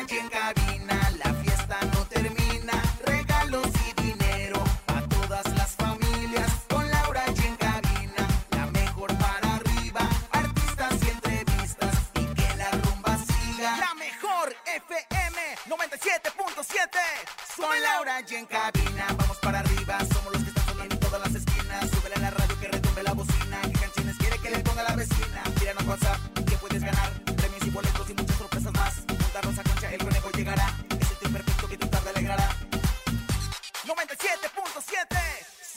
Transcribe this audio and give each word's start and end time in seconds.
En 0.00 0.28
cabina, 0.28 1.07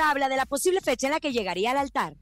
habla 0.00 0.28
de 0.28 0.36
la 0.36 0.46
posible 0.46 0.80
fecha 0.80 1.06
en 1.06 1.12
la 1.12 1.20
que 1.20 1.32
llegaría 1.32 1.72
al 1.72 1.78
altar. 1.78 2.14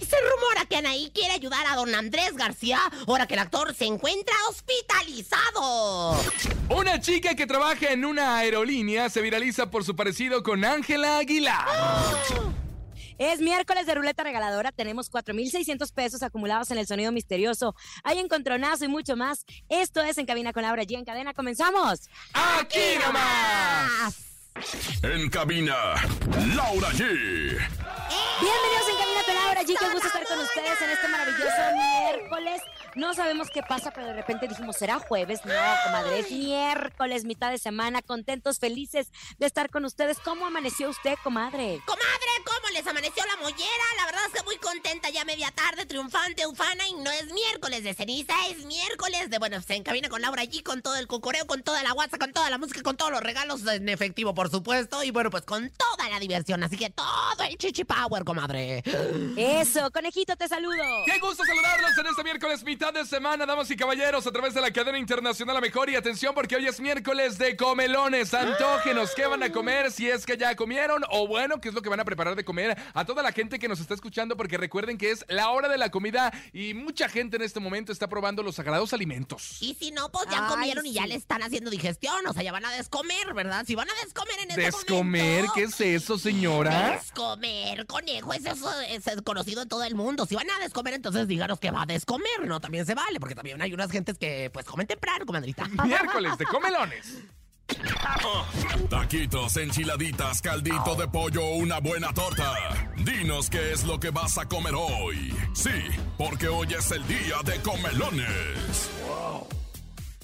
Se 0.00 0.16
rumora 0.20 0.64
que 0.68 0.76
Anaí 0.76 1.10
quiere 1.14 1.34
ayudar 1.34 1.66
a 1.66 1.76
don 1.76 1.94
Andrés 1.94 2.34
García 2.34 2.80
ahora 3.06 3.26
que 3.26 3.34
el 3.34 3.40
actor 3.40 3.74
se 3.74 3.84
encuentra 3.84 4.34
hospitalizado. 4.48 6.16
Una 6.70 7.00
chica 7.00 7.34
que 7.34 7.46
trabaja 7.46 7.92
en 7.92 8.04
una 8.04 8.38
aerolínea 8.38 9.10
se 9.10 9.20
viraliza 9.20 9.70
por 9.70 9.84
su 9.84 9.94
parecido 9.94 10.42
con 10.42 10.64
Ángela 10.64 11.18
Aguilar. 11.18 11.66
Es 13.18 13.40
miércoles 13.40 13.86
de 13.86 13.94
ruleta 13.94 14.24
regaladora. 14.24 14.72
Tenemos 14.72 15.08
4,600 15.08 15.92
pesos 15.92 16.24
acumulados 16.24 16.72
en 16.72 16.78
el 16.78 16.88
sonido 16.88 17.12
misterioso. 17.12 17.76
Hay 18.02 18.18
encontronazo 18.18 18.84
y 18.84 18.88
mucho 18.88 19.16
más. 19.16 19.44
Esto 19.68 20.02
es 20.02 20.18
En 20.18 20.26
Cabina 20.26 20.52
con 20.52 20.64
Laura 20.64 20.82
G. 20.82 20.98
En 20.98 21.04
cadena, 21.04 21.32
comenzamos. 21.32 22.08
¡Aquí 22.32 22.98
nomás! 23.04 24.31
En 24.54 25.30
cabina, 25.30 25.94
Laura 26.54 26.88
G. 26.90 26.98
Bienvenidos 28.40 28.88
en 28.88 28.96
Cabina 28.98 29.22
con 29.24 29.34
Laura 29.34 29.62
G. 29.62 29.66
Qué 29.66 29.88
gusto 29.92 30.06
estar 30.06 30.24
con 30.26 30.38
ustedes 30.40 30.80
en 30.80 30.90
este 30.90 31.08
maravilloso 31.08 31.62
miércoles. 31.74 32.60
No 32.94 33.14
sabemos 33.14 33.48
qué 33.48 33.62
pasa, 33.62 33.90
pero 33.90 34.08
de 34.08 34.12
repente 34.12 34.46
dijimos, 34.46 34.76
¿será 34.76 34.98
jueves? 34.98 35.40
No, 35.46 35.54
comadre, 35.84 36.18
es 36.18 36.30
miércoles, 36.30 37.24
mitad 37.24 37.50
de 37.50 37.56
semana. 37.56 38.02
Contentos, 38.02 38.58
felices 38.58 39.08
de 39.38 39.46
estar 39.46 39.70
con 39.70 39.86
ustedes. 39.86 40.18
¿Cómo 40.18 40.46
amaneció 40.46 40.90
usted, 40.90 41.14
comadre? 41.22 41.80
Comadre, 41.86 42.30
¿cómo 42.44 42.68
les 42.74 42.86
amaneció 42.86 43.24
la 43.24 43.36
mollera? 43.36 43.84
La 43.96 44.04
verdad 44.04 44.20
es 44.26 44.32
que 44.32 44.44
muy 44.44 44.56
contenta 44.58 45.08
ya 45.08 45.24
media 45.24 45.50
tarde, 45.52 45.86
triunfante, 45.86 46.46
ufana, 46.46 46.86
y 46.86 46.92
no 46.94 47.10
es 47.10 47.32
miércoles 47.32 47.82
de 47.82 47.94
ceniza, 47.94 48.34
es 48.50 48.64
miércoles 48.66 49.30
de, 49.30 49.38
bueno, 49.38 49.62
se 49.62 49.74
encabina 49.74 50.10
con 50.10 50.20
Laura 50.20 50.42
allí, 50.42 50.62
con 50.62 50.82
todo 50.82 50.96
el 50.96 51.06
cocoreo, 51.06 51.46
con 51.46 51.62
toda 51.62 51.82
la 51.82 51.94
WhatsApp, 51.94 52.20
con 52.20 52.32
toda 52.32 52.50
la 52.50 52.58
música, 52.58 52.82
con 52.82 52.98
todos 52.98 53.10
los 53.10 53.22
regalos 53.22 53.66
en 53.66 53.88
efectivo, 53.88 54.34
por 54.34 54.50
supuesto, 54.50 55.02
y 55.02 55.10
bueno, 55.10 55.30
pues 55.30 55.44
con 55.44 55.70
toda 55.70 56.10
la 56.10 56.18
diversión, 56.18 56.62
así 56.62 56.76
que 56.76 56.90
todo 56.90 57.42
el 57.48 57.56
chichi 57.56 57.84
power, 57.84 58.24
comadre. 58.24 58.82
Eso, 59.36 59.90
conejito, 59.90 60.36
te 60.36 60.46
saludo. 60.46 60.82
Qué 61.06 61.18
gusto 61.20 61.44
saludarlos 61.44 61.96
en 61.96 62.06
este 62.06 62.24
miércoles, 62.24 62.62
mitad 62.64 62.81
de 62.90 63.06
semana, 63.06 63.46
damas 63.46 63.70
y 63.70 63.76
caballeros, 63.76 64.26
a 64.26 64.32
través 64.32 64.54
de 64.54 64.60
la 64.60 64.72
cadena 64.72 64.98
internacional 64.98 65.56
a 65.56 65.60
mejor. 65.60 65.88
Y 65.88 65.94
atención, 65.94 66.34
porque 66.34 66.56
hoy 66.56 66.66
es 66.66 66.80
miércoles 66.80 67.38
de 67.38 67.56
comelones. 67.56 68.34
Antógenos, 68.34 69.12
¿qué 69.14 69.24
van 69.26 69.42
a 69.44 69.52
comer? 69.52 69.92
Si 69.92 70.10
es 70.10 70.26
que 70.26 70.36
ya 70.36 70.56
comieron, 70.56 71.04
o 71.10 71.28
bueno, 71.28 71.60
¿qué 71.60 71.68
es 71.68 71.74
lo 71.74 71.82
que 71.82 71.88
van 71.88 72.00
a 72.00 72.04
preparar 72.04 72.34
de 72.34 72.44
comer? 72.44 72.76
A 72.92 73.04
toda 73.04 73.22
la 73.22 73.30
gente 73.30 73.60
que 73.60 73.68
nos 73.68 73.78
está 73.78 73.94
escuchando, 73.94 74.36
porque 74.36 74.56
recuerden 74.56 74.98
que 74.98 75.12
es 75.12 75.24
la 75.28 75.50
hora 75.50 75.68
de 75.68 75.78
la 75.78 75.90
comida 75.90 76.32
y 76.52 76.74
mucha 76.74 77.08
gente 77.08 77.36
en 77.36 77.42
este 77.42 77.60
momento 77.60 77.92
está 77.92 78.08
probando 78.08 78.42
los 78.42 78.56
sagrados 78.56 78.92
alimentos. 78.92 79.62
Y 79.62 79.74
si 79.74 79.92
no, 79.92 80.10
pues 80.10 80.26
ya 80.28 80.44
Ay, 80.46 80.50
comieron 80.50 80.84
y 80.84 80.92
ya 80.92 81.06
le 81.06 81.14
están 81.14 81.42
haciendo 81.42 81.70
digestión, 81.70 82.26
o 82.26 82.32
sea, 82.32 82.42
ya 82.42 82.50
van 82.50 82.64
a 82.64 82.72
descomer, 82.72 83.32
¿verdad? 83.32 83.64
Si 83.64 83.76
van 83.76 83.88
a 83.88 83.94
descomer 84.02 84.40
en 84.40 84.50
este 84.50 84.62
¿Descomer? 84.62 84.92
momento... 84.92 85.52
¿Qué 85.54 85.62
es 85.64 85.80
eso, 85.80 86.18
señora? 86.18 86.98
Descomer, 87.00 87.86
conejo, 87.86 88.32
eso, 88.32 88.50
eso 88.88 89.10
es 89.10 89.22
conocido 89.22 89.62
en 89.62 89.68
todo 89.68 89.84
el 89.84 89.94
mundo. 89.94 90.26
Si 90.26 90.34
van 90.34 90.50
a 90.50 90.58
descomer, 90.58 90.94
entonces 90.94 91.28
díganos 91.28 91.60
que 91.60 91.70
va 91.70 91.82
a 91.82 91.86
descomer, 91.86 92.46
¿no? 92.46 92.60
También 92.72 92.86
se 92.86 92.94
vale, 92.94 93.20
porque 93.20 93.34
también 93.34 93.60
hay 93.60 93.74
unas 93.74 93.90
gentes 93.90 94.16
que, 94.16 94.48
pues, 94.50 94.64
comen 94.64 94.86
temprano, 94.86 95.26
comadrita. 95.26 95.68
Miércoles 95.84 96.38
de 96.38 96.46
comelones. 96.46 97.18
Taquitos, 98.88 99.58
enchiladitas, 99.58 100.40
caldito 100.40 100.94
de 100.94 101.06
pollo, 101.06 101.50
una 101.50 101.80
buena 101.80 102.14
torta. 102.14 102.54
Dinos 102.96 103.50
qué 103.50 103.72
es 103.72 103.84
lo 103.84 104.00
que 104.00 104.08
vas 104.08 104.38
a 104.38 104.48
comer 104.48 104.72
hoy. 104.74 105.36
Sí, 105.52 105.68
porque 106.16 106.48
hoy 106.48 106.72
es 106.72 106.90
el 106.92 107.06
día 107.06 107.42
de 107.44 107.60
comelones. 107.60 108.88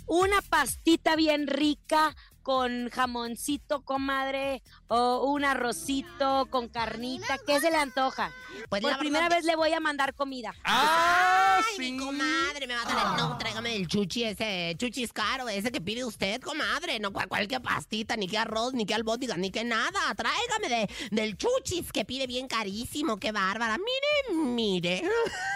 Una 0.07 0.41
pastita 0.41 1.17
bien 1.17 1.49
rica 1.49 2.17
con 2.53 2.89
jamoncito, 2.89 3.83
comadre, 3.83 4.63
o 4.87 5.31
un 5.31 5.45
arrocito 5.45 6.47
con 6.49 6.69
carnita. 6.69 7.37
¿Qué 7.47 7.61
se 7.61 7.71
le 7.71 7.77
antoja? 7.77 8.33
Pues 8.71 8.81
Por 8.81 8.91
la 8.91 8.97
primera 8.99 9.25
verdad- 9.25 9.37
vez 9.37 9.45
le 9.45 9.55
voy 9.55 9.71
a 9.75 9.81
mandar 9.81 10.15
comida. 10.15 10.55
¡Ah, 10.65 11.59
Ay, 11.59 11.65
sí! 11.77 11.93
mi 11.93 11.99
comadre, 11.99 12.67
me 12.67 12.75
va 12.75 12.81
a 12.81 12.85
dar 12.87 12.97
el 13.07 13.17
no, 13.23 13.37
tráigame 13.37 13.77
el 13.77 13.87
chuchi, 13.87 14.25
ese 14.25 14.75
chuchis 14.79 15.13
caro, 15.13 15.47
ese 15.51 15.71
que 15.71 15.83
pide 15.83 16.07
usted, 16.07 16.41
comadre, 16.41 16.99
no 17.01 17.13
cual, 17.13 17.29
cualquier 17.29 17.61
pastita, 17.61 18.17
ni 18.17 18.27
que 18.27 18.39
arroz, 18.39 18.73
ni 18.73 18.87
que 18.87 18.95
albóndiga, 18.95 19.37
ni 19.37 19.51
que 19.51 19.65
nada, 19.65 20.15
tráigame 20.17 20.71
de, 20.71 20.91
del 21.11 21.37
chuchis 21.37 21.93
que 21.93 22.07
pide 22.07 22.27
bien 22.27 22.49
carísimo, 22.49 23.19
qué 23.19 23.31
bárbara, 23.31 23.77
mire, 23.77 24.43
mire. 24.43 25.03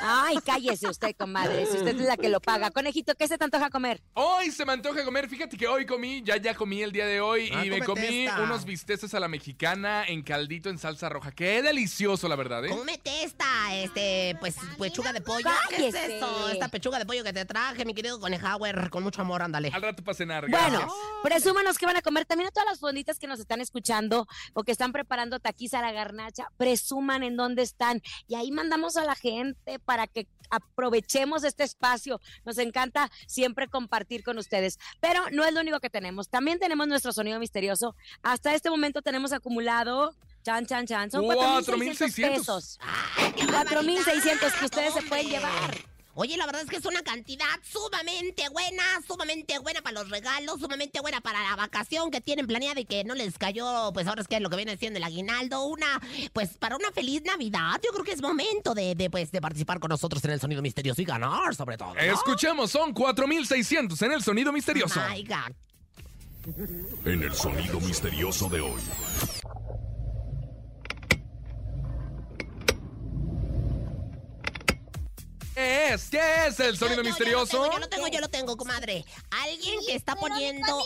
Ay, 0.03 0.37
cállese 0.44 0.91
usted, 0.91 1.17
comadre, 1.19 1.65
si 1.65 1.79
usted 1.79 1.99
es 1.99 2.06
la 2.06 2.19
que 2.19 2.29
lo 2.29 2.41
paga. 2.43 2.71
Conejito, 2.71 3.15
¿qué 3.15 3.27
se 3.29 3.39
te 3.39 3.44
antoja 3.44 3.71
comer? 3.71 4.03
Hoy 4.12 4.50
se 4.50 4.67
me 4.67 4.75
antoja 4.75 5.03
comer. 5.06 5.27
Fíjate 5.27 5.56
que 5.56 5.67
hoy 5.67 5.87
comí, 5.87 6.21
ya 6.23 6.37
ya 6.37 6.55
comí 6.55 6.81
el 6.82 6.93
día 6.93 7.06
de 7.06 7.20
hoy 7.20 7.50
Ah, 7.55 7.64
y 7.64 7.70
me 7.70 7.81
comí 7.82 8.25
esta. 8.26 8.40
unos 8.43 8.64
bisteces 8.64 9.14
a 9.14 9.20
la 9.20 9.29
mexicana 9.29 10.05
en 10.06 10.23
caldito 10.23 10.69
en 10.70 10.79
salsa 10.79 11.08
roja. 11.08 11.32
Qué 11.32 11.62
delicioso, 11.62 12.29
la 12.29 12.37
verdad, 12.37 12.64
¿eh? 12.64 12.69
Cómete 12.69 13.25
esta, 13.25 13.75
este, 13.75 14.37
pues, 14.40 14.56
pechuga 14.79 15.12
de 15.12 15.20
pollo. 15.20 15.49
¿Qué 15.69 15.88
es 15.88 15.94
eso? 15.94 16.49
Esta 16.49 16.69
pechuga 16.69 16.99
de 16.99 17.06
pollo 17.06 17.25
que 17.25 17.32
te 17.32 17.44
traje, 17.44 17.84
mi 17.84 17.94
querido 17.94 18.19
Conejauer, 18.20 18.90
con 18.90 19.02
mucho 19.02 19.23
amor, 19.23 19.43
ándale. 19.43 19.70
Al 19.73 19.82
rato 19.82 20.02
para 20.02 20.17
cenar. 20.17 20.49
Bueno, 20.49 20.79
gracias. 20.79 20.93
presúmanos 21.23 21.79
que 21.79 21.87
van 21.87 21.96
a 21.96 22.02
comer. 22.02 22.25
También 22.26 22.49
a 22.49 22.50
todas 22.50 22.69
las 22.69 22.81
fonditas 22.81 23.19
que 23.19 23.26
nos 23.26 23.40
están 23.40 23.61
escuchando 23.61 24.26
o 24.55 24.62
que 24.64 24.73
están 24.73 24.93
preparando 24.93 25.40
taquiza 25.40 25.79
a 25.79 25.82
la 25.82 25.93
garnacha, 25.93 26.49
presuman 26.56 27.23
en 27.23 27.37
dónde 27.37 27.62
están. 27.62 28.00
Y 28.29 28.34
ahí 28.34 28.50
mandamos 28.50 28.96
a 28.96 29.05
la 29.05 29.14
gente 29.14 29.79
para 29.79 30.06
que 30.06 30.26
aprovechemos 30.50 31.44
este 31.44 31.64
espacio. 31.64 32.20
Nos 32.44 32.58
encanta 32.58 33.11
siempre 33.26 33.69
compartir 33.69 34.23
con 34.23 34.38
ustedes. 34.38 34.79
Pero 35.00 35.23
no 35.32 35.44
es 35.44 35.52
lo 35.52 35.61
único 35.61 35.81
que 35.81 35.90
tenemos. 35.90 36.29
También 36.29 36.58
tenemos 36.58 36.72
nuestro 36.75 37.13
sonido 37.13 37.39
misterioso. 37.39 37.95
Hasta 38.23 38.55
este 38.55 38.71
momento 38.71 39.03
tenemos 39.03 39.33
acumulado 39.33 40.15
Chan, 40.45 40.67
chan, 40.67 40.87
chan. 40.87 41.11
Son 41.11 41.25
4,600 41.25 42.19
4.600 42.19 42.39
pesos. 42.39 42.79
¡Ay, 43.17 43.33
qué 43.33 43.47
4.600 43.47 44.59
que 44.59 44.65
ustedes 44.65 44.95
se 44.95 45.03
pueden 45.03 45.29
llevar. 45.29 45.93
Oye, 46.15 46.37
la 46.37 46.45
verdad 46.45 46.63
es 46.63 46.69
que 46.69 46.77
es 46.77 46.85
una 46.85 47.03
cantidad 47.03 47.47
sumamente 47.63 48.47
buena, 48.51 48.83
sumamente 49.07 49.59
buena 49.61 49.81
para 49.81 50.01
los 50.01 50.11
regalos, 50.11 50.61
sumamente 50.61 51.01
buena 51.01 51.23
para 51.23 51.43
la 51.43 51.57
vacación 51.57 52.11
que 52.11 52.21
tienen 52.21 52.47
planeada 52.47 52.81
y 52.81 52.85
que 52.85 53.03
no 53.03 53.15
les 53.15 53.39
cayó, 53.39 53.93
pues 53.95 54.07
ahora 54.07 54.21
es 54.21 54.29
que 54.29 54.37
es 54.37 54.43
lo 54.43 54.51
que 54.51 54.57
viene 54.57 54.77
siendo 54.77 54.99
el 54.99 55.05
aguinaldo, 55.05 55.65
una, 55.65 56.03
pues 56.35 56.59
para 56.59 56.77
una 56.77 56.93
feliz 56.93 57.23
Navidad, 57.25 57.81
yo 57.83 57.93
creo 57.93 58.05
que 58.05 58.13
es 58.13 58.21
momento 58.21 58.75
de, 58.75 58.95
de, 58.95 59.09
pues, 59.09 59.33
de 59.33 59.41
participar 59.41 59.81
con 59.81 59.89
nosotros 59.89 60.23
en 60.25 60.33
el 60.33 60.41
sonido 60.41 60.61
misterioso 60.61 61.01
y 61.01 61.07
ganar 61.07 61.55
sobre 61.55 61.79
todo. 61.79 61.95
¿no? 61.95 62.01
Escuchemos, 62.01 62.71
son 62.71 62.93
4,600 62.93 64.03
en 64.03 64.13
el 64.13 64.23
sonido 64.23 64.53
misterioso. 64.53 65.01
My 65.09 65.25
God. 65.25 65.55
En 67.05 67.23
el 67.23 67.33
sonido 67.35 67.79
misterioso 67.81 68.49
de 68.49 68.61
hoy. 68.61 68.81
¿Qué 75.55 75.93
es? 75.93 76.09
¿Qué 76.09 76.47
es 76.47 76.61
el 76.61 76.77
sonido 76.77 76.97
Yo- 76.97 77.03
yo- 77.03 77.09
misterioso? 77.11 77.71
Yo 77.73 77.79
lo 77.79 77.79
tengo, 77.79 77.79
yo 77.79 77.81
lo 77.81 77.89
tengo, 77.89 78.09
yo 78.09 78.21
lo 78.21 78.29
tengo, 78.29 78.56
comadre. 78.56 79.05
Alguien 79.31 79.81
que 79.87 79.94
está 79.94 80.15
poniendo... 80.17 80.83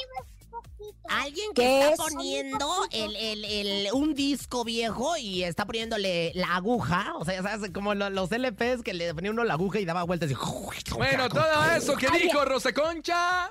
Alguien 1.09 1.51
¿Qué 1.55 1.63
que 1.63 1.81
está 1.81 1.93
es? 1.93 1.99
poniendo 2.13 2.69
el, 2.91 3.17
el- 3.17 3.45
el- 3.45 3.89
un 3.93 4.15
disco 4.15 4.65
viejo 4.65 5.17
y 5.17 5.43
está 5.45 5.65
poniéndole 5.65 6.33
la 6.35 6.57
aguja. 6.57 7.15
O 7.17 7.25
sea, 7.25 7.43
sabes, 7.43 7.71
como 7.73 7.95
lo- 7.95 8.11
los 8.11 8.31
LPs 8.31 8.83
que 8.83 8.93
le 8.95 9.15
ponía 9.15 9.31
uno 9.31 9.45
la 9.45 9.55
aguja 9.55 9.79
y 9.81 9.85
daba 9.85 10.03
vueltas 10.03 10.31
y... 10.31 10.35
Bueno, 10.95 11.29
todo 11.29 11.65
eso 11.77 11.97
que 11.97 12.09
dijo 12.19 12.45
Rosa 12.45 12.73
Concha. 12.73 13.51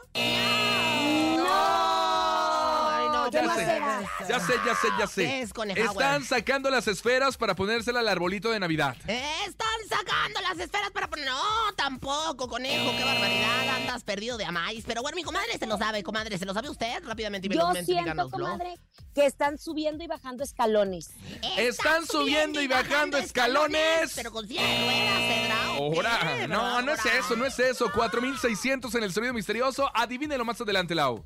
Ay, 1.77 3.07
no, 3.10 3.30
Ya 3.31 3.42
¿qué 3.42 3.48
sé, 3.50 3.81
ya 4.30 4.39
sé, 4.39 4.54
ya 4.66 4.75
sé, 4.75 4.88
ya 5.00 5.06
¿Qué 5.06 5.07
sé. 5.07 5.42
es? 5.42 5.51
Están 5.78 6.24
sacando 6.24 6.69
las 6.69 6.88
esferas 6.88 7.38
para 7.38 7.56
ponérsela 7.56 8.00
al 8.01 8.07
arbolito 8.07 8.50
de 8.51 8.60
Navidad. 8.60 8.95
Están 9.07 9.68
sacando 9.97 10.42
las 10.42 10.59
esferas 10.59 10.92
para 10.92 11.07
poner... 11.07 11.25
No, 11.25 11.74
tampoco, 11.75 12.47
conejo, 12.47 12.92
qué 12.97 13.03
barbaridad. 13.03 13.69
Andas 13.75 14.03
perdido 14.03 14.38
de 14.38 14.45
amáis. 14.45 14.83
Pero 14.86 15.01
bueno, 15.01 15.15
mi 15.15 15.24
comadre 15.24 15.57
se 15.57 15.65
lo 15.65 15.77
sabe, 15.77 16.03
comadre. 16.03 16.38
¿Se 16.38 16.45
lo 16.45 16.53
sabe 16.53 16.69
usted? 16.69 17.03
Rápidamente 17.03 17.47
y 17.47 17.50
Yo 17.50 17.57
velozmente, 17.57 17.92
siento, 17.92 18.30
comadre, 18.30 18.77
que 19.13 19.25
están 19.25 19.57
subiendo 19.57 20.03
y 20.03 20.07
bajando 20.07 20.44
escalones. 20.44 21.12
Están 21.57 22.06
subiendo 22.06 22.62
y 22.62 22.68
bajando 22.68 23.18
escalones. 23.18 24.13
Pero 24.15 24.31
con 24.31 24.47
silla 24.47 24.63
de 24.63 24.77
ruedas, 24.86 25.19
¿cedra? 25.19 25.71
¿o 25.80 25.92
qué? 25.92 25.97
Ahora, 25.97 26.47
no, 26.47 26.81
no 26.81 26.94
es 26.94 27.06
eso, 27.06 27.36
no 27.36 27.45
es 27.45 27.57
eso. 27.59 27.92
4600 27.92 28.94
en 28.95 29.03
el 29.03 29.13
sonido 29.13 29.33
misterioso. 29.33 29.89
Adivínelo 29.94 30.45
más 30.45 30.59
adelante, 30.62 30.95
Lau. 30.95 31.24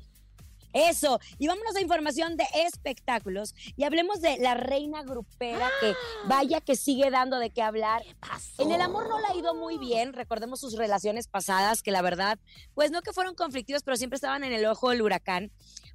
Eso. 0.72 1.20
Y 1.38 1.46
vámonos 1.46 1.76
a 1.76 1.80
información 1.80 2.36
de 2.36 2.44
espectáculos. 2.66 3.54
Y 3.76 3.84
hablemos 3.84 4.20
de 4.20 4.38
la 4.38 4.54
reina 4.54 5.02
grupera 5.02 5.70
que 5.80 5.94
vaya 6.26 6.60
que 6.60 6.76
sigue 6.76 7.10
dando 7.10 7.38
de 7.38 7.50
qué 7.50 7.62
hablar. 7.62 8.02
Pasó. 8.20 8.62
En 8.62 8.72
el 8.72 8.80
amor 8.80 9.08
no 9.08 9.18
le 9.18 9.26
ha 9.26 9.36
ido 9.36 9.54
muy 9.54 9.78
bien. 9.78 10.12
Recordemos 10.12 10.60
sus 10.60 10.76
relaciones 10.76 11.28
pasadas, 11.28 11.82
que 11.82 11.90
la 11.90 12.02
verdad, 12.02 12.38
pues 12.74 12.90
no 12.90 13.02
que 13.02 13.12
fueron 13.12 13.34
conflictivas, 13.34 13.82
pero 13.82 13.96
siempre 13.96 14.16
estaban 14.16 14.44
en 14.44 14.52
el 14.52 14.66
ojo 14.66 14.90
del 14.90 15.02
huracán. 15.02 15.50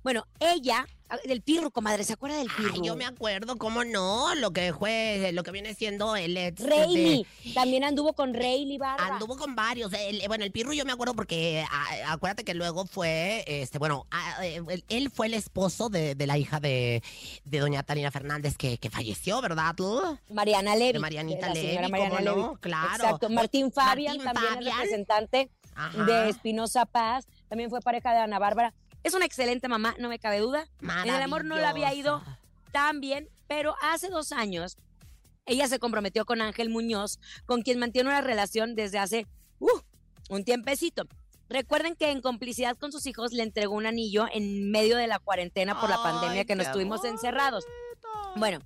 Bueno, 0.05 0.27
ella, 0.39 0.85
del 1.27 1.41
pirro, 1.41 1.71
comadre, 1.71 2.03
¿se 2.03 2.13
acuerda 2.13 2.37
del 2.37 2.47
pirro? 2.55 2.73
Ay, 2.75 2.81
yo 2.83 2.95
me 2.95 3.05
acuerdo, 3.05 3.57
cómo 3.57 3.83
no, 3.83 4.35
lo 4.35 4.51
que 4.51 4.71
fue, 4.71 5.31
lo 5.33 5.41
que 5.41 5.49
viene 5.49 5.73
siendo 5.73 6.15
el 6.15 6.37
ex 6.37 6.61
Rayleigh. 6.63 7.25
También 7.55 7.83
anduvo 7.83 8.13
con 8.13 8.35
Rayleigh 8.35 8.77
Barba. 8.77 9.03
Anduvo 9.15 9.35
con 9.35 9.55
varios. 9.55 9.91
El- 9.93 10.21
bueno, 10.27 10.43
el 10.43 10.51
Pirro 10.51 10.73
yo 10.73 10.85
me 10.85 10.91
acuerdo 10.91 11.15
porque 11.15 11.65
acuérdate 12.05 12.43
que 12.43 12.53
luego 12.53 12.85
fue, 12.85 13.43
este, 13.47 13.79
bueno, 13.79 14.05
eh, 14.43 14.61
él, 14.89 15.09
fue 15.09 15.25
el 15.25 15.33
esposo 15.33 15.89
de, 15.89 16.13
de 16.13 16.27
la 16.27 16.37
hija 16.37 16.59
de, 16.59 17.01
de 17.43 17.59
doña 17.59 17.81
Tarina 17.81 18.11
Fernández 18.11 18.57
que, 18.57 18.77
que 18.77 18.91
falleció, 18.91 19.41
¿verdad? 19.41 19.73
tú? 19.75 20.19
Mariana 20.29 20.75
Levy. 20.75 20.93
De 20.93 20.99
Marianita 20.99 21.51
Levy, 21.51 21.89
Mariana 21.89 22.09
¿cómo 22.09 22.21
no? 22.21 22.47
Levy. 22.49 22.59
Claro. 22.59 22.93
Exacto. 23.05 23.29
Martín 23.31 23.71
Fabian, 23.71 24.17
Martín 24.17 24.33
también 24.33 24.53
Fabian. 24.53 24.71
el 24.71 24.75
representante 24.75 25.49
Ajá. 25.73 26.03
de 26.03 26.29
Espinosa 26.29 26.85
Paz. 26.85 27.25
También 27.49 27.71
fue 27.71 27.79
pareja 27.81 28.13
de 28.13 28.19
Ana 28.19 28.37
Bárbara. 28.37 28.71
Es 29.05 29.13
una 29.13 29.25
excelente 29.25 29.67
mamá, 29.67 29.93
no 29.99 30.09
me 30.09 30.17
cabe 30.17 30.39
duda. 30.39 30.67
En 30.81 31.13
el 31.13 31.21
amor 31.21 31.45
no 31.45 31.57
le 31.57 31.65
había 31.65 31.93
ido 31.93 32.23
tan 32.71 33.01
bien, 33.01 33.29
pero 33.47 33.75
hace 33.83 34.09
dos 34.09 34.31
años 34.31 34.77
ella 35.45 35.67
se 35.67 35.77
comprometió 35.77 36.25
con 36.25 36.41
Ángel 36.41 36.69
Muñoz, 36.69 37.19
con 37.45 37.61
quien 37.61 37.77
mantiene 37.77 38.09
una 38.09 38.21
relación 38.21 38.73
desde 38.73 38.97
hace 38.97 39.27
uh, 39.59 39.69
un 40.29 40.43
tiempecito. 40.43 41.03
Recuerden 41.49 41.95
que 41.95 42.09
en 42.09 42.19
complicidad 42.19 42.77
con 42.77 42.91
sus 42.91 43.05
hijos 43.05 43.31
le 43.31 43.43
entregó 43.43 43.75
un 43.75 43.85
anillo 43.85 44.25
en 44.33 44.71
medio 44.71 44.97
de 44.97 45.05
la 45.05 45.19
cuarentena 45.19 45.79
por 45.79 45.91
la 45.91 46.01
pandemia 46.01 46.45
que 46.45 46.55
nos 46.55 46.65
qué 46.65 46.73
tuvimos 46.73 47.01
bonito. 47.01 47.15
encerrados. 47.15 47.63
Bueno, 48.37 48.57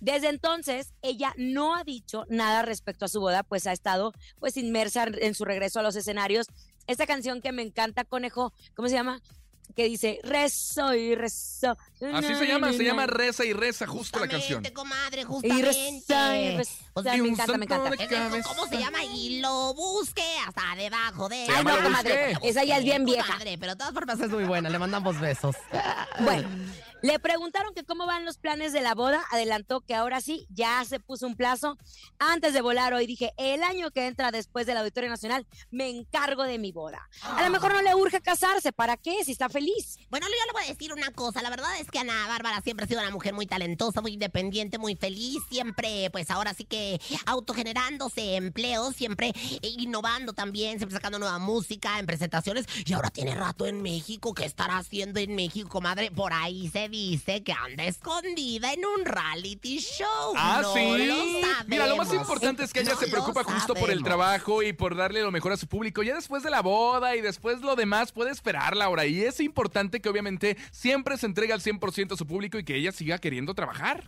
desde 0.00 0.30
entonces 0.30 0.94
ella 1.02 1.34
no 1.36 1.76
ha 1.76 1.84
dicho 1.84 2.24
nada 2.30 2.62
respecto 2.62 3.04
a 3.04 3.08
su 3.08 3.20
boda, 3.20 3.42
pues 3.42 3.66
ha 3.66 3.72
estado 3.72 4.14
pues 4.38 4.56
inmersa 4.56 5.04
en 5.04 5.34
su 5.34 5.44
regreso 5.44 5.80
a 5.80 5.82
los 5.82 5.94
escenarios. 5.94 6.46
Esta 6.86 7.06
canción 7.06 7.42
que 7.42 7.52
me 7.52 7.60
encanta, 7.60 8.04
Conejo, 8.04 8.54
¿cómo 8.74 8.88
se 8.88 8.94
llama? 8.94 9.20
Que 9.74 9.84
dice, 9.86 10.20
rezo 10.22 10.94
y 10.94 11.14
rezo. 11.16 11.76
Así 12.12 12.34
se 12.34 12.46
llama, 12.46 12.72
se 12.72 12.84
llama 12.84 13.06
Reza 13.06 13.44
y 13.44 13.52
Reza, 13.52 13.86
justo 13.86 14.20
la 14.20 14.28
canción. 14.28 14.62
Justamente, 15.26 15.58
Y 15.58 15.62
reza 15.62 16.36
y 16.38 16.56
reza. 16.56 16.84
O 16.92 17.02
sea, 17.02 17.14
me 17.14 17.22
un 17.22 17.28
encanta, 17.30 17.58
me 17.58 17.64
encanta. 17.64 17.90
¿Cómo 18.42 18.66
se 18.68 18.78
llama? 18.78 19.02
Y 19.04 19.40
lo 19.40 19.74
busque 19.74 20.22
hasta 20.46 20.76
debajo 20.76 21.28
de... 21.28 21.46
Ay, 21.48 21.64
no, 21.64 21.82
comadre, 21.82 22.38
esa 22.44 22.62
ya 22.62 22.78
es 22.78 22.84
bien 22.84 23.04
vieja. 23.04 23.26
Comadre, 23.26 23.58
pero 23.58 23.72
de 23.72 23.78
todas 23.78 23.94
formas 23.94 24.20
es 24.20 24.30
muy 24.30 24.44
buena, 24.44 24.70
le 24.70 24.78
mandamos 24.78 25.18
besos. 25.18 25.56
Bueno, 26.20 26.48
le 27.04 27.18
preguntaron 27.18 27.74
que 27.74 27.84
cómo 27.84 28.06
van 28.06 28.24
los 28.24 28.38
planes 28.38 28.72
de 28.72 28.80
la 28.80 28.94
boda. 28.94 29.22
Adelantó 29.30 29.82
que 29.82 29.94
ahora 29.94 30.22
sí, 30.22 30.46
ya 30.48 30.82
se 30.86 31.00
puso 31.00 31.26
un 31.26 31.36
plazo. 31.36 31.76
Antes 32.18 32.54
de 32.54 32.62
volar 32.62 32.94
hoy 32.94 33.06
dije, 33.06 33.34
el 33.36 33.62
año 33.62 33.90
que 33.90 34.06
entra 34.06 34.30
después 34.30 34.64
del 34.64 34.78
Auditorio 34.78 35.10
Nacional, 35.10 35.46
me 35.70 35.90
encargo 35.90 36.44
de 36.44 36.58
mi 36.58 36.72
boda. 36.72 37.06
A 37.22 37.44
lo 37.44 37.50
mejor 37.50 37.74
no 37.74 37.82
le 37.82 37.94
urge 37.94 38.22
casarse, 38.22 38.72
¿para 38.72 38.96
qué? 38.96 39.22
Si 39.22 39.32
está 39.32 39.50
feliz. 39.50 39.98
Bueno, 40.08 40.26
yo 40.28 40.46
le 40.46 40.52
voy 40.54 40.64
a 40.64 40.72
decir 40.72 40.94
una 40.94 41.10
cosa. 41.10 41.42
La 41.42 41.50
verdad 41.50 41.78
es 41.78 41.90
que 41.90 41.98
Ana 41.98 42.26
Bárbara 42.26 42.62
siempre 42.62 42.84
ha 42.84 42.88
sido 42.88 43.02
una 43.02 43.10
mujer 43.10 43.34
muy 43.34 43.44
talentosa, 43.44 44.00
muy 44.00 44.14
independiente, 44.14 44.78
muy 44.78 44.96
feliz. 44.96 45.42
Siempre, 45.50 46.08
pues 46.10 46.30
ahora 46.30 46.54
sí 46.54 46.64
que 46.64 46.98
autogenerándose 47.26 48.36
empleos, 48.36 48.96
siempre 48.96 49.34
innovando 49.60 50.32
también, 50.32 50.78
siempre 50.78 50.96
sacando 50.96 51.18
nueva 51.18 51.38
música 51.38 51.98
en 51.98 52.06
presentaciones. 52.06 52.64
Y 52.86 52.94
ahora 52.94 53.10
tiene 53.10 53.34
rato 53.34 53.66
en 53.66 53.82
México. 53.82 54.32
¿Qué 54.32 54.46
estará 54.46 54.78
haciendo 54.78 55.20
en 55.20 55.34
México, 55.34 55.68
comadre? 55.68 56.10
Por 56.10 56.32
ahí 56.32 56.70
se 56.70 56.93
dice 56.94 57.42
que 57.42 57.52
anda 57.52 57.84
escondida 57.84 58.72
en 58.72 58.84
un 58.84 59.04
reality 59.04 59.78
show. 59.78 60.32
Ah, 60.36 60.60
No 60.62 60.72
sí. 60.72 61.06
lo 61.08 61.16
Mira, 61.66 61.88
lo 61.88 61.96
más 61.96 62.12
importante 62.14 62.62
es 62.62 62.72
que 62.72 62.80
ella 62.80 62.92
No 62.92 63.00
se 63.00 63.08
preocupa 63.08 63.42
justo 63.42 63.74
por 63.74 63.90
el 63.90 64.04
trabajo 64.04 64.62
y 64.62 64.72
por 64.72 64.94
darle 64.94 65.20
lo 65.22 65.32
mejor 65.32 65.52
a 65.52 65.56
su 65.56 65.66
público. 65.66 66.04
Ya 66.04 66.14
después 66.14 66.44
de 66.44 66.50
la 66.50 66.62
boda 66.62 67.16
y 67.16 67.20
después 67.20 67.62
lo 67.62 67.74
demás 67.74 68.12
puede 68.12 68.30
esperar, 68.30 68.76
Laura. 68.76 69.06
Y 69.06 69.22
es 69.22 69.40
importante 69.40 70.00
que 70.00 70.08
obviamente 70.08 70.56
siempre 70.70 71.16
se 71.18 71.26
entregue 71.26 71.52
al 71.52 71.60
100% 71.60 72.12
a 72.12 72.16
su 72.16 72.26
público 72.26 72.58
y 72.58 72.64
que 72.64 72.76
ella 72.76 72.92
siga 72.92 73.18
queriendo 73.18 73.54
trabajar. 73.54 74.04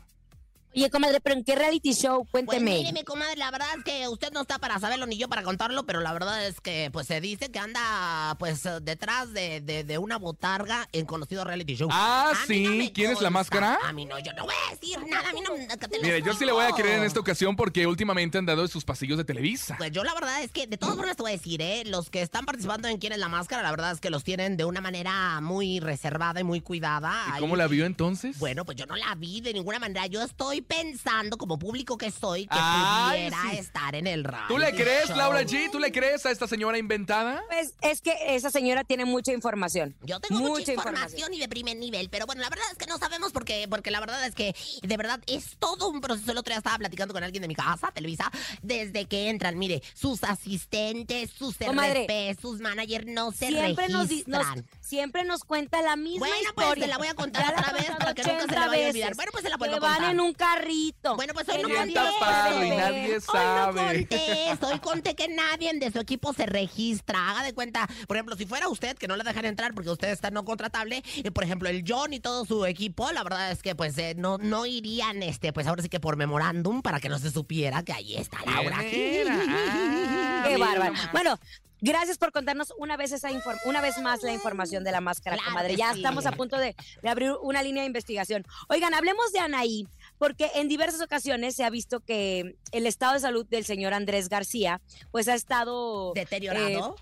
Oye, 0.76 0.90
comadre, 0.90 1.20
¿pero 1.22 1.36
en 1.36 1.42
qué 1.42 1.54
reality 1.56 1.94
show? 1.94 2.28
Pues 2.30 2.44
Cuénteme. 2.44 2.76
mire, 2.76 2.92
mi 2.92 3.02
comadre, 3.02 3.36
la 3.36 3.50
verdad 3.50 3.66
es 3.78 3.82
que 3.82 4.06
usted 4.08 4.30
no 4.32 4.42
está 4.42 4.58
para 4.58 4.78
saberlo 4.78 5.06
ni 5.06 5.16
yo 5.16 5.26
para 5.26 5.42
contarlo, 5.42 5.86
pero 5.86 6.00
la 6.02 6.12
verdad 6.12 6.46
es 6.46 6.60
que 6.60 6.90
pues 6.92 7.06
se 7.06 7.22
dice 7.22 7.50
que 7.50 7.58
anda 7.58 8.36
pues 8.38 8.66
eh, 8.66 8.80
detrás 8.82 9.32
de, 9.32 9.62
de- 9.62 9.84
de 9.84 9.96
una 9.96 10.18
botarga 10.18 10.86
en 10.92 11.06
conocido 11.06 11.44
reality 11.44 11.76
show. 11.76 11.88
Ah, 11.90 12.32
A 12.34 12.46
sí. 12.46 12.64
no 12.88 12.92
¿Quién 12.92 13.10
es 13.10 13.22
la 13.22 13.30
máscara? 13.30 13.78
A 13.84 13.92
mí 13.94 14.04
no, 14.04 14.18
yo 14.18 14.34
no 14.34 14.44
voy 14.44 14.54
a 14.68 14.74
decir 14.74 14.98
nada, 15.08 15.30
a 15.30 15.32
mí 15.32 15.40
no 15.40 15.54
Mire, 16.02 16.20
yo 16.20 16.34
sí 16.34 16.44
le 16.44 16.52
voy 16.52 16.66
a 16.66 16.72
creer 16.72 16.98
en 16.98 17.04
esta 17.04 17.20
ocasión 17.20 17.56
porque 17.56 17.86
últimamente 17.86 18.36
han 18.36 18.44
dado 18.44 18.60
en 18.60 18.68
sus 18.68 18.84
pasillos 18.84 19.16
de 19.16 19.24
Televisa. 19.24 19.76
Pues 19.78 19.92
yo 19.92 20.04
la 20.04 20.12
verdad 20.12 20.42
es 20.42 20.52
que, 20.52 20.66
de 20.66 20.76
todas 20.76 20.94
formas 20.96 21.16
te 21.16 21.22
voy 21.22 21.32
a 21.32 21.36
decir, 21.38 21.62
¿eh? 21.62 21.84
Los 21.86 22.10
que 22.10 22.20
están 22.20 22.44
participando 22.44 22.86
en 22.88 22.98
Quién 22.98 23.14
es 23.14 23.18
la 23.18 23.28
Máscara, 23.28 23.62
la 23.62 23.70
verdad 23.70 23.92
es 23.92 24.00
que 24.02 24.10
los 24.10 24.24
tienen 24.24 24.58
de 24.58 24.66
una 24.66 24.82
manera 24.82 25.40
muy 25.40 25.80
reservada 25.80 26.40
y 26.40 26.44
muy 26.44 26.60
cuidada. 26.60 27.14
¿Y 27.28 27.32
Ahí- 27.32 27.40
cómo 27.40 27.56
la 27.56 27.66
vio 27.66 27.86
entonces? 27.86 28.38
Bueno, 28.38 28.66
pues 28.66 28.76
yo 28.76 28.84
no 28.84 28.94
la 28.94 29.14
vi 29.14 29.40
de 29.40 29.54
ninguna 29.54 29.78
manera. 29.78 30.06
Yo 30.06 30.22
estoy 30.22 30.65
pensando, 30.66 31.36
como 31.38 31.58
público 31.58 31.96
que 31.98 32.10
soy, 32.10 32.42
que 32.46 32.48
Ay, 32.58 33.28
pudiera 33.30 33.50
sí. 33.50 33.56
estar 33.58 33.94
en 33.94 34.06
el 34.06 34.24
reality 34.24 34.48
¿Tú 34.48 34.58
le 34.58 34.72
crees, 34.74 35.08
show. 35.08 35.16
Laura 35.16 35.42
G? 35.42 35.70
¿Tú 35.70 35.78
le 35.78 35.92
crees 35.92 36.26
a 36.26 36.30
esta 36.30 36.46
señora 36.46 36.78
inventada? 36.78 37.42
Pues 37.48 37.74
es 37.80 38.00
que 38.00 38.14
esa 38.34 38.50
señora 38.50 38.84
tiene 38.84 39.04
mucha 39.04 39.32
información. 39.32 39.96
Yo 40.02 40.20
tengo 40.20 40.40
mucha, 40.40 40.72
información, 40.72 41.32
y 41.34 41.38
de 41.38 41.48
primer 41.48 41.76
nivel, 41.76 42.08
pero 42.10 42.26
bueno, 42.26 42.42
la 42.42 42.48
verdad 42.50 42.66
es 42.72 42.78
que 42.78 42.86
no 42.86 42.98
sabemos 42.98 43.32
porque, 43.32 43.66
porque 43.68 43.90
la 43.90 44.00
verdad 44.00 44.24
es 44.26 44.34
que 44.34 44.54
de 44.82 44.96
verdad 44.96 45.20
es 45.26 45.56
todo 45.58 45.88
un 45.88 46.00
proceso. 46.00 46.32
El 46.32 46.38
otro 46.38 46.50
día 46.52 46.58
estaba 46.58 46.78
platicando 46.78 47.14
con 47.14 47.22
alguien 47.24 47.42
de 47.42 47.48
mi 47.48 47.54
casa, 47.54 47.90
Televisa, 47.92 48.30
desde 48.62 49.06
que 49.06 49.28
entran, 49.30 49.56
mire, 49.58 49.82
sus 49.94 50.22
asistentes, 50.24 51.30
sus 51.30 51.56
Comadre, 51.56 52.04
RP, 52.04 52.40
sus 52.40 52.60
managers 52.60 53.06
no 53.06 53.32
se 53.32 53.48
Siempre 53.48 53.88
nos, 53.88 54.08
nos- 54.26 54.46
siempre 54.80 55.24
nos 55.24 55.44
cuenta 55.44 55.82
la 55.82 55.96
misma 55.96 56.26
Bueno, 56.26 56.36
historia. 56.36 56.68
pues 56.70 56.80
te 56.80 56.86
la 56.86 56.98
voy 56.98 57.06
a 57.08 57.14
contar 57.14 57.42
la 57.44 57.60
otra 57.60 57.72
vez 57.72 57.86
para 57.98 58.14
que 58.14 58.22
nunca 58.22 58.38
se 58.38 58.44
80 58.44 58.66
vaya 58.68 58.86
a 58.86 58.88
olvidar. 58.90 59.14
Bueno, 59.16 59.32
pues 59.32 59.44
se 59.44 59.50
la 59.50 59.56
vuelvo 59.56 59.76
a 59.76 59.80
contar. 59.80 60.00
van 60.02 60.10
en 60.10 60.20
un 60.20 60.32
chaparrito. 60.56 61.16
Bueno, 61.16 61.34
pues 61.34 61.48
hoy 61.48 61.62
no 61.62 61.68
Bien 61.68 61.80
conté. 61.80 61.94
tapado 61.94 62.64
y 62.64 62.70
nadie 62.70 63.06
Hoy 63.06 63.12
no 63.14 63.20
sabe. 63.20 64.06
conté, 64.08 64.66
hoy 64.66 64.78
conté 64.80 65.14
que 65.14 65.28
nadie 65.28 65.72
de 65.74 65.90
su 65.90 65.98
equipo 66.00 66.32
se 66.32 66.46
registra. 66.46 67.30
Haga 67.30 67.42
de 67.44 67.54
cuenta, 67.54 67.88
por 68.06 68.16
ejemplo, 68.16 68.36
si 68.36 68.46
fuera 68.46 68.68
usted, 68.68 68.96
que 68.96 69.08
no 69.08 69.16
le 69.16 69.24
dejan 69.24 69.44
entrar 69.44 69.74
porque 69.74 69.90
usted 69.90 70.08
está 70.08 70.30
no 70.30 70.44
contratable, 70.44 71.02
y 71.16 71.30
por 71.30 71.44
ejemplo, 71.44 71.68
el 71.68 71.84
John 71.86 72.12
y 72.12 72.20
todo 72.20 72.44
su 72.44 72.64
equipo, 72.66 73.10
la 73.12 73.22
verdad 73.22 73.50
es 73.50 73.62
que 73.62 73.74
pues 73.74 73.96
eh, 73.98 74.14
no, 74.16 74.38
no 74.38 74.66
irían, 74.66 75.22
este, 75.22 75.52
pues 75.52 75.66
ahora 75.66 75.82
sí 75.82 75.88
que 75.88 76.00
por 76.00 76.16
memorándum 76.16 76.82
para 76.82 77.00
que 77.00 77.08
no 77.08 77.18
se 77.18 77.30
supiera 77.30 77.82
que 77.82 77.92
ahí 77.92 78.16
está 78.16 78.38
Laura. 78.44 78.76
Ah, 78.86 80.44
Qué 80.48 80.54
mira 80.54 80.66
bárbaro. 80.66 80.94
Bueno, 81.12 81.38
gracias 81.80 82.18
por 82.18 82.30
contarnos 82.30 82.72
una 82.78 82.96
vez 82.96 83.10
esa 83.12 83.30
inform- 83.30 83.58
una 83.64 83.80
vez 83.80 83.98
más 83.98 84.22
la 84.22 84.32
información 84.32 84.84
de 84.84 84.92
la 84.92 85.00
máscara, 85.00 85.36
Claro 85.36 85.50
comadre. 85.50 85.76
Ya 85.76 85.92
sí. 85.92 85.98
estamos 86.00 86.26
a 86.26 86.32
punto 86.32 86.56
de, 86.58 86.76
de 87.02 87.08
abrir 87.08 87.32
una 87.42 87.62
línea 87.62 87.82
de 87.82 87.86
investigación. 87.88 88.44
Oigan, 88.68 88.94
hablemos 88.94 89.32
de 89.32 89.40
Anaí, 89.40 89.88
porque 90.18 90.50
en 90.54 90.68
diversas 90.68 91.00
ocasiones 91.00 91.54
se 91.56 91.64
ha 91.64 91.70
visto 91.70 92.00
que 92.00 92.56
el 92.72 92.86
estado 92.86 93.14
de 93.14 93.20
salud 93.20 93.46
del 93.46 93.64
señor 93.64 93.92
Andrés 93.94 94.28
García, 94.28 94.80
pues 95.10 95.28
ha 95.28 95.34
estado 95.34 96.12
Deteriorado. 96.14 96.96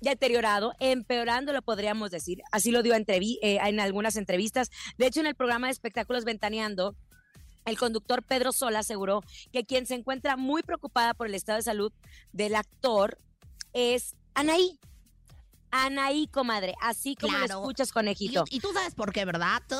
deteriorado, 0.00 0.74
empeorando, 0.78 1.52
lo 1.52 1.62
podríamos 1.62 2.10
decir. 2.10 2.42
Así 2.52 2.70
lo 2.70 2.82
dio 2.82 2.94
entrevi- 2.94 3.38
eh, 3.42 3.58
en 3.62 3.80
algunas 3.80 4.16
entrevistas. 4.16 4.70
De 4.98 5.06
hecho, 5.06 5.20
en 5.20 5.26
el 5.26 5.34
programa 5.34 5.68
de 5.68 5.72
espectáculos 5.72 6.24
Ventaneando, 6.24 6.94
el 7.64 7.78
conductor 7.78 8.22
Pedro 8.22 8.52
Sola 8.52 8.80
aseguró 8.80 9.22
que 9.52 9.64
quien 9.64 9.86
se 9.86 9.94
encuentra 9.94 10.36
muy 10.36 10.62
preocupada 10.62 11.14
por 11.14 11.26
el 11.26 11.34
estado 11.34 11.56
de 11.56 11.62
salud 11.62 11.92
del 12.32 12.54
actor 12.54 13.18
es 13.72 14.14
Anaí. 14.34 14.78
Anaí, 15.72 16.28
comadre, 16.28 16.74
así 16.80 17.16
como 17.16 17.32
lo 17.32 17.44
Claro. 17.44 17.60
escuchas, 17.60 17.88
y, 17.88 17.92
conejito. 17.92 18.44
y 18.50 18.60
tú 18.60 18.72
sabes 18.72 18.94
por 18.94 19.12
qué, 19.12 19.24
¿verdad? 19.24 19.60
¿Tú? 19.68 19.74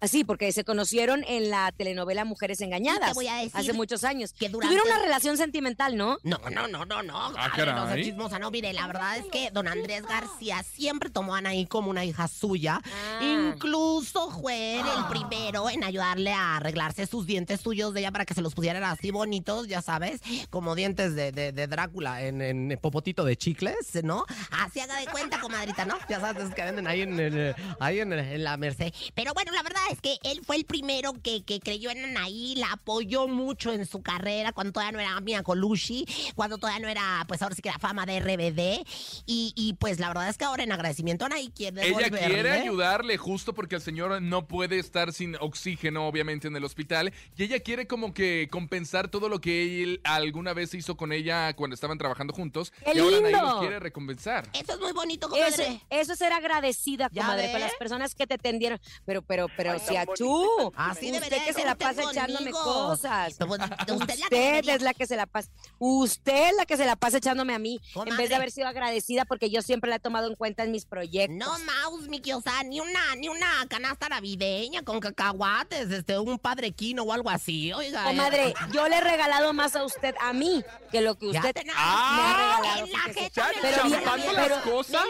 Así, 0.00 0.22
porque 0.22 0.52
se 0.52 0.62
conocieron 0.64 1.24
en 1.26 1.50
la 1.50 1.72
telenovela 1.72 2.24
Mujeres 2.24 2.60
Engañadas. 2.60 3.08
te 3.10 3.14
voy 3.14 3.26
a 3.26 3.34
decir 3.36 3.50
hace 3.54 3.72
muchos 3.72 4.04
años. 4.04 4.32
que 4.32 4.48
durante- 4.48 4.74
Tuvieron 4.74 4.92
una 4.96 5.02
relación 5.04 5.36
sentimental, 5.36 5.96
¿no? 5.96 6.18
No, 6.22 6.38
no, 6.52 6.68
no, 6.68 6.84
no, 6.84 7.02
no. 7.02 7.16
Ah, 7.36 7.50
no 7.56 7.86
sea 7.88 7.96
chismosa, 8.02 8.38
no. 8.38 8.50
Mire, 8.52 8.72
la 8.72 8.86
verdad 8.86 9.16
es 9.18 9.24
que 9.26 9.50
don 9.50 9.66
Andrés 9.66 10.02
García 10.06 10.62
siempre 10.62 11.10
tomó 11.10 11.34
a 11.34 11.38
Anaí 11.38 11.66
como 11.66 11.90
una 11.90 12.04
hija 12.04 12.28
suya. 12.28 12.80
Ah. 12.84 13.20
Incluso 13.22 14.30
fue 14.30 14.78
el 14.78 14.84
primero 15.10 15.68
en 15.68 15.82
ayudarle 15.82 16.32
a 16.32 16.56
arreglarse 16.58 17.06
sus 17.06 17.26
dientes 17.26 17.60
suyos 17.60 17.92
de 17.92 18.00
ella 18.00 18.12
para 18.12 18.24
que 18.24 18.34
se 18.34 18.40
los 18.42 18.54
pusieran 18.54 18.84
así 18.84 19.10
bonitos, 19.10 19.66
ya 19.66 19.82
sabes, 19.82 20.20
como 20.50 20.74
dientes 20.76 21.14
de, 21.16 21.32
de- 21.32 21.50
de 21.52 21.66
Drácula 21.66 22.22
en, 22.22 22.40
en 22.40 22.78
popotito 22.80 23.24
de 23.24 23.36
chicles, 23.36 23.74
¿no? 24.04 24.24
Así 24.50 24.78
haga 24.80 24.96
de 25.00 25.06
cuenta, 25.06 25.40
comadrita, 25.40 25.84
¿no? 25.84 25.98
Ya 26.08 26.20
sabes 26.20 26.42
esos 26.44 26.54
que 26.54 26.62
venden 26.62 26.86
ahí 26.86 27.02
en, 27.02 27.18
el- 27.18 27.54
ahí 27.80 27.98
en, 28.00 28.12
en 28.12 28.44
la 28.44 28.56
Merced. 28.56 28.92
Pero 29.14 29.34
bueno, 29.34 29.50
la 29.52 29.62
verdad 29.62 29.82
es 29.90 30.00
que 30.00 30.18
él 30.24 30.40
fue 30.44 30.56
el 30.56 30.64
primero 30.64 31.12
que, 31.22 31.42
que 31.42 31.60
creyó 31.60 31.90
en 31.90 32.04
Anaí, 32.04 32.54
la 32.56 32.72
apoyó 32.72 33.28
mucho 33.28 33.72
en 33.72 33.86
su 33.86 34.02
carrera 34.02 34.52
cuando 34.52 34.72
todavía 34.72 34.92
no 34.92 35.00
era 35.00 35.20
Mia 35.20 35.42
Colucci, 35.42 36.06
cuando 36.34 36.58
todavía 36.58 36.80
no 36.80 36.88
era, 36.88 37.24
pues 37.28 37.42
ahora 37.42 37.54
sí 37.54 37.62
que 37.62 37.70
la 37.70 37.78
fama 37.78 38.06
de 38.06 38.20
RBD. 38.20 38.86
Y, 39.26 39.52
y 39.56 39.74
pues 39.74 39.98
la 39.98 40.08
verdad 40.08 40.28
es 40.28 40.38
que 40.38 40.44
ahora 40.44 40.62
en 40.62 40.72
agradecimiento 40.72 41.24
a 41.24 41.26
Anaí 41.26 41.50
quiere 41.50 41.86
Ella 41.86 42.10
quiere 42.10 42.50
ayudarle 42.50 43.16
justo 43.16 43.54
porque 43.54 43.76
el 43.76 43.82
señor 43.82 44.20
no 44.22 44.46
puede 44.46 44.78
estar 44.78 45.12
sin 45.12 45.36
oxígeno, 45.36 46.06
obviamente, 46.06 46.48
en 46.48 46.56
el 46.56 46.64
hospital. 46.64 47.12
Y 47.36 47.44
ella 47.44 47.60
quiere 47.60 47.86
como 47.86 48.14
que 48.14 48.48
compensar 48.50 49.08
todo 49.08 49.28
lo 49.28 49.40
que 49.40 49.82
él 49.82 50.00
alguna 50.04 50.52
vez 50.54 50.74
hizo 50.74 50.96
con 50.96 51.12
ella 51.12 51.54
cuando 51.54 51.74
estaban 51.74 51.98
trabajando 51.98 52.32
juntos. 52.32 52.72
¡Qué 52.84 52.92
y 52.94 52.98
ahora 52.98 53.18
Anaí 53.18 53.32
lo 53.32 53.60
quiere 53.60 53.78
recompensar. 53.80 54.48
Eso 54.52 54.72
es 54.74 54.80
muy 54.80 54.92
bonito, 54.92 55.26
Eso, 55.34 55.56
comadre. 55.56 55.80
eso 55.90 56.12
es 56.12 56.18
ser 56.18 56.32
agradecida, 56.32 57.08
¿Ya 57.12 57.22
comadre, 57.22 57.50
con 57.52 57.60
las 57.60 57.74
personas 57.74 58.14
que 58.14 58.26
te 58.26 58.38
tendieron. 58.38 58.80
Pero, 59.04 59.22
pero, 59.22 59.46
pero, 59.56 59.77
si 59.78 59.96
achú. 59.96 60.72
Así 60.76 61.06
usted 61.06 61.12
debería 61.20 61.44
que 61.44 61.52
se 61.52 61.64
la 61.64 61.74
pasa 61.74 62.02
echándome 62.10 62.50
conmigo. 62.50 62.62
cosas. 62.62 63.32
Usted 63.32 63.44
es 63.46 63.58
la 63.58 63.68
que 63.86 63.92
Usted 63.92 64.28
debería- 64.30 64.74
es 64.74 64.82
la 64.82 64.94
que 64.94 65.06
se 65.06 65.16
la 65.16 65.26
pasa. 65.26 65.50
Usted 65.78 66.48
es 66.50 66.56
la 66.56 66.66
que 66.66 66.76
se 66.76 66.84
la 66.86 66.96
pasa 66.96 67.18
echándome 67.18 67.54
a 67.54 67.58
mí. 67.58 67.80
En 67.88 67.92
Comadre. 67.94 68.16
vez 68.16 68.28
de 68.28 68.34
haber 68.36 68.50
sido 68.50 68.68
agradecida 68.68 69.24
porque 69.24 69.50
yo 69.50 69.62
siempre 69.62 69.90
la 69.90 69.96
he 69.96 70.00
tomado 70.00 70.26
en 70.28 70.34
cuenta 70.36 70.64
en 70.64 70.72
mis 70.72 70.84
proyectos. 70.84 71.36
No, 71.36 71.52
Mouse, 71.64 72.08
Miki, 72.08 72.32
o 72.32 72.40
sea, 72.40 72.62
ni 72.64 72.80
una, 72.80 73.14
ni 73.16 73.28
una 73.28 73.46
canasta 73.68 74.08
navideña 74.08 74.82
con 74.82 75.00
cacahuates, 75.00 75.90
este, 75.90 76.18
un 76.18 76.38
padre 76.38 76.72
quino 76.72 77.02
o 77.04 77.12
algo 77.12 77.30
así, 77.30 77.72
oiga. 77.72 78.04
Comadre, 78.04 78.48
eh. 78.48 78.54
yo 78.72 78.88
le 78.88 78.96
he 78.96 79.00
regalado 79.00 79.52
más 79.52 79.76
a 79.76 79.84
usted 79.84 80.14
a 80.20 80.32
mí 80.32 80.64
que 80.90 81.00
lo 81.00 81.16
que 81.16 81.26
usted 81.26 81.52
te- 81.52 81.64
me 81.64 81.72
Ah, 81.76 82.56
ha 82.56 82.58
regalado. 82.62 82.86
en 82.86 82.92
la 82.92 82.98
jeta 83.20 83.48
Pero 83.60 83.84
bien- 83.84 84.00
pero- 84.34 84.48
las 84.56 84.62
cosas. 84.64 85.04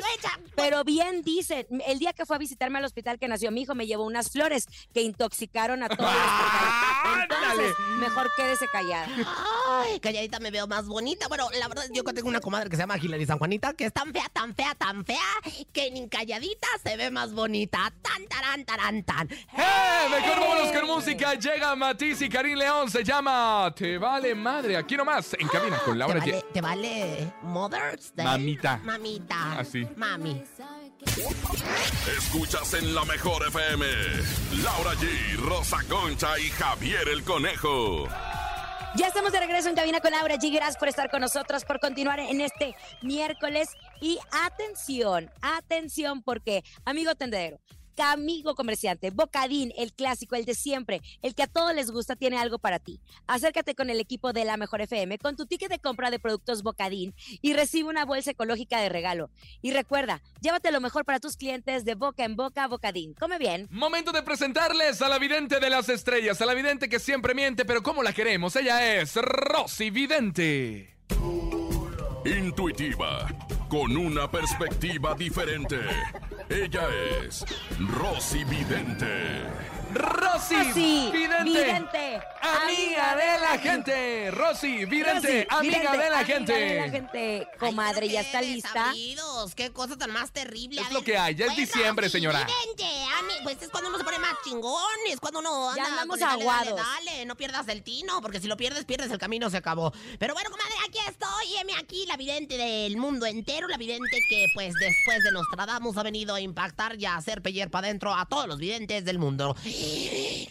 Pero 0.56 0.84
bien 0.84 1.22
dice, 1.22 1.66
el 1.86 1.98
día 1.98 2.12
que 2.12 2.26
fue 2.26 2.36
a 2.36 2.38
visitarme 2.38 2.78
al 2.78 2.84
hospital 2.84 3.18
que 3.18 3.28
nació 3.28 3.50
mi 3.50 3.62
hijo, 3.62 3.74
me 3.74 3.86
llevó 3.86 4.04
unas 4.04 4.30
flores 4.30 4.57
que 4.92 5.02
intoxicaron 5.02 5.82
a 5.82 5.88
todos. 5.88 6.10
¡Ándale! 7.04 7.68
Entonces, 7.68 7.74
mejor 7.98 8.30
quédese 8.36 8.66
callada. 8.68 9.08
Ay, 9.68 10.00
calladita 10.00 10.40
me 10.40 10.50
veo 10.50 10.66
más 10.66 10.86
bonita. 10.86 11.28
Bueno, 11.28 11.48
la 11.58 11.68
verdad, 11.68 11.84
yo 11.92 12.02
tengo 12.04 12.28
una 12.28 12.40
comadre 12.40 12.70
que 12.70 12.76
se 12.76 12.82
llama 12.82 12.96
Hilary 12.98 13.26
San 13.26 13.38
Juanita, 13.38 13.74
que 13.74 13.86
es 13.86 13.92
tan 13.92 14.12
fea, 14.12 14.28
tan 14.32 14.54
fea, 14.54 14.74
tan 14.74 15.04
fea, 15.04 15.18
que 15.72 15.90
ni 15.90 16.08
calladita 16.08 16.68
se 16.82 16.96
ve 16.96 17.10
más 17.10 17.32
bonita. 17.32 17.92
Tan, 18.02 18.26
tarán, 18.26 18.64
tarán, 18.64 19.02
tan. 19.04 19.30
¡Eh! 19.30 20.08
Mejor 20.10 20.40
vámonos 20.40 20.72
con 20.72 20.86
música. 20.86 21.34
Llega 21.34 21.74
Matiz 21.76 22.22
y 22.22 22.28
Karim 22.28 22.58
León. 22.58 22.90
Se 22.90 23.04
llama 23.04 23.72
Te 23.76 23.98
Vale 23.98 24.34
Madre. 24.34 24.76
Aquí 24.76 24.96
nomás, 24.96 25.34
en 25.38 25.48
cabina 25.48 25.78
con 25.78 25.94
¿Te 25.94 25.98
Laura 25.98 26.20
vale, 26.20 26.38
G. 26.40 26.52
¿Te 26.52 26.60
vale 26.60 27.32
Mother's 27.42 28.14
Day? 28.14 28.26
Mamita. 28.26 28.80
Mamita. 28.84 29.58
Así. 29.58 29.86
Mami. 29.96 30.42
Escuchas 32.18 32.74
en 32.74 32.94
la 32.94 33.04
mejor 33.04 33.46
FM. 33.46 33.86
Laura 34.62 34.94
G, 34.94 35.36
Rosa 35.36 35.78
Concha 35.88 36.38
y 36.38 36.48
Javier 36.50 37.08
el 37.08 37.22
Conejo. 37.22 38.08
Ya 38.96 39.06
estamos 39.06 39.30
de 39.32 39.38
regreso 39.38 39.68
en 39.68 39.76
cabina 39.76 40.00
con 40.00 40.10
Laura 40.10 40.36
G. 40.36 40.52
Gracias 40.52 40.76
por 40.76 40.88
estar 40.88 41.10
con 41.10 41.20
nosotros, 41.20 41.64
por 41.64 41.78
continuar 41.78 42.18
en 42.18 42.40
este 42.40 42.74
miércoles. 43.02 43.68
Y 44.00 44.18
atención, 44.44 45.30
atención, 45.40 46.22
porque, 46.22 46.64
amigo 46.84 47.14
tendero, 47.14 47.60
amigo 48.02 48.54
comerciante, 48.54 49.10
Bocadín, 49.10 49.72
el 49.76 49.92
clásico, 49.92 50.36
el 50.36 50.44
de 50.44 50.54
siempre, 50.54 51.02
el 51.22 51.34
que 51.34 51.42
a 51.42 51.46
todos 51.46 51.74
les 51.74 51.90
gusta, 51.90 52.16
tiene 52.16 52.38
algo 52.38 52.58
para 52.58 52.78
ti. 52.78 53.00
Acércate 53.26 53.74
con 53.74 53.90
el 53.90 54.00
equipo 54.00 54.32
de 54.32 54.44
La 54.44 54.56
Mejor 54.56 54.80
FM 54.80 55.18
con 55.18 55.36
tu 55.36 55.46
ticket 55.46 55.70
de 55.70 55.78
compra 55.78 56.10
de 56.10 56.18
productos 56.18 56.62
Bocadín 56.62 57.14
y 57.42 57.52
recibe 57.52 57.88
una 57.88 58.04
bolsa 58.04 58.30
ecológica 58.30 58.80
de 58.80 58.88
regalo. 58.88 59.30
Y 59.62 59.72
recuerda, 59.72 60.22
llévate 60.40 60.70
lo 60.70 60.80
mejor 60.80 61.04
para 61.04 61.20
tus 61.20 61.36
clientes 61.36 61.84
de 61.84 61.94
boca 61.94 62.24
en 62.24 62.36
boca 62.36 62.66
Bocadín. 62.66 63.14
Come 63.14 63.38
bien. 63.38 63.68
Momento 63.70 64.12
de 64.12 64.22
presentarles 64.22 65.02
a 65.02 65.08
la 65.08 65.18
vidente 65.18 65.60
de 65.60 65.70
las 65.70 65.88
estrellas, 65.88 66.40
a 66.40 66.46
la 66.46 66.54
vidente 66.54 66.88
que 66.88 66.98
siempre 66.98 67.34
miente, 67.34 67.64
pero 67.64 67.82
como 67.82 68.02
la 68.02 68.12
queremos, 68.12 68.56
ella 68.56 69.00
es 69.00 69.16
Rosy 69.16 69.90
Vidente. 69.90 70.96
Intuitiva, 72.24 73.26
con 73.68 73.96
una 73.96 74.30
perspectiva 74.30 75.14
diferente. 75.14 75.78
Ella 76.50 76.88
es 77.26 77.44
Rosy 77.78 78.42
Vidente. 78.44 79.42
Rosy, 79.94 80.54
Rosy, 80.54 81.10
vidente, 81.12 81.44
vidente, 81.44 82.20
amiga 82.42 83.16
de 83.16 83.40
la 83.40 83.58
gente. 83.58 84.30
Rosy, 84.30 84.84
vidente, 84.84 85.46
Rosy, 85.50 85.58
amiga 85.58 85.78
vidente, 85.78 85.98
de 85.98 86.10
la 86.10 86.18
amiga 86.18 86.24
gente. 86.24 86.52
de 86.52 86.80
la 86.80 86.90
gente. 86.90 87.48
Comadre, 87.58 88.06
Ay, 88.06 88.12
¿ya 88.12 88.20
está 88.20 88.42
lista? 88.42 88.68
desabridos, 88.74 89.54
Qué 89.54 89.72
cosa 89.72 89.96
tan 89.96 90.10
más 90.12 90.30
terrible. 90.30 90.80
Es 90.82 90.92
lo 90.92 91.02
que 91.02 91.16
hay, 91.16 91.34
ya 91.34 91.46
es 91.46 91.54
pues, 91.54 91.72
diciembre, 91.72 92.06
Rosy, 92.06 92.18
señora. 92.18 92.44
Vidente, 92.44 92.84
a 92.84 93.22
mí, 93.22 93.32
pues 93.42 93.62
es 93.62 93.70
cuando 93.70 93.88
uno 93.88 93.98
se 93.98 94.04
pone 94.04 94.18
más 94.18 94.34
chingón, 94.44 94.82
es 95.08 95.20
cuando 95.20 95.40
uno 95.40 95.74
Ya 95.74 95.84
anda 95.84 96.02
andamos 96.02 96.16
el 96.16 96.20
dale, 96.20 96.44
dale, 96.44 96.70
aguados. 96.70 96.86
Dale, 97.04 97.24
no 97.26 97.36
pierdas 97.36 97.66
el 97.68 97.82
tino, 97.82 98.20
porque 98.20 98.40
si 98.40 98.46
lo 98.46 98.56
pierdes, 98.58 98.84
pierdes 98.84 99.10
el 99.10 99.18
camino, 99.18 99.48
se 99.48 99.56
acabó. 99.56 99.92
Pero 100.18 100.34
bueno, 100.34 100.50
comadre, 100.50 100.74
aquí 100.86 100.98
estoy, 101.08 101.56
heme 101.60 101.74
aquí, 101.76 102.04
la 102.06 102.16
vidente 102.18 102.58
del 102.58 102.96
mundo 102.98 103.24
entero, 103.24 103.66
la 103.68 103.78
vidente 103.78 104.18
que, 104.28 104.46
pues, 104.54 104.74
después 104.74 105.22
de 105.24 105.32
Nostradamus 105.32 105.96
ha 105.96 106.02
venido 106.02 106.34
a 106.34 106.40
impactar 106.40 106.96
y 107.00 107.06
a 107.06 107.16
hacer 107.16 107.40
pellear 107.40 107.70
para 107.70 107.86
adentro 107.86 108.14
a 108.14 108.26
todos 108.26 108.46
los 108.46 108.58
videntes 108.58 109.04
del 109.04 109.18
mundo. 109.18 109.56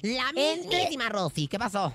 La 0.02 0.32
mismísima 0.34 1.10
Rosy, 1.10 1.48
¿qué 1.48 1.58
pasó? 1.60 1.94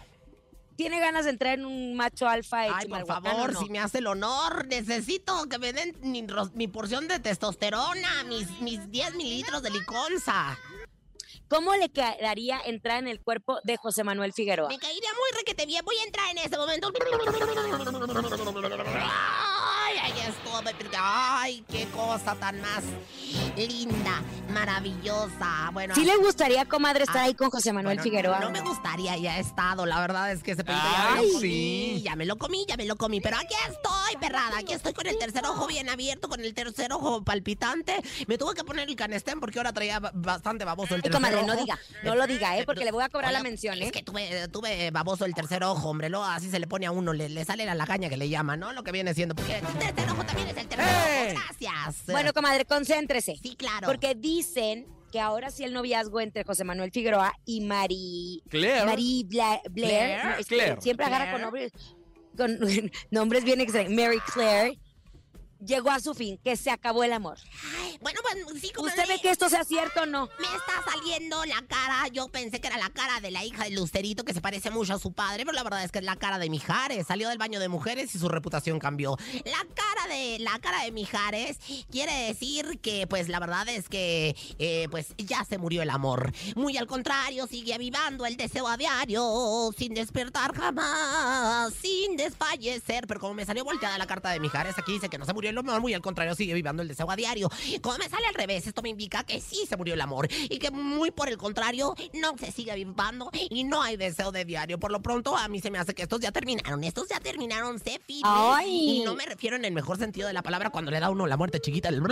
¿Tiene 0.77 1.01
ganas 1.01 1.25
de 1.25 1.31
entrar 1.31 1.59
en 1.59 1.67
un 1.67 1.95
macho 1.95 2.27
alfa 2.27 2.67
hecho 2.67 2.75
Ay, 2.77 2.89
por 2.89 3.07
favor, 3.07 3.53
no? 3.53 3.61
si 3.61 3.69
me 3.69 3.79
hace 3.79 3.99
el 3.99 4.07
honor, 4.07 4.67
necesito 4.67 5.49
que 5.49 5.59
me 5.59 5.73
den 5.73 5.95
mi, 6.03 6.69
porción 6.69 7.09
de 7.09 7.21
testosterona, 7.21 8.25
mis, 8.25 8.51
mis 8.61 8.91
10 8.91 9.15
mililitros 9.15 9.63
de 9.63 9.71
liconza. 9.71 10.59
¿Cómo 11.53 11.75
le 11.75 11.91
quedaría 11.91 12.61
entrar 12.65 12.99
en 12.99 13.09
el 13.09 13.21
cuerpo 13.21 13.61
de 13.65 13.77
José 13.77 14.05
Manuel 14.05 14.33
Figueroa? 14.33 14.71
Me 14.71 14.79
caería 14.79 15.11
muy 15.13 15.39
requete 15.39 15.67
bien. 15.67 15.85
Voy 15.85 15.97
a 15.99 16.05
entrar 16.05 16.31
en 16.31 16.39
ese 16.39 16.57
momento. 16.57 16.91
Ay, 20.99 21.65
qué 21.71 21.87
cosa 21.87 22.35
tan 22.37 22.61
más 22.61 22.83
linda, 23.57 24.23
maravillosa. 24.51 25.71
Bueno, 25.73 25.95
¿Sí 25.95 26.05
le 26.05 26.17
gustaría, 26.17 26.65
comadre, 26.67 27.05
estar 27.05 27.19
Ah, 27.19 27.25
ahí 27.25 27.35
con 27.35 27.51
José 27.51 27.73
Manuel 27.73 27.97
bueno, 27.97 28.03
Figueroa? 28.03 28.41
No 28.41 28.51
me 28.51 28.61
gustaría, 28.61 29.17
ya 29.17 29.37
he 29.39 29.41
estado. 29.41 29.85
La 29.87 30.01
verdad 30.01 30.33
es 30.33 30.43
que 30.43 30.53
ese 30.53 30.65
pedito 30.65 30.83
ya 30.83 30.99
me 31.15 31.19
Ay, 31.19 31.27
lo 31.27 31.33
comí. 31.35 31.41
sí. 31.41 32.03
Ya 32.05 32.17
me 32.17 32.27
lo 32.27 32.39
comí, 32.39 32.65
ya 32.69 32.77
me 32.77 32.85
lo 32.87 32.97
comí. 32.97 33.21
Pero 33.21 33.37
aquí 33.37 33.55
estoy, 33.69 34.17
perrada. 34.21 34.59
Aquí 34.59 34.73
estoy 34.73 34.93
con 34.93 35.07
el 35.07 35.19
tercer 35.19 35.45
ojo 35.47 35.67
bien 35.67 35.89
abierto, 35.89 36.29
con 36.29 36.41
el 36.41 36.55
tercer 36.55 36.93
ojo 36.93 37.23
palpitante. 37.23 38.03
Me 38.27 38.39
tuve 38.39 38.55
que 38.55 38.65
poner 38.65 38.89
el 38.89 38.97
canestén 38.97 39.41
porque 39.41 39.59
ahora 39.59 39.73
traía 39.73 39.99
ba- 40.01 40.13
bastante 40.15 40.65
baboso 40.65 40.95
el 40.95 40.99
Ay, 41.05 41.11
tercer 41.11 41.21
comadre, 41.21 41.37
ojo. 41.39 41.47
no 41.47 41.57
diga, 41.57 41.79
no 42.05 42.15
lo 42.15 42.27
diga, 42.27 42.57
¿eh? 42.59 42.65
Porque 42.65 42.85
le 42.85 42.93
voy 42.93 43.03
a 43.05 43.09
cobrar 43.09 43.33
la 43.33 43.41
Oye, 43.41 43.49
mención, 43.51 43.79
¿eh? 43.81 43.87
Es 43.87 43.93
que 43.93 44.03
tuve, 44.03 44.49
tuve 44.49 44.91
baboso 44.91 45.25
el 45.25 45.35
tercer 45.35 45.65
ojo, 45.65 45.89
hombre. 45.91 46.09
Luego 46.09 46.25
así 46.25 46.51
se 46.51 46.59
le 46.59 46.67
pone 46.67 46.87
a 46.87 46.91
uno, 46.93 47.13
le, 47.13 47.29
le 47.29 47.45
sale 47.45 47.65
la 47.67 47.75
lagaña 47.75 48.09
que 48.09 48.17
le 48.17 48.29
llama, 48.29 48.57
¿no? 48.57 48.73
Lo 48.73 48.83
que 48.83 48.93
viene 48.93 49.13
siendo. 49.15 49.35
Porque 49.35 49.59
el 49.59 49.67
tercer 49.79 50.11
ojo 50.11 50.25
también 50.25 50.49
Gracias. 50.55 52.07
Bueno, 52.07 52.33
comadre, 52.33 52.65
concéntrese. 52.65 53.37
sí, 53.43 53.57
claro. 53.57 53.87
Porque 53.87 54.15
dicen 54.15 54.87
que 55.11 55.21
ahora 55.21 55.51
sí 55.51 55.63
el 55.65 55.73
noviazgo 55.73 56.21
entre 56.21 56.43
José 56.45 56.65
Manuel 56.65 56.91
Figueroa 56.91 57.35
y 57.45 57.61
Mari... 57.61 58.43
Claire. 58.49 58.85
Mari 58.87 59.25
Bla- 59.29 59.61
Blair. 59.71 59.89
Claire. 59.91 60.25
no, 60.25 60.31
es 60.31 60.47
que 60.47 60.55
Claire. 60.55 60.81
Siempre 60.81 61.07
agarra 61.07 61.33
con 61.33 61.41
nombres, 61.43 61.73
con 62.37 62.59
nombres 63.11 63.45
bien 63.45 63.61
extraños. 63.61 63.93
Mary 63.93 64.19
Claire. 64.33 64.79
Llegó 65.65 65.91
a 65.91 66.01
su 66.01 66.13
fin, 66.13 66.41
que 66.43 66.57
se 66.57 66.73
acabó 66.73 67.05
el 67.05 67.13
amor. 67.13 67.39
Ay, 67.79 67.97
bueno, 68.01 68.19
pues 68.23 68.61
sí, 68.61 68.73
como 68.75 68.89
¿Usted 68.89 69.07
ve 69.07 69.21
que 69.21 69.31
esto 69.31 69.49
sea 69.49 69.63
cierto 69.63 70.03
o 70.03 70.07
no? 70.07 70.29
Me 70.41 70.47
está 70.47 70.91
saliendo 70.91 71.45
la 71.45 71.63
cara, 71.69 72.09
yo 72.09 72.27
pensé 72.27 72.61
que 72.61 72.67
era 72.67 72.79
la 72.79 72.91
cara 72.91 73.21
de 73.21 73.31
la 73.31 73.45
hija 73.45 73.63
de 73.63 73.71
Lucerito, 73.71 74.25
que 74.25 74.35
se 74.35 74.41
parece 74.41 74.71
mucho 74.73 74.95
a 74.95 74.99
su 74.99 75.13
padre, 75.13 75.45
pero 75.45 75.55
la 75.55 75.63
verdad 75.63 75.85
es 75.85 75.93
que 75.93 76.01
es 76.01 76.05
la 76.05 76.17
cara 76.17 76.41
de 76.41 76.51
Mijares. 76.51 77.07
Salió 77.07 77.29
del 77.29 77.39
baño 77.39 77.61
de 77.61 77.69
mujeres 77.69 78.13
y 78.13 78.19
su 78.19 78.29
reputación 78.29 78.81
cambió. 78.81 79.17
La 79.45 79.65
cara 79.73 80.13
de, 80.13 80.41
la 80.41 80.59
cara 80.59 80.83
de 80.83 80.91
Mijares 80.91 81.59
quiere 81.91 82.13
decir 82.27 82.81
que, 82.81 83.07
pues, 83.07 83.29
la 83.29 83.39
verdad 83.39 83.69
es 83.69 83.89
que, 83.89 84.35
eh, 84.59 84.89
pues, 84.91 85.15
ya 85.17 85.45
se 85.45 85.59
murió 85.59 85.83
el 85.83 85.91
amor. 85.91 86.33
Muy 86.57 86.77
al 86.77 86.89
contrario, 86.89 87.47
sigue 87.47 87.73
avivando 87.73 88.27
el 88.27 88.37
deseo 88.37 88.67
a 88.67 88.77
diario, 88.77 89.71
sin 89.79 89.95
despertar 89.95 90.57
jamás, 90.57 91.73
sin 91.75 92.17
desfallecer. 92.17 93.07
Pero 93.07 93.21
como 93.21 93.35
me 93.35 93.47
salió 93.47 93.65
volteada 93.65 93.97
la 93.97 94.09
carta 94.09 94.31
de 94.31 94.41
Mijares, 94.41 94.77
aquí 94.77 94.95
dice 94.95 95.09
que 95.09 95.19
no 95.19 95.25
se 95.25 95.33
murió 95.33 95.52
el 95.53 95.59
amor, 95.59 95.81
muy 95.81 95.95
al 95.95 96.03
contrario, 96.03 96.35
sigue 96.35 96.53
avivando 96.53 96.83
el 96.83 96.89
deseo 96.89 97.11
a 97.11 97.17
diario. 97.17 97.51
Como 97.81 97.99
me 97.99 98.09
sale 98.09 98.27
al 98.27 98.35
revés, 98.35 98.67
esto 98.67 98.83
me 98.83 98.89
indica 98.89 99.25
que 99.25 99.41
sí 99.41 99.65
se 99.69 99.77
murió 99.77 99.95
el 99.95 100.01
amor 100.01 100.29
y 100.31 100.59
que 100.59 100.71
muy 100.71 101.11
por 101.11 101.29
el 101.29 101.37
contrario, 101.37 101.95
no 102.15 102.37
se 102.39 102.53
sigue 102.53 102.73
avivando 102.73 103.31
y 103.51 103.65
no 103.65 103.83
hay 103.83 103.97
deseo 103.97 104.33
de 104.33 104.45
diario. 104.45 104.79
Por 104.79 104.91
lo 104.91 105.01
pronto, 105.03 105.37
a 105.37 105.49
mí 105.49 105.61
se 105.61 105.71
me 105.71 105.79
hace 105.79 105.95
que 105.95 106.03
estos 106.03 106.21
ya 106.21 106.33
terminaron. 106.33 106.83
Estos 106.85 107.09
ya 107.09 107.21
terminaron, 107.21 107.79
se. 107.79 108.01
Y 108.09 109.03
no 109.05 109.15
me 109.15 109.27
refiero 109.27 109.57
en 109.57 109.65
el 109.65 109.73
mejor 109.73 109.99
sentido 109.99 110.27
de 110.27 110.33
la 110.33 110.43
palabra 110.43 110.71
cuando 110.71 110.91
le 110.91 111.01
da 111.01 111.07
a 111.07 111.11
uno 111.11 111.27
la 111.27 111.37
muerte 111.37 111.61
chiquita. 111.61 111.89
el 111.89 112.03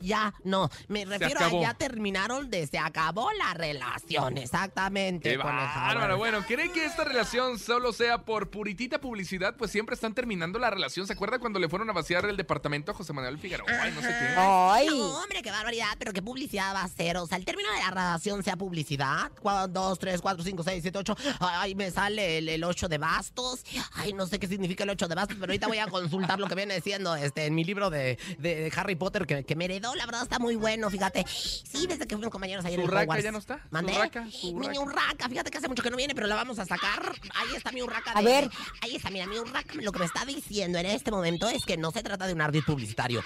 Ya, 0.00 0.34
no. 0.44 0.70
Me 0.88 1.04
refiero 1.04 1.40
a 1.40 1.60
ya 1.60 1.74
terminaron 1.74 2.50
de 2.50 2.66
se 2.66 2.78
acabó 2.78 3.30
la 3.32 3.54
relación. 3.54 4.38
Exactamente. 4.38 5.30
Qué 5.30 5.36
bárbaro. 5.36 6.18
Bueno, 6.18 6.44
¿cree 6.46 6.70
que 6.70 6.84
esta 6.84 7.04
relación 7.04 7.58
solo 7.58 7.92
sea 7.92 8.24
por 8.24 8.50
puritita 8.50 9.00
publicidad? 9.00 9.56
Pues 9.56 9.70
siempre 9.70 9.94
están 9.94 10.14
terminando 10.14 10.58
la 10.58 10.70
relación. 10.70 11.06
¿Se 11.06 11.12
acuerda 11.12 11.38
cuando 11.38 11.58
le 11.58 11.67
fueron 11.68 11.88
a 11.90 11.92
vaciar 11.92 12.24
el 12.26 12.36
departamento 12.36 12.92
a 12.92 12.94
José 12.94 13.12
Manuel 13.12 13.38
Figueroa? 13.38 13.66
Ay, 13.80 13.92
no 13.92 14.00
sé 14.00 14.08
qué. 14.08 14.34
Ay. 14.36 14.86
No, 14.88 15.22
hombre, 15.22 15.42
qué 15.42 15.50
barbaridad, 15.50 15.88
pero 15.98 16.12
qué 16.12 16.22
publicidad 16.22 16.74
va 16.74 16.82
a 16.84 16.88
ser. 16.88 17.16
O 17.18 17.26
sea, 17.26 17.38
el 17.38 17.44
término 17.44 17.70
de 17.72 17.78
la 17.80 17.90
relación 17.90 18.42
sea 18.42 18.56
publicidad. 18.56 19.30
2, 19.68 19.98
3, 19.98 20.20
4, 20.20 20.44
5, 20.44 20.62
6, 20.62 20.82
7, 20.82 20.98
8. 20.98 21.16
Ay, 21.40 21.74
me 21.74 21.90
sale 21.90 22.38
el, 22.38 22.64
8 22.64 22.88
de 22.88 22.98
bastos. 22.98 23.64
Ay, 23.94 24.12
no 24.12 24.26
sé 24.26 24.38
qué 24.38 24.46
significa 24.46 24.84
el 24.84 24.90
8 24.90 25.08
de 25.08 25.14
bastos, 25.14 25.36
pero 25.40 25.50
ahorita 25.50 25.66
voy 25.68 25.78
a 25.78 25.86
consultar 25.86 26.38
lo 26.38 26.46
que 26.46 26.54
viene 26.54 26.80
siendo 26.80 27.14
este, 27.16 27.46
en 27.46 27.54
mi 27.54 27.64
libro 27.64 27.90
de, 27.90 28.18
de- 28.38 28.56
de 28.56 28.72
Harry 28.76 28.94
Potter 28.96 29.26
que, 29.26 29.44
que 29.44 29.56
me 29.56 29.64
heredó. 29.66 29.94
La 29.94 30.06
verdad 30.06 30.22
está 30.22 30.38
muy 30.38 30.56
bueno, 30.56 30.90
fíjate. 30.90 31.24
Sí, 31.28 31.86
desde 31.86 32.06
que 32.06 32.14
fuimos 32.16 32.30
compañeros 32.32 32.64
ayer 32.64 32.78
en 32.80 32.86
¿Su 32.86 32.90
raca 32.90 33.02
Hogwarts. 33.04 33.24
ya 33.24 33.32
no 33.32 33.38
está? 33.38 33.56
¿Su 33.58 33.62
¿Mandé? 33.70 33.98
raca? 33.98 34.26
¿Su 34.30 34.54
Mi 34.54 34.66
raca? 34.66 34.80
urraca, 34.80 35.28
fíjate 35.28 35.50
que 35.50 35.58
hace 35.58 35.68
mucho 35.68 35.82
que 35.82 35.90
no 35.90 35.96
viene, 35.96 36.14
pero 36.14 36.26
la 36.26 36.34
vamos 36.36 36.58
a 36.58 36.64
sacar. 36.66 37.12
Ahí 37.34 37.56
está 37.56 37.72
mi 37.72 37.82
urraca. 37.82 38.12
A 38.14 38.20
de- 38.22 38.24
ver. 38.24 38.50
Ahí 38.82 38.96
está, 38.96 39.10
mira, 39.10 39.26
mi 39.26 39.38
urraca 39.38 39.74
lo 39.74 39.92
que 39.92 39.98
me 39.98 40.04
está 40.06 40.24
diciendo 40.24 40.78
en 40.78 40.86
este 40.86 41.10
momento 41.10 41.48
es 41.48 41.57
que 41.64 41.76
no 41.76 41.90
se 41.90 42.02
trata 42.02 42.26
de 42.26 42.32
un 42.32 42.40
ardid 42.40 42.62
publicitario. 42.64 43.22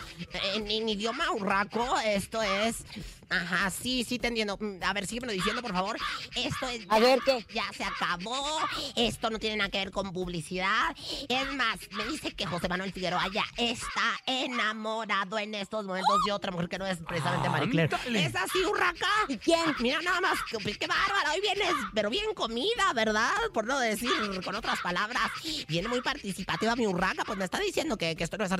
En, 0.54 0.70
en 0.70 0.88
idioma 0.88 1.30
urraco, 1.32 1.98
esto 2.04 2.42
es. 2.42 2.84
Ajá, 3.32 3.70
sí, 3.70 4.04
sí 4.06 4.18
te 4.18 4.28
entiendo. 4.28 4.56
Mm, 4.60 4.82
A 4.82 4.92
ver, 4.92 5.06
sígueme 5.06 5.32
diciendo, 5.32 5.62
por 5.62 5.72
favor. 5.72 5.96
Esto 6.36 6.68
es. 6.68 6.84
A 6.88 6.98
ya- 6.98 7.04
ver, 7.06 7.18
¿qué? 7.24 7.46
Ya 7.54 7.64
se 7.76 7.84
acabó. 7.84 8.58
Esto 8.96 9.30
no 9.30 9.38
tiene 9.38 9.56
nada 9.56 9.70
que 9.70 9.78
ver 9.78 9.90
con 9.90 10.12
publicidad. 10.12 10.94
Es 11.28 11.52
más, 11.54 11.78
me 11.92 12.04
dice 12.06 12.32
que 12.34 12.46
José 12.46 12.68
Manuel 12.68 12.92
Figueroa 12.92 13.26
ya 13.32 13.44
está 13.56 14.02
enamorado 14.26 15.38
en 15.38 15.54
estos 15.54 15.84
momentos 15.84 16.20
de 16.26 16.32
otra 16.32 16.50
mujer 16.52 16.68
que 16.68 16.78
no 16.78 16.86
es 16.86 16.98
precisamente 16.98 17.48
Marie 17.48 17.70
Claire. 17.70 17.96
¿Es 18.26 18.36
así, 18.36 18.58
urraca? 18.64 19.06
¿Y 19.28 19.38
quién? 19.38 19.60
Mira 19.80 20.00
nada 20.02 20.20
más, 20.20 20.38
qué, 20.50 20.58
qué 20.78 20.86
bárbara, 20.86 21.32
hoy 21.34 21.40
vienes, 21.40 21.72
pero 21.94 22.10
bien 22.10 22.34
comida, 22.34 22.92
¿verdad? 22.94 23.30
Por 23.54 23.66
no 23.66 23.78
decir 23.78 24.10
con 24.44 24.54
otras 24.54 24.80
palabras. 24.80 25.22
Viene 25.68 25.88
muy 25.88 26.00
participativa 26.02 26.76
mi 26.76 26.86
urraca, 26.86 27.24
pues 27.24 27.38
me 27.38 27.44
está 27.44 27.58
diciendo 27.58 27.96
que, 27.96 28.14
que 28.16 28.24
esto 28.24 28.36
no 28.38 28.44
es 28.44 28.52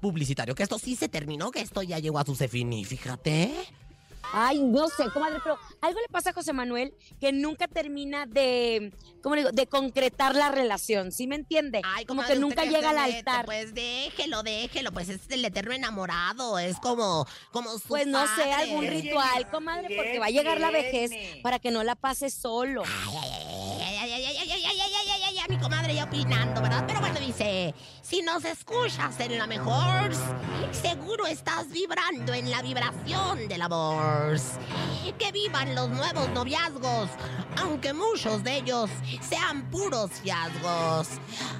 publicitario, 0.00 0.54
que 0.54 0.62
esto 0.62 0.78
sí 0.78 0.96
se 0.96 1.08
terminó, 1.08 1.50
que 1.50 1.60
esto 1.60 1.82
ya 1.82 1.98
llegó 1.98 2.18
a 2.18 2.24
su 2.24 2.34
cefini, 2.34 2.84
fíjate. 2.84 3.52
Ay, 4.32 4.60
no 4.60 4.88
sé, 4.88 5.10
comadre, 5.12 5.38
pero 5.42 5.58
algo 5.80 6.00
le 6.00 6.08
pasa 6.08 6.30
a 6.30 6.32
José 6.32 6.52
Manuel 6.52 6.94
que 7.20 7.32
nunca 7.32 7.66
termina 7.68 8.26
de, 8.26 8.92
¿cómo 9.22 9.34
le 9.34 9.42
digo? 9.42 9.52
De 9.52 9.66
concretar 9.66 10.34
la 10.34 10.50
relación, 10.50 11.12
¿sí 11.12 11.26
me 11.26 11.36
entiende? 11.36 11.80
Ay, 11.84 12.04
como 12.04 12.22
comadre, 12.22 12.34
que 12.34 12.44
¿usted 12.44 12.62
nunca 12.62 12.64
llega 12.64 12.90
al 12.90 12.98
altar. 12.98 13.46
Pues 13.46 13.74
déjelo, 13.74 14.42
déjelo, 14.42 14.92
pues 14.92 15.08
es 15.08 15.20
el 15.30 15.44
eterno 15.44 15.72
enamorado, 15.72 16.58
es 16.58 16.78
como, 16.80 17.26
como 17.52 17.70
su 17.78 17.88
Pues 17.88 18.06
no 18.06 18.26
sé, 18.36 18.52
algún 18.52 18.86
ritual, 18.86 19.48
comadre, 19.50 19.96
porque 19.96 20.18
va 20.18 20.26
a 20.26 20.30
llegar 20.30 20.60
la 20.60 20.70
vejez 20.70 21.10
para 21.42 21.58
que 21.58 21.70
no 21.70 21.82
la 21.82 21.94
pase 21.94 22.30
solo. 22.30 22.82
Ay, 22.84 23.14
ay, 23.82 23.96
ay, 23.96 24.12
ay, 24.12 24.24
ay, 24.24 24.36
ay, 24.38 24.50
ay, 24.50 24.50
ay, 24.50 24.80
ay, 24.80 25.08
ay, 25.10 25.22
ay, 25.24 25.38
ay, 25.38 25.44
mi 25.48 25.58
comadre 25.58 25.94
ya 25.94 26.04
opinando, 26.04 26.60
¿verdad? 26.60 26.84
Pero 26.86 27.00
bueno, 27.00 27.18
dice, 27.20 27.74
si 28.08 28.22
nos 28.22 28.42
escuchas 28.46 29.20
en 29.20 29.36
la 29.36 29.46
mejor, 29.46 30.10
seguro 30.72 31.26
estás 31.26 31.68
vibrando 31.68 32.32
en 32.32 32.50
la 32.50 32.62
vibración 32.62 33.46
del 33.48 33.60
amor. 33.60 34.38
Que 35.18 35.32
vivan 35.32 35.74
los 35.74 35.90
nuevos 35.90 36.30
noviazgos, 36.30 37.10
aunque 37.56 37.92
muchos 37.92 38.42
de 38.44 38.58
ellos 38.58 38.88
sean 39.20 39.68
puros 39.70 40.10
fiasgos. 40.22 41.08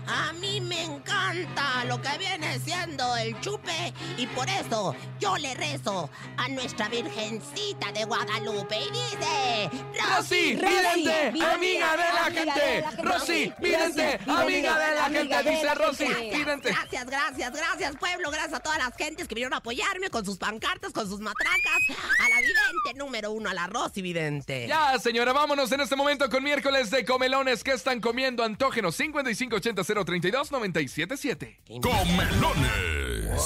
A 0.07 0.33
mí 0.35 0.61
me 0.61 0.85
encanta 0.85 1.85
lo 1.85 2.01
que 2.01 2.17
viene 2.19 2.59
siendo 2.61 3.17
el 3.17 3.39
chupe 3.41 3.93
y 4.17 4.27
por 4.29 4.49
eso 4.49 4.95
yo 5.21 5.37
le 5.37 5.55
rezo 5.55 6.09
a 6.37 6.49
nuestra 6.49 6.89
Virgencita 6.89 7.93
de 7.93 8.05
Guadalupe 8.05 8.79
y 8.81 8.91
dice, 8.91 9.71
Rosy, 10.01 10.57
Rosy, 10.57 10.67
vidente, 10.67 11.31
vidente, 11.33 11.55
amiga 11.55 11.97
de 11.97 12.08
gente. 12.38 13.03
Rosy, 13.03 13.53
vidente, 13.61 14.20
amiga 14.27 14.79
de 14.79 14.94
la 14.94 15.05
gente. 15.05 15.51
Dice 15.51 15.74
Rosy, 15.74 16.07
vidente. 16.07 16.70
Gracias, 16.70 17.07
gracias, 17.07 17.53
gracias, 17.53 17.96
pueblo. 17.96 18.31
Gracias 18.31 18.55
a 18.55 18.61
todas 18.61 18.79
las 18.79 18.94
gentes 18.96 19.29
que 19.29 19.35
vinieron 19.35 19.55
a 19.55 19.59
apoyarme 19.59 20.11
con 20.11 20.24
sus 20.24 20.38
pancartas, 20.38 20.92
con 20.92 21.09
sus 21.09 21.20
matracas. 21.20 21.83
A 22.24 22.29
la 22.29 22.37
vidente 22.37 22.94
número 22.96 23.33
uno, 23.33 23.51
a 23.51 23.55
la 23.55 23.66
Rosy 23.66 24.03
Vidente. 24.03 24.66
Ya, 24.66 24.98
señora, 24.98 25.33
vámonos 25.33 25.70
en 25.72 25.81
este 25.81 25.96
momento 25.96 26.29
con 26.29 26.42
miércoles 26.42 26.90
de 26.90 27.05
comelones. 27.05 27.62
¿Qué 27.64 27.72
están 27.72 28.01
comiendo? 28.01 28.42
Antógenos 28.42 28.96
5580 28.96 30.05
032 30.05 30.53
977. 30.53 31.61
Comelones. 31.81 33.42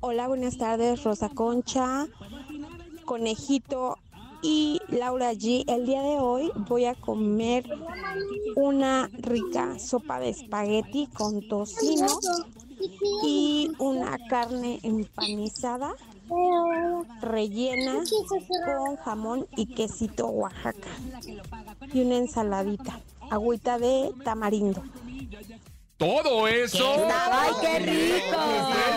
Hola, 0.00 0.26
buenas 0.26 0.58
tardes, 0.58 1.04
Rosa 1.04 1.28
Concha, 1.28 2.06
Conejito 3.04 3.98
y 4.42 4.80
Laura 4.88 5.32
G. 5.32 5.64
El 5.68 5.86
día 5.86 6.02
de 6.02 6.18
hoy 6.18 6.50
voy 6.68 6.84
a 6.86 6.94
comer 6.94 7.64
una 8.56 9.08
rica 9.18 9.78
sopa 9.78 10.18
de 10.18 10.30
espagueti 10.30 11.06
con 11.06 11.46
tocino 11.48 12.08
y 13.24 13.70
una 13.78 14.18
carne 14.28 14.80
empanizada 14.82 15.94
rellena 17.20 18.02
con 18.64 18.96
jamón 18.96 19.46
y 19.56 19.66
quesito 19.66 20.26
Oaxaca 20.26 20.88
y 21.92 22.00
una 22.00 22.16
ensaladita, 22.16 23.00
agüita 23.30 23.78
de 23.78 24.12
tamarindo. 24.24 24.82
Todo 26.02 26.48
eso. 26.48 27.06
¡Ay, 27.30 27.52
qué 27.60 27.78
rico! 27.78 28.36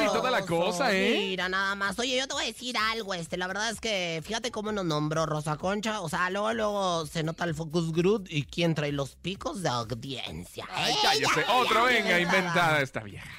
Y 0.03 0.07
toda 0.11 0.31
la 0.31 0.43
cosa, 0.43 0.91
¿eh? 0.91 1.17
Mira, 1.19 1.47
nada 1.47 1.75
más. 1.75 1.99
Oye, 1.99 2.17
yo 2.17 2.27
te 2.27 2.33
voy 2.33 2.45
a 2.45 2.47
decir 2.47 2.75
algo, 2.77 3.13
este. 3.13 3.37
La 3.37 3.45
verdad 3.45 3.69
es 3.69 3.79
que 3.79 4.21
fíjate 4.23 4.49
cómo 4.49 4.71
nos 4.71 4.85
nombró 4.85 5.27
Rosa 5.27 5.55
Concha. 5.57 6.01
O 6.01 6.09
sea, 6.09 6.31
luego, 6.31 6.51
luego 6.53 7.05
se 7.05 7.21
nota 7.21 7.43
el 7.43 7.53
focus 7.53 7.91
group 7.93 8.25
y 8.27 8.41
quién 8.41 8.73
trae 8.73 8.91
los 8.91 9.15
picos 9.17 9.61
de 9.61 9.69
audiencia. 9.69 10.67
Ay, 10.71 10.93
Ella, 10.93 11.01
cállese. 11.03 11.41
ella, 11.41 11.53
Otro, 11.57 11.83
venga, 11.83 12.19
inventada. 12.19 12.37
inventada 12.39 12.81
esta 12.81 13.03
vieja. 13.03 13.29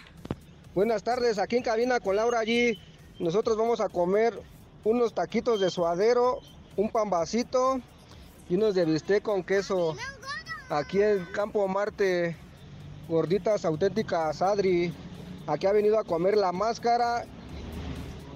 Buenas 0.73 1.03
tardes, 1.03 1.37
aquí 1.41 1.57
en 1.57 1.65
cabina 1.65 1.99
con 1.99 2.15
Laura 2.15 2.39
allí. 2.39 2.79
Nosotros 3.19 3.57
vamos 3.57 3.81
a 3.81 3.89
comer 3.89 4.41
unos 4.85 5.13
taquitos 5.13 5.59
de 5.59 5.71
suadero, 5.71 6.41
un 6.77 6.89
pambacito 6.89 7.81
y 8.49 8.55
unos 8.55 8.77
de 8.77 8.85
bistec 8.85 9.25
con 9.25 9.43
queso. 9.43 9.97
Aquí 10.69 11.03
en 11.03 11.25
Campo 11.33 11.67
Marte, 11.67 12.37
gorditas 13.09 13.65
auténticas, 13.65 14.43
Adri. 14.43 14.93
Aquí 15.47 15.67
ha 15.67 15.73
venido 15.73 15.99
a 15.99 16.05
comer 16.05 16.37
la 16.37 16.53
máscara, 16.53 17.25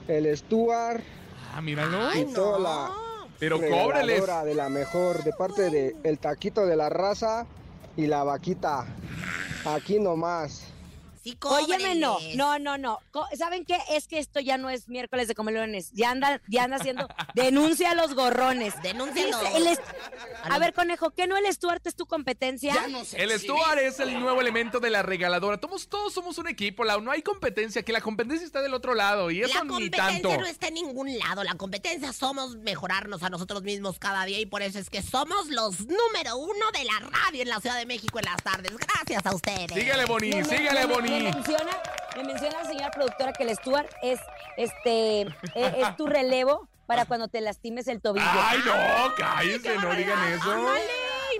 el 0.08 0.36
Stuart 0.36 1.02
Ah, 1.54 1.60
míralo. 1.60 2.14
y 2.14 2.24
toda 2.32 2.58
la 2.58 2.90
Pero 3.40 3.56
cóbreles. 3.60 4.24
de 4.44 4.54
la 4.54 4.68
mejor, 4.68 5.24
de 5.24 5.32
parte 5.32 5.70
de 5.70 5.96
el 6.04 6.18
taquito 6.18 6.66
de 6.66 6.76
la 6.76 6.88
raza 6.88 7.46
y 7.96 8.06
la 8.06 8.22
vaquita. 8.22 8.86
Aquí 9.64 9.98
nomás. 9.98 10.69
Sí, 11.22 11.36
Óyeme, 11.42 11.94
no, 11.96 12.18
no, 12.34 12.58
no, 12.58 12.78
no. 12.78 12.98
¿Saben 13.36 13.64
qué? 13.64 13.76
Es 13.90 14.06
que 14.08 14.18
esto 14.18 14.40
ya 14.40 14.56
no 14.58 14.70
es 14.70 14.88
miércoles 14.88 15.28
de 15.28 15.34
comelones. 15.34 15.90
Ya 15.92 16.10
anda, 16.10 16.40
ya 16.48 16.64
anda 16.64 16.76
haciendo 16.76 17.06
denuncia 17.34 17.90
a 17.90 17.94
los 17.94 18.14
gorrones. 18.14 18.74
Est- 18.82 19.80
a 20.44 20.58
ver, 20.58 20.72
conejo, 20.72 21.10
¿qué 21.10 21.26
no 21.26 21.36
el 21.36 21.52
Stuart 21.52 21.86
es 21.86 21.94
tu 21.94 22.06
competencia? 22.06 22.74
El 23.14 23.38
Stuart 23.38 23.78
es 23.78 24.00
el 24.00 24.18
nuevo 24.20 24.40
elemento 24.40 24.80
de 24.80 24.90
la 24.90 25.02
regaladora. 25.02 25.58
Todos, 25.58 25.88
todos 25.88 26.12
somos 26.12 26.38
un 26.38 26.48
equipo, 26.48 26.84
Lau. 26.84 27.00
No 27.00 27.10
hay 27.10 27.22
competencia, 27.22 27.82
que 27.82 27.92
la 27.92 28.00
competencia 28.00 28.46
está 28.46 28.62
del 28.62 28.74
otro 28.74 28.94
lado. 28.94 29.30
Y 29.30 29.42
eso 29.42 29.54
La 29.54 29.64
ni 29.64 29.68
competencia 29.68 30.22
tanto. 30.22 30.38
no 30.40 30.46
está 30.46 30.68
en 30.68 30.74
ningún 30.74 31.18
lado. 31.18 31.44
La 31.44 31.54
competencia 31.54 32.12
somos 32.12 32.56
mejorarnos 32.56 33.22
a 33.22 33.30
nosotros 33.30 33.62
mismos 33.62 33.98
cada 33.98 34.24
día 34.24 34.38
y 34.40 34.46
por 34.46 34.62
eso 34.62 34.78
es 34.78 34.88
que 34.90 35.02
somos 35.02 35.48
los 35.48 35.80
número 35.80 36.36
uno 36.36 36.70
de 36.72 36.84
la 36.84 36.98
radio 37.00 37.42
en 37.42 37.48
la 37.48 37.60
Ciudad 37.60 37.76
de 37.78 37.86
México 37.86 38.18
en 38.18 38.24
las 38.24 38.42
tardes. 38.42 38.72
Gracias 38.76 39.26
a 39.26 39.34
ustedes. 39.34 39.70
Síguele, 39.72 40.04
Boni, 40.06 40.32
síguele, 40.44 40.86
Boni. 40.86 41.09
Me 41.10 41.20
menciona, 41.32 41.72
me 42.16 42.24
menciona 42.24 42.62
la 42.62 42.68
señora 42.68 42.90
productora 42.90 43.32
que 43.32 43.42
el 43.44 43.54
Stuart 43.56 43.88
es, 44.02 44.20
este, 44.56 45.22
e- 45.22 45.28
es 45.54 45.96
tu 45.96 46.06
relevo 46.06 46.68
para 46.86 47.04
cuando 47.04 47.28
te 47.28 47.40
lastimes 47.40 47.86
el 47.88 48.00
tobillo. 48.00 48.26
Ay, 48.28 48.58
no, 48.64 49.14
cállense, 49.16 49.76
no 49.76 49.94
digan 49.94 50.32
eso. 50.32 50.50
Ándale, 50.50 50.80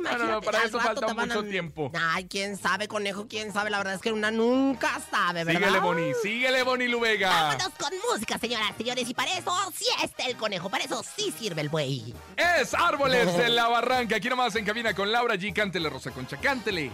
No, 0.01 0.11
no, 0.13 0.19
no, 0.19 0.19
imagínate, 0.19 0.47
para 0.47 0.65
eso 0.65 0.79
falta 0.81 1.07
a- 1.11 1.15
mucho 1.15 1.43
tiempo. 1.45 1.91
Ay, 2.01 2.27
quién 2.29 2.57
sabe, 2.57 2.87
conejo, 2.87 3.27
quién 3.29 3.53
sabe. 3.53 3.71
La 3.71 3.79
verdad 3.79 3.95
es 3.95 4.01
que 4.01 4.13
una 4.13 4.31
nunca 4.31 5.01
sabe, 5.11 5.43
¿verdad? 5.45 5.61
Síguele, 5.61 5.81
Boni, 5.81 6.13
síguele, 6.23 6.63
Boni 6.63 6.87
Lubega. 6.89 7.29
Vámonos 7.29 7.71
con 7.77 7.91
música, 8.11 8.39
señoras, 8.39 8.69
señores. 8.79 9.09
Y 9.09 9.15
para 9.15 9.33
eso 9.37 9.53
sí 9.77 9.87
está 10.03 10.27
el 10.27 10.37
conejo. 10.37 10.71
Para 10.71 10.85
eso 10.85 11.03
sí 11.03 11.35
sirve 11.37 11.63
el 11.63 11.69
buey. 11.69 12.15
Es 12.37 12.73
Árboles 12.73 13.27
de 13.37 13.49
la 13.49 13.67
Barranca. 13.69 14.17
Aquí 14.17 14.29
nomás 14.29 14.55
en 14.55 14.65
cabina 14.65 14.95
con 14.95 15.11
Laura 15.11 15.35
G. 15.35 15.53
Cántele, 15.53 15.91
Rosa 15.91 16.13
Concha, 16.13 16.37
cántele. 16.37 16.93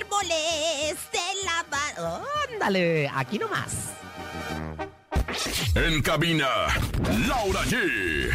Árboles 0.00 0.96
de 1.12 1.18
la. 1.44 1.64
Ándale, 2.52 3.10
aquí 3.14 3.38
nomás. 3.38 3.92
En 5.74 6.02
cabina, 6.02 6.48
Laura 7.26 7.60
G. 7.62 8.30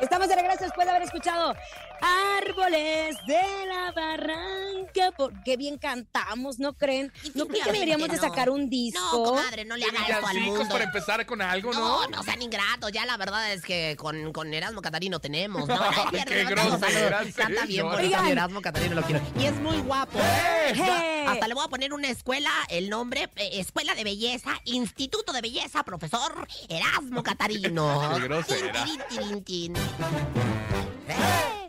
Estamos 0.00 0.28
de 0.28 0.34
regreso 0.36 0.64
después 0.64 0.86
de 0.86 0.90
haber 0.90 1.02
escuchado 1.02 1.54
Árboles 2.02 3.16
de 3.26 3.66
la 3.66 3.92
Barranca. 3.92 5.12
Por- 5.16 5.32
Qué 5.44 5.56
bien 5.56 5.78
cantamos, 5.78 6.58
¿no 6.58 6.74
creen? 6.74 7.12
¿No 7.34 7.46
creen 7.46 7.64
que 7.64 7.72
deberíamos 7.72 8.08
de 8.08 8.16
no. 8.16 8.22
sacar 8.22 8.50
un 8.50 8.62
No, 8.62 8.68
disco? 8.68 9.24
comadre, 9.24 9.64
no 9.64 9.76
le 9.76 9.84
haga 9.86 10.18
eso 10.18 10.26
al 10.26 10.40
mundo. 10.40 10.68
para 10.68 10.84
empezar 10.84 11.24
con 11.26 11.40
algo, 11.40 11.72
No, 11.72 12.02
¿no? 12.02 12.08
no 12.08 12.22
sean 12.22 12.42
ingratos. 12.42 12.90
Ya 12.92 13.06
la 13.06 13.16
verdad 13.16 13.52
es 13.52 13.62
que 13.62 13.96
con, 13.98 14.32
con 14.32 14.52
Erasmo 14.52 14.82
Catarino 14.82 15.20
tenemos. 15.20 15.66
No, 15.68 15.76
no, 15.76 15.82
Ay, 16.12 16.24
qué 16.26 16.44
no, 16.44 16.50
no, 16.50 16.56
no, 16.70 16.78
no, 16.78 17.32
Canta 17.34 17.64
bien 17.66 17.86
Oigan. 17.86 18.24
mi 18.24 18.30
Erasmo 18.32 18.60
Catarino, 18.60 18.94
lo 18.96 19.02
quiero. 19.02 19.22
Y 19.38 19.44
es 19.46 19.54
muy 19.60 19.78
guapo. 19.78 20.18
¡Eh! 20.18 21.24
Hasta 21.28 21.46
le 21.48 21.54
voy 21.54 21.64
a 21.64 21.68
poner 21.68 21.92
una 21.92 22.08
escuela, 22.08 22.50
el 22.68 22.90
nombre, 22.90 23.28
eh, 23.36 23.50
Escuela 23.60 23.94
de 23.94 24.04
Belleza, 24.04 24.50
Instituto 24.64 25.32
de 25.32 25.40
Belleza, 25.40 25.82
profesor 25.84 26.46
Erasmo 26.68 27.22
Catarino. 27.22 28.12
Qué 28.16 28.20
grosera. 28.24 28.84
Tin, 29.08 29.44
tin. 29.44 29.76
Eh, 31.08 31.61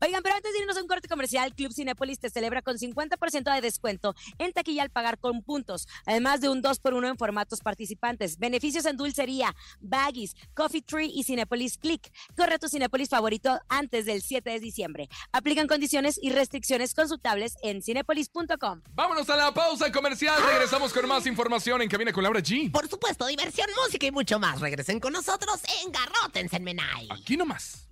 Oigan, 0.00 0.22
pero 0.22 0.34
antes 0.34 0.52
de 0.52 0.60
irnos 0.60 0.76
a 0.76 0.82
un 0.82 0.88
corte 0.88 1.08
comercial, 1.08 1.54
Club 1.54 1.72
Cinépolis 1.72 2.18
te 2.18 2.30
celebra 2.30 2.62
con 2.62 2.76
50% 2.76 3.54
de 3.54 3.60
descuento 3.60 4.14
en 4.38 4.52
taquilla 4.52 4.82
al 4.82 4.90
pagar 4.90 5.18
con 5.18 5.42
puntos, 5.42 5.86
además 6.06 6.40
de 6.40 6.48
un 6.48 6.62
2x1 6.62 7.08
en 7.08 7.16
formatos 7.16 7.60
participantes, 7.60 8.38
beneficios 8.38 8.84
en 8.86 8.96
dulcería, 8.96 9.54
baggies, 9.80 10.34
Coffee 10.54 10.82
Tree 10.82 11.10
y 11.12 11.24
Cinépolis 11.24 11.78
Click. 11.78 12.12
Corre 12.36 12.54
a 12.54 12.58
tu 12.58 12.68
Cinépolis 12.68 13.08
favorito 13.08 13.60
antes 13.68 14.06
del 14.06 14.22
7 14.22 14.50
de 14.50 14.60
diciembre. 14.60 15.08
Aplican 15.32 15.66
condiciones 15.66 16.18
y 16.20 16.30
restricciones 16.30 16.94
consultables 16.94 17.54
en 17.62 17.82
cinépolis.com. 17.82 18.82
Vámonos 18.94 19.28
a 19.30 19.36
la 19.36 19.52
pausa 19.52 19.90
comercial. 19.90 20.34
Regresamos 20.46 20.92
con 20.92 21.08
más 21.08 21.26
información 21.26 21.82
en 21.82 21.88
cabina 21.88 22.12
con 22.12 22.22
Laura 22.22 22.40
G. 22.40 22.70
Por 22.70 22.88
supuesto, 22.88 23.26
diversión, 23.26 23.68
música 23.84 24.06
y 24.06 24.10
mucho 24.10 24.38
más. 24.38 24.60
Regresen 24.60 25.00
con 25.00 25.12
nosotros 25.12 25.60
en 25.82 25.92
Garrotense 25.92 26.56
en 26.56 26.64
Menai. 26.64 27.08
Aquí 27.10 27.36
nomás. 27.36 27.91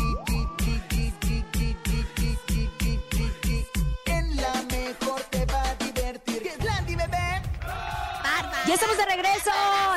Ya 8.71 8.75
estamos 8.75 8.95
de 8.95 9.05
regreso, 9.05 9.51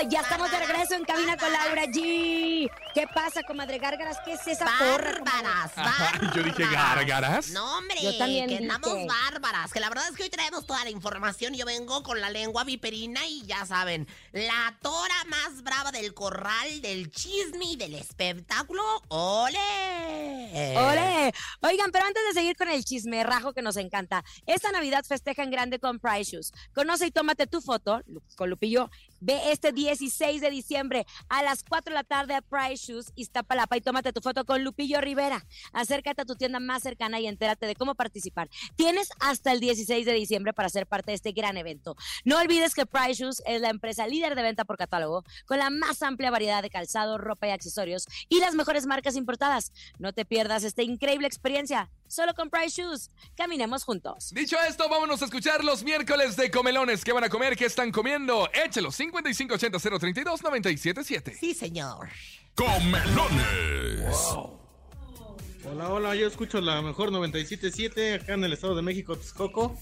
ya 0.09 0.21
estamos 0.21 0.51
de 0.51 0.59
regreso 0.59 0.95
en 0.95 1.05
cabina 1.05 1.37
con 1.37 1.53
Laura 1.53 1.85
G. 1.85 2.69
¿Qué 2.93 3.07
pasa, 3.15 3.45
comadre 3.45 3.79
Gárgaras? 3.79 4.19
¿Qué 4.25 4.33
es 4.33 4.45
esa 4.49 4.65
porra? 4.65 5.23
Bárbaras, 5.23 6.35
yo 6.35 6.43
dije 6.43 6.65
gárgaras. 6.73 7.51
No, 7.51 7.79
hombre, 7.79 8.03
Yo 8.03 8.19
también 8.19 8.49
que 8.49 8.59
dije. 8.59 8.69
andamos 8.73 9.07
bárbaras. 9.07 9.73
Que 9.73 9.79
la 9.79 9.89
verdad 9.91 10.09
es 10.11 10.17
que 10.17 10.25
hoy 10.25 10.29
traemos 10.29 10.67
toda 10.67 10.83
la 10.83 10.91
información. 10.91 11.55
Yo 11.55 11.65
vengo 11.67 12.03
con 12.03 12.21
la 12.21 12.31
lengua 12.31 12.65
viperina 12.65 13.25
y 13.29 13.43
ya 13.47 13.65
saben, 13.65 14.09
la 14.33 14.77
tora 14.83 15.25
más 15.29 15.63
brava 15.63 15.93
del 15.93 16.13
corral, 16.13 16.83
del 16.83 17.13
chisme 17.13 17.67
y 17.67 17.77
del 17.77 17.95
espectáculo. 17.95 18.83
¡Ole! 19.07 20.77
¡Ole! 20.77 21.33
Oigan, 21.61 21.93
pero 21.93 22.07
antes 22.07 22.25
de 22.27 22.33
seguir 22.41 22.57
con 22.57 22.69
el 22.69 22.85
chismerrajo 22.85 23.53
que 23.53 23.63
nos 23.63 23.77
encanta, 23.77 24.25
esta 24.47 24.73
Navidad 24.73 25.05
festeja 25.05 25.45
en 25.45 25.53
grande 25.53 25.79
con 25.79 26.01
Price 26.01 26.33
Shoes. 26.33 26.53
Conoce 26.75 27.07
y 27.07 27.13
tómate 27.13 27.47
tu 27.47 27.61
foto 27.61 28.03
con 28.35 28.51
cepillo 28.65 28.91
Ve 29.27 29.53
este 29.53 29.73
16 29.73 30.43
de 30.43 30.51
diciembre 30.51 31.07
a 31.31 31.43
las 31.43 31.65
4 31.65 31.91
de 31.91 31.95
la 31.95 32.05
tarde 32.05 32.35
a 32.35 32.43
Price 32.43 32.93
Shoes 32.93 33.11
Iztapalapa 33.15 33.75
y 33.75 33.81
tómate 33.81 34.13
tu 34.13 34.21
foto 34.21 34.45
con 34.45 34.63
Lupillo 34.63 35.01
Rivera. 35.01 35.47
Acércate 35.73 36.21
a 36.21 36.25
tu 36.27 36.37
tienda 36.37 36.61
más 36.61 36.83
cercana 36.83 37.19
y 37.21 37.27
entérate 37.27 37.65
de 37.65 37.75
cómo 37.75 37.95
participar. 37.95 38.51
Tienes 38.77 39.09
hasta 39.21 39.53
el 39.53 39.61
16 39.61 40.05
de 40.05 40.13
diciembre 40.13 40.53
para 40.53 40.69
ser 40.69 40.87
parte 40.87 41.13
de 41.13 41.15
este 41.15 41.33
gran 41.33 41.57
evento. 41.57 41.97
No 42.27 42.39
olvides 42.39 42.75
que 42.75 42.85
Price 42.85 43.15
Shoes 43.15 43.43
es 43.47 43.63
la 43.63 43.71
empresa 43.71 44.07
líder 44.07 44.35
de 44.35 44.43
venta 44.43 44.67
por 44.67 44.77
catálogo 44.77 45.25
con 45.47 45.57
la 45.57 45.71
más 45.71 46.03
amplia 46.03 46.31
variedad 46.31 46.61
de 46.61 46.69
calzado, 46.69 47.17
ropa 47.17 47.49
y 47.49 47.51
accesorios 47.51 48.07
y 48.29 48.41
las 48.41 48.55
mejores 48.55 48.85
marcas 48.85 49.17
importadas. 49.17 49.73
No 49.99 50.13
te 50.13 50.27
pierdas 50.27 50.65
esta 50.65 50.83
increíble 50.83 51.27
experiencia. 51.27 51.89
Solo 52.07 52.35
con 52.35 52.51
Price 52.51 52.83
Shoes. 52.83 53.09
Caminemos 53.35 53.85
juntos. 53.85 54.31
Dicho 54.35 54.59
esto, 54.69 54.87
vámonos 54.91 55.23
a 55.23 55.25
escuchar 55.25 55.65
los 55.65 55.83
miércoles 55.83 56.37
de 56.37 56.51
comelones. 56.51 57.03
¿Qué 57.03 57.13
van 57.13 57.25
a 57.25 57.31
comer? 57.31 57.57
¿Qué 57.57 57.65
están 57.65 57.91
comiendo? 57.91 58.51
Échelo 58.53 58.93
5580 58.93 59.14
032 59.23 60.43
977. 60.43 61.37
Sí, 61.39 61.55
señor. 61.55 62.09
Comelones. 62.55 64.15
Hola, 65.67 65.89
hola, 65.89 66.15
yo 66.15 66.27
escucho 66.27 66.61
la 66.61 66.83
mejor 66.83 67.11
977 67.11 68.15
acá 68.15 68.35
en 68.35 68.45
el 68.45 68.53
Estado 68.53 68.77
de 68.77 68.83
México, 68.83 69.17
Texcoco. 69.17 69.79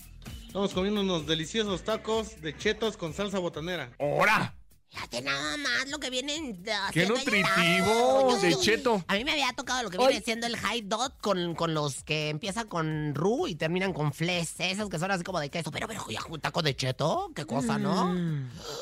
Estamos 0.47 0.73
comiendo 0.75 1.01
unos 1.01 1.27
deliciosos 1.27 1.83
tacos 1.83 2.41
de 2.41 2.57
chetos 2.57 2.97
con 2.97 3.15
salsa 3.15 3.39
botanera. 3.39 3.91
¡Hora! 3.99 4.55
Fíjate 4.93 5.23
nada 5.23 5.57
más 5.57 5.89
lo 5.89 5.99
que 5.99 6.11
vienen 6.11 6.63
¡Qué 6.93 7.07
nutritivo 7.07 8.37
de 8.43 8.51
Yo- 8.53 8.61
cheto! 8.61 9.03
A 9.09 9.15
mí 9.15 9.25
me 9.25 9.33
había 9.33 9.51
tocado 9.55 9.83
lo 9.85 9.89
que 9.91 9.97
viene 9.97 10.21
siendo 10.21 10.47
el 10.47 10.55
high 10.59 10.83
dot 10.83 11.19
con, 11.19 11.55
con 11.55 11.73
los 11.73 12.05
que 12.05 12.29
empiezan 12.29 12.69
con 12.69 13.15
ru 13.15 13.47
y 13.47 13.55
terminan 13.55 13.95
con 13.95 14.13
fles. 14.13 14.55
Esos 14.59 14.91
que 14.91 14.99
son 14.99 15.11
así 15.11 15.25
como 15.25 15.41
de 15.41 15.49
queso. 15.49 15.71
Pero, 15.71 15.89
pero, 15.89 16.05
ya, 16.11 16.21
un 16.29 16.39
taco 16.43 16.61
de 16.61 16.77
cheto, 16.77 17.33
qué 17.35 17.47
cosa, 17.47 17.79
¿no? 17.79 18.15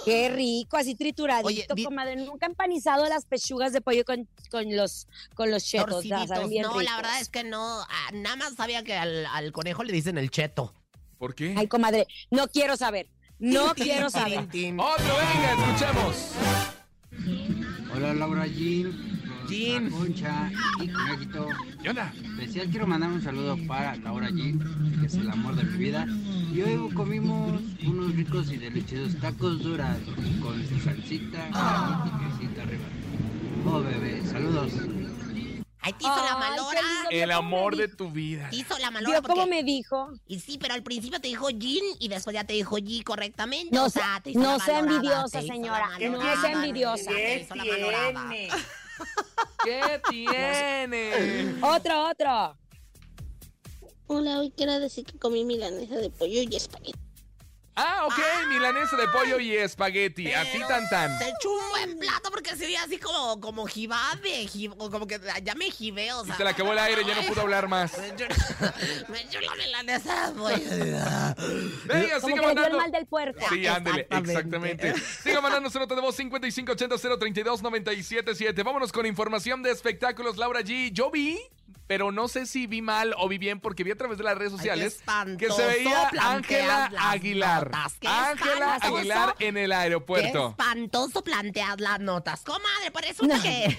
Qué 0.04 0.28
rico, 0.30 0.76
así 0.76 0.96
trituradito, 0.96 1.46
Oye, 1.46 1.66
di- 1.76 1.84
comadre. 1.84 2.16
Nunca 2.16 2.46
he 2.46 2.48
empanizado 2.48 3.06
las 3.08 3.24
pechugas 3.24 3.72
de 3.72 3.80
pollo 3.80 4.04
con, 4.04 4.28
con 4.50 4.76
los, 4.76 5.06
con 5.34 5.50
los 5.52 5.64
chetos. 5.64 6.04
Saben 6.08 6.50
No, 6.62 6.80
la 6.80 6.96
verdad 6.96 7.20
es 7.20 7.28
que 7.28 7.44
no. 7.44 7.82
ah, 7.82 8.10
nada 8.12 8.34
más 8.34 8.54
sabía 8.56 8.82
que 8.82 8.94
al, 8.94 9.26
al 9.26 9.52
conejo 9.52 9.84
le 9.84 9.92
dicen 9.92 10.18
el 10.18 10.30
cheto. 10.32 10.74
¿Por 11.18 11.36
qué? 11.36 11.54
Ay, 11.56 11.68
comadre, 11.68 12.08
no 12.32 12.48
quiero 12.48 12.76
saber. 12.76 13.08
No 13.40 13.74
quiero 13.74 14.10
saber. 14.10 14.40
¡Otro, 14.40 14.52
venga! 14.76 15.72
¡Escuchemos! 15.72 16.34
Hola 17.94 18.12
Laura 18.12 18.46
Jean, 18.46 18.92
Jean. 19.48 19.90
Concha 19.90 20.50
y 20.78 20.88
Conejito. 20.88 21.46
¿Qué 21.82 21.88
onda? 21.88 22.12
Especial 22.22 22.68
quiero 22.68 22.86
mandar 22.86 23.10
un 23.10 23.22
saludo 23.22 23.56
para 23.66 23.96
Laura 23.96 24.28
Jean, 24.28 24.60
que 25.00 25.06
es 25.06 25.14
el 25.14 25.30
amor 25.30 25.56
de 25.56 25.64
mi 25.64 25.78
vida. 25.78 26.06
Y 26.52 26.60
hoy 26.60 26.92
comimos 26.92 27.62
unos 27.86 28.14
ricos 28.14 28.52
y 28.52 28.58
deliciosos 28.58 29.18
tacos 29.20 29.62
duras 29.62 29.96
con 30.42 30.62
su 30.66 30.78
salsita 30.78 31.48
y 31.48 32.38
quesito 32.38 32.60
arriba. 32.60 32.84
Oh 33.64 33.80
bebé, 33.80 34.22
saludos. 34.26 34.72
Te 36.00 36.06
hizo 36.06 36.24
la 36.24 36.36
malora. 36.36 36.80
El 37.10 37.30
¿Cómo 37.30 37.42
me 37.42 37.56
amor 37.56 37.76
de 37.76 37.88
tu 37.88 38.10
vida. 38.10 38.48
Te 38.48 38.56
hizo 38.56 38.78
la 38.78 38.90
malora 38.90 39.20
¿Vio 39.20 39.28
cómo 39.28 39.46
me 39.46 39.62
dijo? 39.62 40.10
Y 40.26 40.40
sí, 40.40 40.56
pero 40.58 40.72
al 40.72 40.82
principio 40.82 41.20
te 41.20 41.28
dijo 41.28 41.50
Jean 41.50 41.84
y 41.98 42.08
después 42.08 42.32
ya 42.32 42.44
te 42.44 42.54
dijo 42.54 42.76
G 42.78 43.04
correctamente. 43.04 43.74
No 43.74 43.84
o 43.84 43.90
sea- 43.90 44.02
sea, 44.02 44.20
te 44.22 44.30
hizo 44.30 44.40
no 44.40 44.56
la 44.56 44.64
sea 44.64 44.78
envidiosa, 44.78 45.42
señora, 45.42 45.98
no 45.98 46.40
sea 46.40 46.52
envidiosa. 46.52 47.10
te 47.10 47.40
hizo 47.42 47.54
la 47.54 47.64
malorada. 47.64 48.30
¿Qué 49.64 50.00
tiene? 50.08 51.54
Otro, 51.62 52.08
otro. 52.08 52.56
Hola, 54.06 54.40
hoy 54.40 54.52
quiero 54.56 54.80
decir 54.80 55.04
que 55.04 55.18
comí 55.18 55.44
milanesa 55.44 55.96
de 55.96 56.08
pollo 56.10 56.42
y 56.42 56.56
espagueti. 56.56 56.98
Ah, 57.82 58.04
ok, 58.06 58.18
milanesa 58.48 58.94
de 58.96 59.08
pollo 59.08 59.38
y 59.40 59.56
espagueti. 59.56 60.30
Así 60.32 60.50
Pero 60.54 60.66
tan 60.68 60.88
tan. 60.90 61.18
Se 61.18 61.28
echó 61.30 61.50
un 61.50 61.68
buen 61.70 61.98
plato 61.98 62.30
porque 62.30 62.50
se 62.50 62.66
veía 62.66 62.82
así 62.82 62.98
como, 62.98 63.40
como 63.40 63.66
jibabe, 63.66 64.44
jib- 64.46 64.76
como 64.76 65.06
que 65.06 65.18
ya 65.42 65.54
me 65.54 65.70
jibé, 65.70 66.12
o 66.12 66.22
sea. 66.24 66.36
Se 66.36 66.44
le 66.44 66.50
acabó 66.50 66.72
el 66.72 66.78
aire, 66.78 67.02
ya 67.06 67.14
no 67.14 67.22
pudo 67.22 67.40
hablar 67.40 67.68
más. 67.68 67.92
Me 69.08 69.20
echó, 69.22 69.40
la 69.40 69.54
milanesa 69.54 70.30
de 70.30 70.38
pollo. 70.38 70.56
Venga, 71.86 72.20
Como 72.20 72.36
sigue 72.36 72.40
que 72.40 72.46
le 72.46 72.54
dio 72.54 72.66
el 72.66 72.76
mal 72.76 72.90
del 72.92 73.06
puerco. 73.06 73.40
Sí, 73.48 73.66
ándele, 73.66 74.06
Exactamente. 74.10 74.88
exactamente. 74.88 75.22
Siga 75.22 75.40
mandando 75.40 75.70
su 75.70 75.78
nota 75.78 75.94
de 75.94 76.00
voz 76.02 76.18
5580-032-977. 76.18 78.62
Vámonos 78.64 78.92
con 78.92 79.06
información 79.06 79.62
de 79.62 79.70
espectáculos. 79.70 80.36
Laura 80.36 80.60
G. 80.60 80.92
Yo 80.92 81.10
vi, 81.10 81.40
pero 81.90 82.12
no 82.12 82.28
sé 82.28 82.46
si 82.46 82.68
vi 82.68 82.82
mal 82.82 83.16
o 83.18 83.26
vi 83.26 83.36
bien, 83.36 83.58
porque 83.58 83.82
vi 83.82 83.90
a 83.90 83.96
través 83.96 84.16
de 84.16 84.22
las 84.22 84.38
redes 84.38 84.52
sociales 84.52 85.02
que 85.36 85.50
se 85.50 85.66
veía 85.66 86.08
Ángela 86.20 86.88
Aguilar. 86.96 87.72
Qué 87.98 88.06
Ángela. 88.06 88.74
Aguilar 88.76 89.34
en 89.40 89.56
el 89.56 89.70
Qué 89.70 89.74
aeropuerto. 89.74 90.50
espantoso 90.50 91.24
planteas 91.24 91.80
las 91.80 91.98
notas. 91.98 92.42
Comadre, 92.42 92.92
pues 92.92 93.08
resulta 93.08 93.38
No. 93.38 93.42
que 93.42 93.76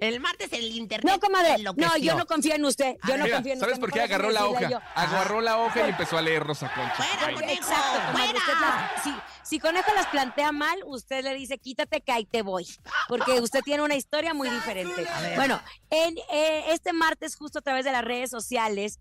el 0.00 0.20
martes 0.20 0.52
el 0.52 0.64
internet 0.76 1.12
No, 1.14 1.20
comadre. 1.20 1.62
No, 1.76 1.96
yo 1.96 2.14
no 2.16 2.26
confío 2.26 2.54
en 2.54 2.64
usted. 2.64 2.96
Yo 3.06 3.16
no 3.16 3.24
Mira, 3.24 3.36
confío 3.36 3.52
en 3.54 3.60
¿sabes 3.60 3.74
usted. 3.74 3.80
por 3.80 3.92
qué 3.92 4.00
agarró 4.02 4.30
la 4.30 4.46
hoja? 4.46 4.68
yo. 4.70 4.80
Agarró 4.94 5.40
la 5.40 5.58
hoja 5.58 5.86
y 5.86 5.90
empezó 5.90 6.18
a 6.18 6.22
leer 6.22 6.42
Rosa 6.44 6.72
Concha. 6.74 6.94
Fuera, 6.94 7.34
conejo, 7.34 7.52
exacto, 7.52 8.00
comadre, 8.12 8.26
fuera. 8.26 8.38
usted 8.38 8.52
las- 8.60 9.02
si, 9.02 9.14
si 9.42 9.58
Conejo 9.58 9.92
las 9.94 10.06
plantea 10.06 10.52
mal, 10.52 10.78
usted 10.86 11.22
le 11.22 11.34
dice, 11.34 11.58
quítate 11.58 12.00
que 12.00 12.12
ahí 12.12 12.24
te 12.24 12.42
voy. 12.42 12.66
Porque 13.08 13.40
usted 13.40 13.60
tiene 13.62 13.82
una 13.82 13.94
historia 13.96 14.34
muy 14.34 14.48
diferente. 14.50 15.06
Bueno, 15.36 15.60
en, 15.90 16.16
eh, 16.32 16.64
este 16.68 16.92
martes, 16.92 17.36
justo 17.36 17.58
a 17.58 17.62
través 17.62 17.84
de 17.84 17.92
las 17.92 18.04
redes 18.04 18.30
sociales, 18.30 18.98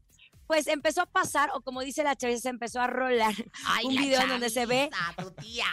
pues 0.48 0.68
empezó 0.68 1.02
a 1.02 1.06
pasar, 1.06 1.50
o 1.54 1.62
como 1.62 1.82
dice 1.82 2.04
la 2.04 2.16
chaviza, 2.18 2.42
se 2.42 2.50
empezó 2.50 2.82
a 2.82 2.88
rolar 2.88 3.34
Ay, 3.66 3.86
un 3.86 3.96
video 3.96 4.22
en 4.22 4.30
donde 4.30 4.50
se 4.50 4.66
ve 4.66 4.90
tu 5.18 5.32
tía. 5.32 5.66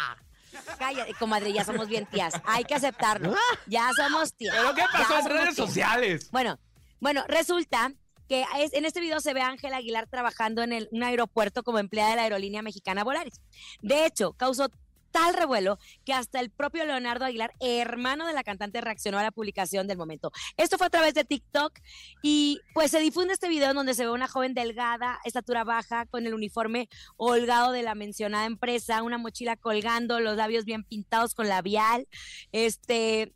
Cállate, 0.78 1.14
comadre, 1.14 1.52
ya 1.52 1.64
somos 1.64 1.88
bien 1.88 2.06
tías. 2.06 2.34
Hay 2.44 2.64
que 2.64 2.74
aceptarlo. 2.74 3.34
Ya 3.66 3.90
somos 3.96 4.34
tías. 4.34 4.54
¿Pero 4.56 4.74
qué 4.74 4.82
pasó 4.92 5.18
en 5.18 5.26
redes 5.26 5.54
tías. 5.54 5.68
sociales? 5.68 6.30
Bueno, 6.30 6.58
bueno, 7.00 7.24
resulta 7.28 7.92
que 8.28 8.44
es- 8.58 8.72
en 8.74 8.84
este 8.84 9.00
video 9.00 9.20
se 9.20 9.34
ve 9.34 9.42
a 9.42 9.48
Ángela 9.48 9.78
Aguilar 9.78 10.06
trabajando 10.08 10.62
en 10.62 10.72
el- 10.72 10.88
un 10.92 11.02
aeropuerto 11.02 11.62
como 11.62 11.78
empleada 11.78 12.10
de 12.10 12.16
la 12.16 12.22
aerolínea 12.22 12.62
mexicana 12.62 13.02
Volaris. 13.04 13.40
De 13.82 14.06
hecho, 14.06 14.32
causó 14.34 14.68
tal 15.10 15.34
revuelo 15.34 15.78
que 16.04 16.12
hasta 16.12 16.40
el 16.40 16.50
propio 16.50 16.84
Leonardo 16.84 17.24
Aguilar, 17.24 17.52
hermano 17.60 18.26
de 18.26 18.32
la 18.32 18.44
cantante, 18.44 18.80
reaccionó 18.80 19.18
a 19.18 19.22
la 19.22 19.30
publicación 19.30 19.86
del 19.86 19.98
momento. 19.98 20.32
Esto 20.56 20.78
fue 20.78 20.86
a 20.86 20.90
través 20.90 21.14
de 21.14 21.24
TikTok 21.24 21.78
y 22.22 22.60
pues 22.74 22.90
se 22.90 23.00
difunde 23.00 23.34
este 23.34 23.48
video 23.48 23.70
en 23.70 23.76
donde 23.76 23.94
se 23.94 24.04
ve 24.04 24.10
una 24.10 24.28
joven 24.28 24.54
delgada, 24.54 25.18
estatura 25.24 25.64
baja, 25.64 26.06
con 26.06 26.26
el 26.26 26.34
uniforme 26.34 26.88
holgado 27.16 27.72
de 27.72 27.82
la 27.82 27.94
mencionada 27.94 28.46
empresa, 28.46 29.02
una 29.02 29.18
mochila 29.18 29.56
colgando, 29.56 30.20
los 30.20 30.36
labios 30.36 30.64
bien 30.64 30.84
pintados 30.84 31.34
con 31.34 31.48
labial, 31.48 32.06
este, 32.52 33.32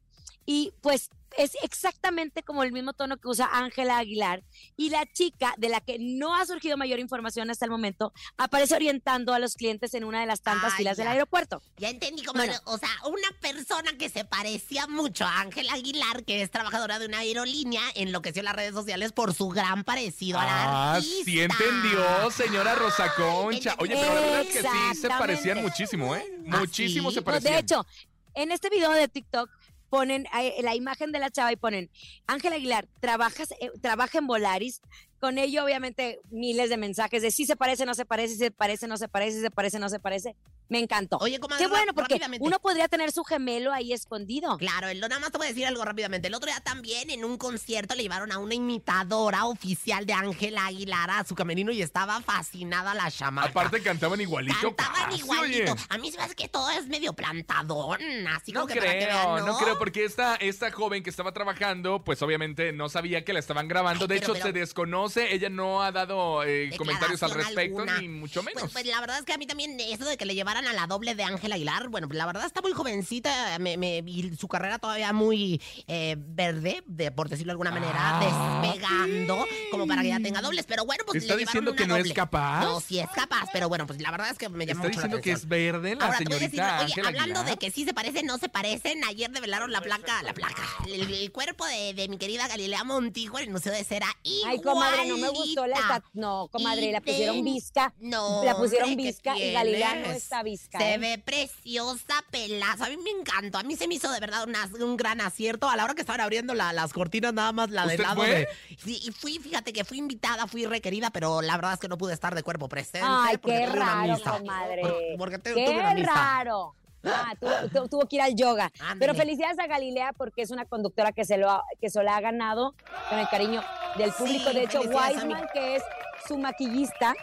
y 0.46 0.72
pues 0.80 1.10
es 1.38 1.56
exactamente 1.62 2.42
como 2.42 2.62
el 2.62 2.72
mismo 2.72 2.92
tono 2.92 3.16
que 3.16 3.28
usa 3.28 3.48
Ángela 3.52 3.98
Aguilar. 3.98 4.42
Y 4.76 4.90
la 4.90 5.04
chica, 5.06 5.54
de 5.58 5.68
la 5.68 5.80
que 5.80 5.98
no 5.98 6.34
ha 6.34 6.44
surgido 6.46 6.76
mayor 6.76 6.98
información 6.98 7.50
hasta 7.50 7.64
el 7.64 7.70
momento, 7.70 8.12
aparece 8.36 8.74
orientando 8.74 9.34
a 9.34 9.38
los 9.38 9.54
clientes 9.54 9.94
en 9.94 10.04
una 10.04 10.20
de 10.20 10.26
las 10.26 10.42
tantas 10.42 10.72
Ay, 10.72 10.78
filas 10.78 10.96
del 10.96 11.08
aeropuerto. 11.08 11.62
Ya 11.78 11.88
entendí 11.90 12.22
cómo 12.22 12.38
Bueno. 12.38 12.52
era, 12.54 12.62
o 12.66 12.78
sea, 12.78 12.88
una 13.06 13.28
persona 13.40 13.96
que 13.98 14.08
se 14.08 14.24
parecía 14.24 14.86
mucho 14.86 15.24
a 15.24 15.40
Ángela 15.40 15.72
Aguilar, 15.74 16.24
que 16.24 16.42
es 16.42 16.50
trabajadora 16.50 16.98
de 16.98 17.06
una 17.06 17.18
aerolínea, 17.18 17.82
enloqueció 17.94 18.42
las 18.42 18.54
redes 18.56 18.74
sociales 18.74 19.12
por 19.12 19.34
su 19.34 19.48
gran 19.48 19.84
parecido 19.84 20.38
a 20.38 20.44
la 20.44 20.52
Ah, 20.64 20.94
artista. 20.96 21.24
sí 21.24 21.40
entendió, 21.40 22.30
señora 22.30 22.74
Rosa 22.74 23.12
Concha. 23.14 23.74
Oye, 23.78 23.94
pero 23.94 24.14
la 24.14 24.20
verdad 24.20 24.40
es 24.42 24.48
que 24.52 24.62
sí 24.62 25.00
se 25.00 25.08
parecían 25.08 25.62
muchísimo, 25.62 26.14
¿eh? 26.14 26.24
Muchísimo 26.44 27.10
sí? 27.10 27.16
se 27.16 27.22
parecían. 27.22 27.52
de 27.54 27.58
hecho, 27.60 27.86
en 28.34 28.50
este 28.52 28.68
video 28.70 28.90
de 28.92 29.08
TikTok 29.08 29.48
ponen 29.94 30.26
eh, 30.37 30.61
la 30.62 30.74
imagen 30.74 31.12
de 31.12 31.20
la 31.20 31.30
chava 31.30 31.52
y 31.52 31.57
ponen 31.57 31.88
Ángela 32.26 32.57
Aguilar, 32.57 32.88
trabajas, 32.98 33.52
eh, 33.61 33.70
trabaja 33.80 34.18
en 34.18 34.26
Volaris. 34.26 34.80
Con 35.24 35.38
ello, 35.38 35.64
obviamente, 35.64 36.20
miles 36.30 36.68
de 36.68 36.76
mensajes 36.76 37.22
de 37.22 37.30
si 37.30 37.46
se 37.46 37.56
parece, 37.56 37.87
no 37.87 37.94
se 37.94 38.04
parece, 38.04 38.34
si 38.34 38.38
se 38.40 38.50
parece, 38.50 38.87
no 38.87 38.98
se 38.98 39.08
parece, 39.08 39.37
si 39.38 39.40
se 39.40 39.50
parece, 39.50 39.78
no 39.78 39.88
se 39.88 39.98
parece. 39.98 40.37
Me 40.68 40.78
encantó. 40.78 41.16
Oye, 41.18 41.38
comadre, 41.40 41.64
Qué 41.64 41.68
bueno, 41.70 41.94
porque 41.94 42.20
uno 42.40 42.58
podría 42.58 42.88
tener 42.88 43.10
su 43.10 43.24
gemelo 43.24 43.72
ahí 43.72 43.94
escondido. 43.94 44.58
Claro, 44.58 44.88
el- 44.88 45.00
nada 45.00 45.18
más 45.20 45.30
te 45.30 45.38
voy 45.38 45.46
a 45.46 45.50
decir 45.50 45.66
algo 45.66 45.82
rápidamente. 45.82 46.28
El 46.28 46.34
otro 46.34 46.50
día 46.50 46.60
también 46.60 47.08
en 47.08 47.24
un 47.24 47.38
concierto 47.38 47.94
le 47.94 48.02
llevaron 48.02 48.32
a 48.32 48.38
una 48.38 48.54
imitadora 48.54 49.46
oficial 49.46 50.04
de 50.04 50.12
Ángela 50.12 50.66
Aguilar 50.66 51.10
a 51.10 51.24
su 51.24 51.34
camerino 51.34 51.72
y 51.72 51.80
estaba 51.80 52.20
fascinada 52.20 52.92
la 52.94 53.10
chamaca. 53.10 53.48
Aparte 53.48 53.82
cantaban 53.82 54.20
igualito. 54.20 54.74
Cantaban 54.74 55.10
casi, 55.10 55.18
igualito. 55.20 55.72
oye. 55.72 55.82
A 55.88 55.96
mí 55.98 56.10
se 56.10 56.18
me 56.18 56.24
hace 56.24 56.34
que 56.34 56.48
todo 56.48 56.68
es 56.70 56.87
medio 56.87 57.12
plantadón, 57.14 57.98
así 58.28 58.52
No 58.52 58.60
como 58.62 58.72
que 58.74 58.80
para 58.80 58.92
que 58.92 59.04
creo, 59.06 59.34
vean, 59.34 59.46
no 59.46 59.56
creo, 59.58 59.78
porque 59.78 60.04
esta, 60.04 60.37
esta 60.37 60.70
joven 60.70 61.02
que 61.02 61.10
estaba 61.10 61.32
trabajando, 61.32 62.02
pues 62.04 62.20
obviamente 62.22 62.72
no 62.72 62.88
sabía 62.88 63.24
que 63.24 63.32
la 63.32 63.38
estaban 63.38 63.68
grabando. 63.68 64.04
Ay, 64.04 64.08
de 64.08 64.14
pero- 64.14 64.24
hecho, 64.24 64.32
pero- 64.34 64.44
se 64.46 64.52
desconoce. 64.52 65.13
Ella 65.16 65.48
no 65.48 65.83
ha 65.83 65.92
dado 65.92 66.42
eh, 66.44 66.70
comentarios 66.77 67.22
al 67.22 67.31
respecto, 67.33 67.81
alguna. 67.81 68.00
ni 68.00 68.09
mucho 68.09 68.42
menos. 68.42 68.61
Pues, 68.62 68.72
pues 68.72 68.87
la 68.87 69.00
verdad 69.00 69.18
es 69.18 69.24
que 69.24 69.33
a 69.33 69.38
mí 69.38 69.46
también 69.46 69.79
eso 69.81 70.05
de 70.05 70.16
que 70.16 70.24
le 70.24 70.35
llevaran 70.35 70.66
a 70.66 70.72
la 70.72 70.87
doble 70.87 71.14
de 71.14 71.22
Ángela 71.24 71.55
Aguilar, 71.55 71.88
bueno, 71.88 72.09
pues 72.09 72.18
la 72.18 72.27
verdad 72.27 72.44
está 72.46 72.61
muy 72.62 72.72
jovencita 72.72 73.59
me, 73.59 73.77
me- 73.77 73.98
y 74.07 74.35
su 74.37 74.48
carrera 74.48 74.79
todavía 74.79 75.12
muy 75.12 75.61
eh, 75.87 76.16
verde, 76.18 76.83
de, 76.87 77.11
por 77.11 77.29
decirlo 77.29 77.50
de 77.50 77.53
alguna 77.53 77.70
manera, 77.70 77.94
Ah, 77.96 78.61
despegando, 78.62 79.46
como 79.70 79.87
para 79.87 80.03
que 80.03 80.09
ya 80.09 80.20
tenga 80.20 80.40
dobles. 80.40 80.66
Pero 80.66 80.85
bueno, 80.85 81.05
pues 81.07 81.22
¿Está 81.22 81.35
le 81.35 81.40
diciendo 81.44 81.70
una 81.72 81.79
que 81.81 81.87
no 81.87 81.96
es 81.96 82.12
capaz? 82.12 82.61
No, 82.64 82.81
sí 82.81 82.98
es 82.98 83.09
capaz, 83.11 83.48
pero 83.53 83.68
bueno, 83.68 83.87
pues 83.87 84.00
la 84.00 84.11
verdad 84.11 84.31
es 84.31 84.38
que 84.38 84.48
me 84.48 84.66
llama 84.66 84.81
Está 84.81 84.88
mucho 84.88 85.00
la 85.00 85.07
diciendo 85.07 85.22
que 85.22 85.31
es 85.33 85.44
atención. 85.44 85.81
verde 85.83 85.96
la 85.96 86.05
Ahora, 86.07 86.18
señorita 86.18 86.74
oye, 86.77 86.85
Ángela 86.85 87.09
hablando 87.09 87.40
Aguilar. 87.40 87.59
de 87.59 87.59
que 87.59 87.70
sí 87.70 87.85
se 87.85 87.94
parecen, 87.94 88.27
no 88.27 88.38
se 88.38 88.48
parecen, 88.48 89.05
ayer 89.05 89.31
develaron 89.31 89.72
la 89.72 89.81
placa, 89.81 90.22
la 90.22 90.35
placa, 90.35 90.62
el, 90.87 91.12
el 91.12 91.33
cuerpo 91.33 91.64
de, 91.66 91.94
de 91.94 92.09
mi 92.09 92.18
querida 92.18 92.46
Galilea 92.48 92.85
Montijo 92.85 93.38
en 93.38 93.44
el 93.44 93.50
Museo 93.50 93.72
de 93.72 93.85
Cera. 93.85 94.07
Ay, 94.46 94.61
comadre, 94.96 95.09
no 95.09 95.16
me 95.18 95.28
gustó 95.28 95.66
la 95.66 96.02
No, 96.12 96.48
comadre, 96.50 96.92
la 96.92 97.00
pusieron 97.00 97.44
visca. 97.44 97.92
No, 97.98 98.42
La 98.44 98.57
pusieron 98.57 98.90
¿qué 98.90 98.96
visca 98.96 99.37
y 99.37 99.52
Galilea 99.52 99.94
no 99.96 100.07
está 100.12 100.42
visca. 100.42 100.78
Se 100.78 100.94
¿eh? 100.94 100.98
ve 100.98 101.18
preciosa, 101.18 102.24
pelazo. 102.30 102.85
A 102.85 102.88
mí 102.88 102.96
me 102.96 103.11
encantó. 103.11 103.59
A 103.59 103.62
mí 103.62 103.76
se 103.76 103.87
me 103.88 103.94
hizo 103.94 104.11
de 104.11 104.20
verdad 104.20 104.44
una- 104.46 104.68
un 104.85 104.96
gran 104.96 105.20
acierto. 105.20 105.68
A 105.68 105.76
la 105.76 105.85
hora 105.85 105.94
que 105.94 106.00
estaban 106.02 106.20
abriendo 106.20 106.54
la- 106.54 106.72
las 106.72 106.92
cortinas, 106.92 107.33
nada 107.33 107.52
más 107.52 107.70
la 107.70 107.83
del 107.87 107.92
¿Usted 108.00 108.02
lado 108.04 108.16
fue? 108.22 108.28
de. 108.30 108.48
Sí, 108.83 109.00
y 109.04 109.11
fui, 109.12 109.38
fíjate 109.38 109.72
que 109.72 109.85
fui 109.85 109.98
invitada, 109.98 110.46
fui 110.46 110.66
requerida, 110.66 111.11
pero 111.11 111.42
la 111.42 111.57
verdad 111.57 111.74
es 111.74 111.80
que 111.80 111.88
no 111.88 111.98
pude 111.98 112.14
estar 112.14 112.35
de 112.35 112.42
cuerpo 112.42 112.68
presente. 112.68 113.07
Ay, 113.09 113.37
porque 113.38 113.59
qué 113.59 113.66
raro, 113.66 114.14
misa. 114.14 114.38
comadre. 114.38 114.83
Por- 114.83 114.94
Porque 115.18 115.38
te- 115.38 115.52
tuve 115.52 115.64
Qué 115.64 115.70
una 115.70 115.94
misa. 115.94 116.12
raro. 116.14 116.74
Ah, 117.06 117.34
tuvo, 117.40 117.52
tu- 117.82 117.88
tuvo 117.88 118.08
que 118.08 118.16
ir 118.16 118.22
al 118.22 118.34
yoga. 118.34 118.70
Ándale. 118.80 118.98
Pero 119.00 119.14
felicidades 119.14 119.58
a 119.58 119.66
Galilea 119.66 120.12
porque 120.12 120.42
es 120.42 120.50
una 120.50 120.64
conductora 120.64 121.12
que 121.12 121.24
se 121.24 121.36
lo 121.36 121.50
ha, 121.50 121.62
que 121.80 121.90
se 121.90 122.02
lo 122.02 122.10
ha 122.10 122.20
ganado 122.20 122.74
con 123.08 123.18
el 123.18 123.28
cariño 123.28 123.62
del 123.96 124.12
público. 124.12 124.50
Sí, 124.50 124.54
de 124.56 124.62
hecho, 124.64 124.80
Wiseman, 124.82 125.46
que 125.52 125.76
es 125.76 125.82
su 126.26 126.38
maquillista, 126.38 127.14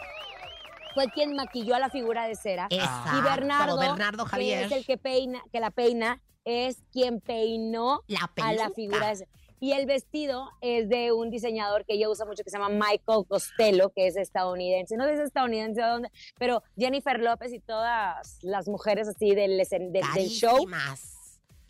fue 0.94 1.06
quien 1.10 1.34
maquilló 1.34 1.74
a 1.74 1.78
la 1.78 1.90
figura 1.90 2.26
de 2.28 2.34
cera. 2.34 2.66
Exacto, 2.70 3.18
y 3.18 3.20
Bernardo, 3.22 3.78
Bernardo 3.78 4.24
Javier. 4.26 4.60
que 4.60 4.64
es 4.66 4.72
el 4.72 4.86
que 4.86 4.98
peina, 4.98 5.42
que 5.52 5.60
la 5.60 5.70
peina, 5.70 6.20
es 6.44 6.78
quien 6.92 7.20
peinó 7.20 8.02
La 8.08 8.30
a 8.42 8.52
la 8.52 8.70
figura 8.70 9.08
de 9.08 9.16
cera. 9.16 9.30
Y 9.64 9.74
el 9.74 9.86
vestido 9.86 10.50
es 10.60 10.88
de 10.88 11.12
un 11.12 11.30
diseñador 11.30 11.84
que 11.86 11.94
ella 11.94 12.10
usa 12.10 12.26
mucho 12.26 12.42
que 12.42 12.50
se 12.50 12.58
llama 12.58 12.68
Michael 12.68 13.24
Costello, 13.28 13.90
que 13.90 14.08
es 14.08 14.16
estadounidense. 14.16 14.96
No 14.96 15.04
sé 15.04 15.10
si 15.14 15.20
es 15.20 15.26
estadounidense 15.26 15.80
o 15.84 15.86
dónde, 15.88 16.08
pero 16.36 16.64
Jennifer 16.76 17.20
López 17.20 17.52
y 17.52 17.60
todas 17.60 18.38
las 18.42 18.66
mujeres 18.66 19.06
así 19.06 19.36
del, 19.36 19.56
del- 19.56 19.92
del 19.92 20.02
show. 20.28 20.66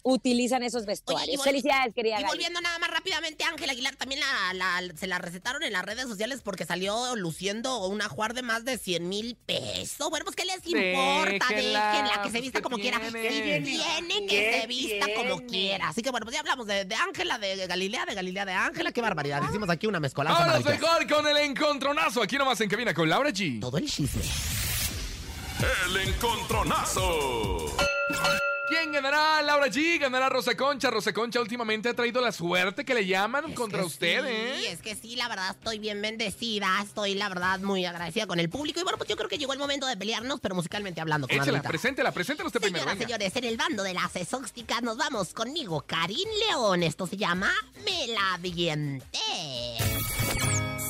Utilizan 0.05 0.62
esos 0.62 0.83
Oye, 0.83 0.87
vestuarios. 0.88 1.41
y 1.41 1.43
Felicidades, 1.43 1.95
querida 1.95 2.21
Y 2.21 2.25
volviendo 2.25 2.61
nada 2.61 2.79
más 2.79 2.91
rápidamente, 2.91 3.45
Ángela 3.45 3.73
Aguilar 3.73 3.95
también 3.97 4.21
la, 4.21 4.53
la- 4.55 4.97
se 4.97 5.07
la 5.07 5.19
recetaron 5.19 5.62
en 5.62 5.73
las 5.73 5.85
redes 5.85 6.09
sociales 6.09 6.41
porque 6.43 6.65
salió 6.67 7.15
luciendo 7.17 7.87
una 7.87 8.09
juar 8.09 8.35
de 8.35 8.43
más 8.43 8.65
de 8.65 8.79
100 8.79 9.09
mil 9.09 9.37
pesos. 9.47 10.11
Bueno, 10.11 10.25
pues 10.25 10.35
¿qué 10.37 10.45
les 10.45 10.57
importa? 10.67 11.47
Déjenla, 11.49 11.93
Déjenla, 11.93 12.23
que 12.23 12.31
se 12.31 12.41
vista 12.41 12.59
¿qué 12.59 12.62
como 12.62 12.79
quiera. 12.79 12.99
tiene? 13.01 13.31
Sí, 13.65 13.79
tiene 13.79 14.27
que 14.27 14.61
se 14.61 14.67
vista 14.67 15.07
como 15.17 15.41
quiera. 15.47 15.88
Así 15.88 16.03
que 16.03 16.11
bueno, 16.11 16.25
pues 16.27 16.35
ya 16.35 16.41
hablamos 16.41 16.67
de 16.67 16.85
de 16.85 16.95
Ángela, 16.97 17.38
de, 17.38 17.67
Galilea, 17.67 18.05
de 18.07 18.15
Galilea, 18.15 18.45
de 18.45 18.53
Ángela. 18.53 18.93
Qué 18.93 19.01
barbaridad. 19.01 19.43
Hicimos 19.49 19.71
aquí 19.71 19.87
una 19.87 20.01
mezcolanza 20.01 20.41
maravillosa. 20.41 20.71
mejor 20.73 21.09
con 21.09 21.29
el 21.29 21.37
encontronazo. 21.38 22.23
Aquí 22.23 22.37
nomás 22.37 22.61
en 22.61 22.69
cabina 22.69 22.93
con 22.93 23.09
Laura 23.09 23.31
G. 23.31 23.61
Todo 23.61 23.79
el 23.79 23.88
chisme. 23.91 24.23
El 25.87 25.97
encontronazo. 26.09 27.77
¿Quién 28.73 28.91
ganará? 28.91 29.43
Laura 29.43 29.67
G, 29.67 29.99
ganará 30.01 30.31
Rosa 30.31 30.57
Concha. 30.57 30.91
Rosa 30.91 31.13
Concha 31.13 31.39
últimamente 31.43 31.91
ha 31.91 31.95
traído 31.95 32.23
la 32.23 32.33
suerte 32.33 32.87
que 32.87 32.95
le 32.95 33.05
llaman 33.05 33.53
contra 33.53 33.85
usted, 33.85 34.23
sí, 34.23 34.31
¿eh? 34.31 34.73
es 34.73 34.81
que 34.81 34.95
sí, 34.95 35.15
la 35.15 35.29
verdad 35.29 35.51
estoy 35.51 35.79
bien 35.79 36.01
bendecida, 36.01 36.81
estoy 36.83 37.15
la 37.15 37.29
verdad 37.29 37.61
muy 37.61 37.85
agradecida 37.85 38.27
con 38.27 38.41
el 38.41 38.49
público 38.49 38.81
y 38.81 38.83
bueno, 38.83 38.97
pues 38.97 39.11
yo 39.11 39.17
creo 39.17 39.29
que 39.29 39.37
llegó 39.37 39.53
el 39.53 39.59
momento 39.59 39.87
de 39.87 39.95
pelearnos, 39.99 40.41
pero 40.41 40.55
musicalmente 40.55 41.03
hablando. 41.03 41.27
Échela, 41.27 41.45
comadrita. 41.45 41.69
preséntela, 41.69 42.13
preséntela 42.13 42.47
usted 42.47 42.63
primero. 42.63 42.85
Señoras, 42.85 42.99
venga. 42.99 43.19
señores, 43.19 43.37
en 43.37 43.45
el 43.45 43.57
bando 43.59 43.83
de 43.83 43.93
las 43.93 44.17
exóticas 44.17 44.81
nos 44.81 44.97
vamos 44.97 45.35
conmigo, 45.35 45.83
Karim 45.87 46.29
León. 46.49 46.83
Esto 46.83 47.07
se 47.07 47.19
llama 47.19 47.53
Me 47.85 48.07
la 48.07 48.35
avienté. 48.35 49.19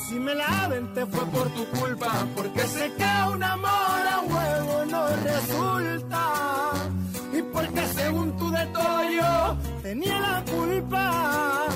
Si 0.09 0.15
me 0.21 0.37
la 0.37 0.67
aventé 0.67 1.05
fue 1.07 1.27
por 1.27 1.53
tu 1.53 1.65
culpa, 1.81 2.29
porque 2.37 2.61
sé 2.61 2.93
que 2.97 3.29
un 3.29 3.43
amor 3.43 4.07
a 4.07 4.21
huevo 4.21 4.85
no 4.85 5.09
resulta. 5.17 7.02
Porque 7.53 7.87
según 7.95 8.37
tu 8.37 8.51
de 8.51 8.67
todo 8.67 9.11
yo 9.11 9.57
tenía 9.83 10.21
la 10.21 10.45
culpa. 10.45 11.67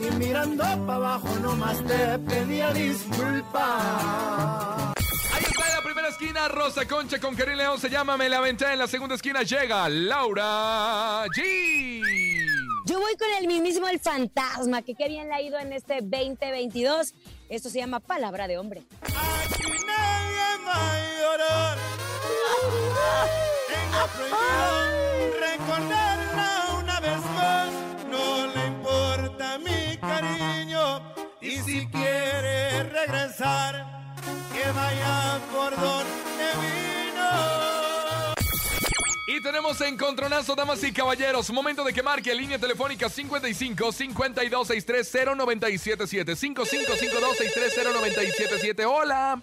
Y 0.00 0.10
mirando 0.16 0.62
para 0.62 0.94
abajo 0.94 1.28
nomás 1.40 1.82
te 1.84 2.18
pedía 2.18 2.72
disculpa. 2.72 4.92
Ahí 5.32 5.42
está 5.42 5.68
en 5.68 5.74
la 5.74 5.82
primera 5.82 6.08
esquina, 6.08 6.48
Rosa 6.48 6.86
Concha 6.86 7.18
con 7.18 7.34
Karim 7.34 7.56
León. 7.56 7.80
Se 7.80 7.88
llama 7.88 8.16
Me 8.16 8.28
la 8.28 8.38
aventé. 8.38 8.72
En 8.72 8.78
la 8.78 8.86
segunda 8.86 9.14
esquina 9.14 9.42
llega 9.42 9.88
Laura 9.88 11.24
G. 11.26 12.02
Yo 12.86 13.00
voy 13.00 13.16
con 13.16 13.28
el 13.40 13.46
mismísimo 13.46 13.88
El 13.88 13.98
Fantasma, 13.98 14.82
que 14.82 14.94
qué 14.94 15.08
bien 15.08 15.28
le 15.28 15.34
ha 15.34 15.40
ido 15.40 15.58
en 15.58 15.72
este 15.72 16.00
2022. 16.02 17.14
Esto 17.48 17.70
se 17.70 17.78
llama 17.78 17.98
Palabra 18.00 18.46
de 18.46 18.58
Hombre. 18.58 18.82
Aquí 19.02 19.62
nadie 19.86 20.64
va 20.66 20.74
a 20.74 21.20
llorar. 21.20 21.78
Tengo 23.68 24.06
prohibido 24.12 25.13
vez 27.04 27.24
más. 27.34 27.68
No 28.10 28.46
le 28.46 28.66
importa 28.66 29.58
mi 29.58 29.96
cariño. 29.98 31.00
Y 31.40 31.56
si 31.58 31.86
quiere 31.88 32.84
regresar, 32.84 33.86
que 34.52 34.70
vaya 34.72 35.40
por 35.52 35.70
donde 35.76 36.46
vino. 36.62 38.34
Y 39.26 39.42
tenemos 39.42 39.80
encontronazo, 39.80 40.54
damas 40.54 40.82
y 40.84 40.92
caballeros. 40.92 41.50
Momento 41.50 41.84
de 41.84 41.92
que 41.92 42.02
marque 42.02 42.34
línea 42.34 42.58
telefónica 42.58 43.08
55 43.08 43.92
52 43.92 44.68
630 44.68 45.34
977 45.34 46.36
55 46.36 46.96
52 46.96 47.36
630 47.36 47.92
977 48.00 48.84
Hola. 48.86 49.42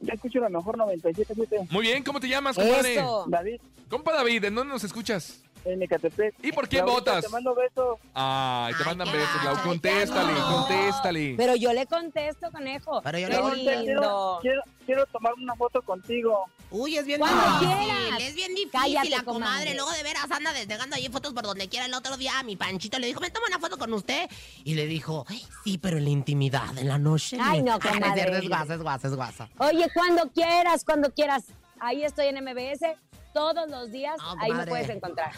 Ya 0.00 0.14
escucho 0.14 0.40
la 0.40 0.48
mejor 0.48 0.76
97.7. 0.76 1.70
Muy 1.70 1.82
bien, 1.82 2.02
¿cómo 2.02 2.18
te 2.18 2.28
llamas, 2.28 2.56
compadre? 2.56 2.96
David, 3.28 3.60
Compa 3.88 4.12
David, 4.12 4.44
¿en 4.46 4.54
dónde 4.56 4.72
nos 4.72 4.82
escuchas? 4.82 5.42
En 5.64 5.82
Ecatepec. 5.82 6.34
¿Y 6.42 6.52
por 6.52 6.68
quién 6.68 6.84
Laurita, 6.86 7.12
votas? 7.12 7.24
Te 7.24 7.30
mando 7.30 7.54
besos. 7.54 7.98
Ay, 8.14 8.74
te 8.74 8.80
Ay, 8.80 8.86
mandan 8.86 9.12
besos, 9.12 9.44
Lau. 9.44 9.56
Contéstale, 9.62 10.32
contéstale. 10.40 11.34
Pero 11.36 11.54
yo 11.56 11.72
le 11.72 11.86
contesto, 11.86 12.50
conejo. 12.50 13.00
Pero 13.02 13.18
yo 13.18 13.28
le 13.54 13.82
quiero, 13.84 14.38
quiero, 14.42 14.62
quiero 14.86 15.06
tomar 15.06 15.34
una 15.34 15.54
foto 15.54 15.82
contigo. 15.82 16.44
Uy, 16.70 16.96
es 16.96 17.04
bien 17.04 17.20
Cuando 17.20 17.42
difícil, 17.60 17.68
quieras. 17.68 18.20
es 18.20 18.34
bien 18.34 18.54
difícil 18.54 18.70
Cállate, 18.72 19.10
la 19.10 19.22
comadre. 19.22 19.44
comadre. 19.44 19.74
Luego 19.74 19.90
de 19.92 20.02
veras 20.02 20.30
anda 20.30 20.52
desnegando 20.52 20.96
ahí 20.96 21.08
fotos 21.08 21.32
por 21.34 21.44
donde 21.44 21.68
quiera. 21.68 21.86
El 21.86 21.94
otro 21.94 22.16
día 22.16 22.38
a 22.38 22.42
mi 22.42 22.56
panchito 22.56 22.98
le 22.98 23.06
dijo, 23.06 23.20
me 23.20 23.30
tomo 23.30 23.46
una 23.46 23.58
foto 23.58 23.76
con 23.78 23.92
usted. 23.92 24.28
Y 24.64 24.74
le 24.74 24.86
dijo, 24.86 25.26
sí, 25.64 25.78
pero 25.78 25.98
en 25.98 26.04
la 26.04 26.10
intimidad, 26.10 26.76
en 26.78 26.88
la 26.88 26.98
noche. 26.98 27.36
Ay, 27.40 27.62
no, 27.62 27.78
comadre. 27.78 28.38
Es 28.38 28.48
guasa, 28.48 28.74
es 28.74 28.82
guasa, 28.82 29.08
es 29.08 29.14
guasa. 29.14 29.48
Oye, 29.58 29.86
cuando 29.94 30.28
quieras, 30.30 30.84
cuando 30.84 31.10
quieras. 31.12 31.44
Ahí 31.78 32.04
estoy 32.04 32.26
en 32.28 32.42
MBS 32.44 32.96
todos 33.34 33.68
los 33.68 33.90
días. 33.90 34.16
No, 34.18 34.36
ahí 34.40 34.52
me 34.52 34.66
puedes 34.66 34.88
encontrar. 34.88 35.32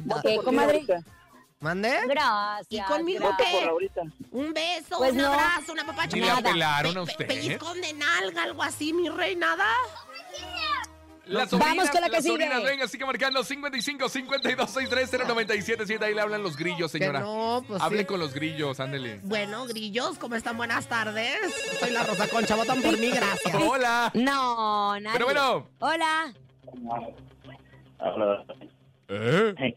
Voto 0.00 0.22
¿Qué, 0.22 0.34
por 0.34 0.38
ti, 0.40 0.44
comadre? 0.44 0.84
¿Mande? 1.60 1.92
Gracias. 2.06 2.66
¿Y 2.70 2.80
conmigo 2.92 3.30
qué? 3.36 3.68
Un 4.30 4.52
beso, 4.52 4.98
Pues 4.98 5.12
un 5.12 5.18
no. 5.18 5.32
abrazo, 5.32 5.72
una 5.72 5.84
papacha. 5.84 6.16
¿Y 6.16 6.20
le 6.20 6.26
Nada. 6.28 6.38
apelaron 6.38 6.92
a 6.98 7.04
Pe- 7.04 7.10
usted? 7.12 7.26
Pellizcón 7.26 7.80
de 7.80 7.92
nalga, 7.94 8.44
algo 8.44 8.62
así, 8.62 8.92
mi 8.92 9.08
rey, 9.08 9.34
nada. 9.36 9.66
Las 11.26 11.50
Vamos 11.50 11.90
con 11.90 12.00
la 12.00 12.06
que 12.06 12.12
las 12.12 12.22
sigue. 12.22 12.32
sobrinas, 12.32 12.62
venga, 12.62 12.88
sigue 12.88 13.04
marcando 13.04 13.44
55 13.44 14.08
52 14.08 14.70
630 14.70 15.26
977 15.28 16.02
Ahí 16.06 16.14
le 16.14 16.22
hablan 16.22 16.42
los 16.42 16.56
grillos, 16.56 16.90
señora. 16.90 17.18
Que 17.18 17.24
no, 17.26 17.62
pues 17.68 17.82
Hable 17.82 17.98
sí. 17.98 18.04
con 18.06 18.18
los 18.20 18.32
grillos, 18.32 18.80
ándele. 18.80 19.20
Bueno, 19.24 19.66
grillos, 19.66 20.16
¿cómo 20.18 20.36
están? 20.36 20.56
Buenas 20.56 20.86
tardes. 20.86 21.36
Soy 21.80 21.90
la 21.90 22.04
Rosa 22.04 22.28
Concha, 22.28 22.54
votan 22.54 22.80
por 22.80 22.96
mí, 22.96 23.10
gracias. 23.10 23.54
Hola. 23.54 24.10
No, 24.14 24.98
nadie. 25.00 25.10
Pero 25.12 25.24
bueno. 25.26 25.68
Hola. 25.80 26.32
Hola. 27.98 28.44
¿Eh? 29.08 29.76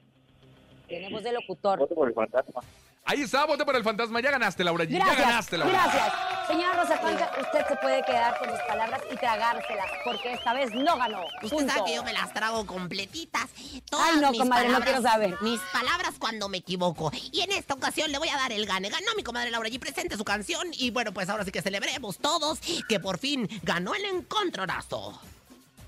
Tenemos 0.88 1.24
de 1.24 1.32
locutor. 1.32 1.80
Voto 1.80 1.96
por 1.96 2.08
el 2.08 2.13
fantasma. 2.13 2.62
Ahí 3.04 3.22
está, 3.24 3.46
vote 3.46 3.65
por 3.65 3.76
el 3.76 3.84
fantasma. 3.84 4.22
Ya 4.22 4.30
ganaste, 4.32 4.63
Laura. 4.63 4.84
G. 4.86 4.89
Ya 4.91 5.00
Gracias. 5.00 5.28
ganaste, 5.28 5.58
Laura. 5.58 5.74
Gracias. 5.74 6.13
Señora 6.48 6.74
Rosa 6.84 7.00
Concha, 7.00 7.32
usted 7.41 7.65
se 7.67 7.76
puede 7.78 8.04
quedar 8.04 8.38
con 8.38 8.52
mis 8.52 8.60
palabras 8.62 9.02
y 9.12 9.15
tragárselas, 9.15 9.88
porque 10.04 10.34
esta 10.34 10.54
vez 10.54 10.74
no 10.74 10.98
ganó. 10.98 11.24
Usted 11.41 11.50
Punto. 11.58 11.74
sabe 11.74 11.86
que 11.89 11.96
yo 11.96 12.04
me 12.04 12.13
las 12.13 12.34
trago 12.34 12.65
completitas. 12.65 13.48
Todas 13.89 14.10
Ay, 14.13 14.20
no, 14.20 14.32
mis 14.32 14.39
comadre, 14.39 14.70
no 14.70 14.80
quiero 14.82 15.02
saber. 15.02 15.36
Mis 15.41 15.60
palabras 15.74 16.13
cuando 16.20 16.48
me 16.50 16.58
equivoco. 16.58 17.12
Y 17.32 17.41
en 17.41 17.54
esta 17.54 17.74
ocasión 17.74 18.12
le 18.12 18.17
voy 18.17 18.30
a 18.30 18.36
dar 18.36 18.52
el 18.52 18.65
gane. 18.65 18.89
Ganó 18.89 19.15
mi 19.15 19.24
comadre 19.24 19.50
Laura 19.50 19.70
G. 19.70 19.80
Presente 19.80 20.15
su 20.17 20.24
canción. 20.24 20.67
Y 20.74 20.91
bueno, 20.91 21.12
pues 21.13 21.28
ahora 21.30 21.44
sí 21.46 21.52
que 21.52 21.62
celebremos 21.62 22.17
todos 22.17 22.60
que 22.88 23.00
por 23.00 23.17
fin 23.17 23.48
ganó 23.63 23.96
el 23.96 24.06
encontronazo. 24.06 25.20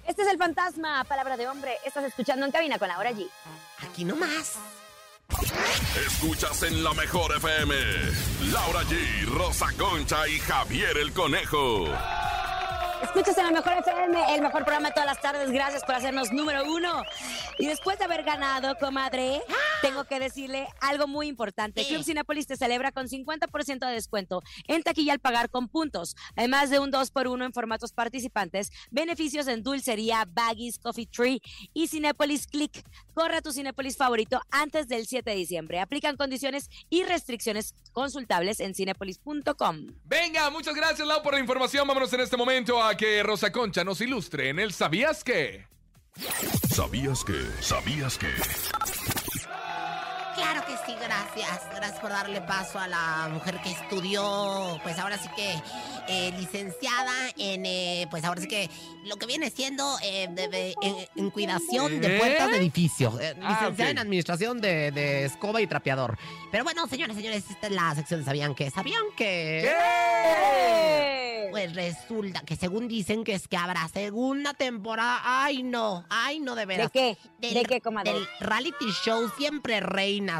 Este 0.07 0.21
es 0.21 0.27
el 0.27 0.37
fantasma, 0.37 1.03
palabra 1.05 1.37
de 1.37 1.47
hombre. 1.47 1.77
Estás 1.85 2.03
escuchando 2.05 2.45
en 2.45 2.51
cabina 2.51 2.77
con 2.77 2.87
Laura 2.87 3.11
G. 3.11 3.27
Aquí 3.79 4.03
nomás. 4.03 4.57
Escuchas 6.05 6.63
en 6.63 6.83
la 6.83 6.93
mejor 6.93 7.35
FM. 7.37 7.75
Laura 8.51 8.81
G, 8.83 9.25
Rosa 9.27 9.67
Concha 9.77 10.27
y 10.27 10.39
Javier 10.39 10.97
el 10.97 11.13
Conejo. 11.13 11.85
Escuchas 13.03 13.37
en 13.37 13.43
la 13.43 13.51
mejor 13.51 13.73
FM, 13.73 14.33
el 14.33 14.41
mejor 14.41 14.63
programa 14.63 14.87
de 14.87 14.93
todas 14.93 15.07
las 15.07 15.21
tardes. 15.21 15.51
Gracias 15.51 15.83
por 15.83 15.93
hacernos 15.93 16.31
número 16.31 16.63
uno. 16.63 17.03
Y 17.59 17.67
después 17.67 17.99
de 17.99 18.05
haber 18.05 18.23
ganado, 18.23 18.75
comadre, 18.79 19.41
tengo 19.81 20.05
que 20.05 20.19
decirle 20.19 20.67
algo 20.79 21.05
muy 21.05 21.27
importante. 21.27 21.85
Club 21.85 22.03
Cinépolis 22.03 22.47
te 22.47 22.55
celebra 22.55 22.93
con 22.93 23.07
50% 23.07 23.85
de 23.85 23.93
descuento 23.93 24.41
en 24.67 24.83
taquilla 24.83 25.11
al 25.11 25.19
pagar 25.19 25.49
con 25.49 25.67
puntos. 25.67 26.15
Además 26.37 26.69
de 26.69 26.79
un 26.79 26.91
2x1 26.91 27.45
en 27.45 27.51
formatos 27.51 27.91
participantes, 27.91 28.71
beneficios 28.89 29.47
en 29.47 29.63
dulcería, 29.63 30.25
baggies, 30.25 30.79
coffee 30.79 31.05
tree 31.05 31.41
y 31.73 31.89
Cinépolis 31.89 32.47
Click. 32.47 32.83
Corre 33.13 33.37
a 33.37 33.41
tu 33.41 33.51
Cinépolis 33.51 33.97
favorito 33.97 34.41
antes 34.49 34.87
del 34.87 35.05
7 35.05 35.29
de 35.29 35.35
diciembre. 35.35 35.81
Aplican 35.81 36.15
condiciones 36.15 36.69
y 36.89 37.03
restricciones 37.03 37.75
consultables 37.91 38.61
en 38.61 38.73
cinépolis.com. 38.73 39.87
Venga, 40.05 40.49
muchas 40.49 40.73
gracias, 40.73 41.05
Lau, 41.05 41.21
por 41.21 41.33
la 41.33 41.41
información. 41.41 41.85
Vámonos 41.85 42.11
en 42.13 42.21
este 42.21 42.37
momento 42.37 42.81
a 42.81 42.92
que 42.95 43.23
Rosa 43.23 43.51
Concha 43.51 43.83
nos 43.83 44.01
ilustre 44.01 44.49
en 44.49 44.59
el 44.59 44.73
¿Sabías 44.73 45.23
qué? 45.23 45.67
¿Sabías 46.69 47.23
que? 47.23 47.39
¿Sabías 47.61 48.17
que? 48.17 48.27
Claro 50.35 50.65
que 50.65 50.73
sí, 50.85 50.95
gracias. 50.99 51.61
Gracias 51.75 51.99
por 51.99 52.09
darle 52.09 52.41
paso 52.41 52.79
a 52.79 52.87
la 52.87 53.29
mujer 53.31 53.59
que 53.61 53.71
estudió, 53.71 54.79
pues 54.83 54.97
ahora 54.97 55.17
sí 55.17 55.29
que 55.35 55.53
eh, 56.07 56.31
licenciada 56.37 57.13
en, 57.37 57.65
eh, 57.65 58.07
pues 58.09 58.23
ahora 58.23 58.41
sí 58.41 58.47
que 58.47 58.69
lo 59.05 59.17
que 59.17 59.25
viene 59.27 59.49
siendo 59.51 59.95
eh, 60.03 60.27
de- 60.31 60.47
de- 60.47 60.75
en, 60.81 60.95
en 61.15 61.29
cuidación 61.29 62.01
de 62.01 62.15
¿Eh? 62.15 62.19
puertas 62.19 62.49
de 62.49 62.57
edificio. 62.57 63.19
Eh, 63.19 63.35
Ah, 63.41 63.49
licenciada 63.59 63.91
en 63.91 63.99
administración 63.99 64.59
de, 64.61 64.91
de 64.91 65.25
escoba 65.25 65.61
y 65.61 65.67
trapeador. 65.67 66.17
Pero 66.51 66.63
bueno, 66.63 66.87
señores, 66.87 67.15
señores, 67.15 67.43
esta 67.49 67.67
es 67.67 67.73
la 67.73 67.93
sección 67.95 68.21
de 68.21 68.25
¿Sabían 68.25 68.55
qué? 68.55 68.71
¿Sabían 68.71 69.03
qué? 69.15 69.69
Pues 71.51 71.75
resulta 71.75 72.41
que 72.41 72.55
según 72.55 72.87
dicen 72.87 73.23
que 73.23 73.33
es 73.35 73.47
que 73.47 73.57
habrá 73.57 73.87
segunda 73.89 74.53
temporada. 74.55 75.21
Ay, 75.23 75.61
no, 75.61 76.03
ay, 76.09 76.39
no, 76.39 76.55
de 76.55 76.61
¿De 76.61 76.65
veras. 76.65 76.91
qué? 76.91 77.17
Del- 77.37 77.53
¿De 77.53 77.63
qué, 77.63 77.79
comadre? 77.81 78.13
Del 78.13 78.27
reality 78.39 78.85
show 79.03 79.29
Siempre 79.37 79.79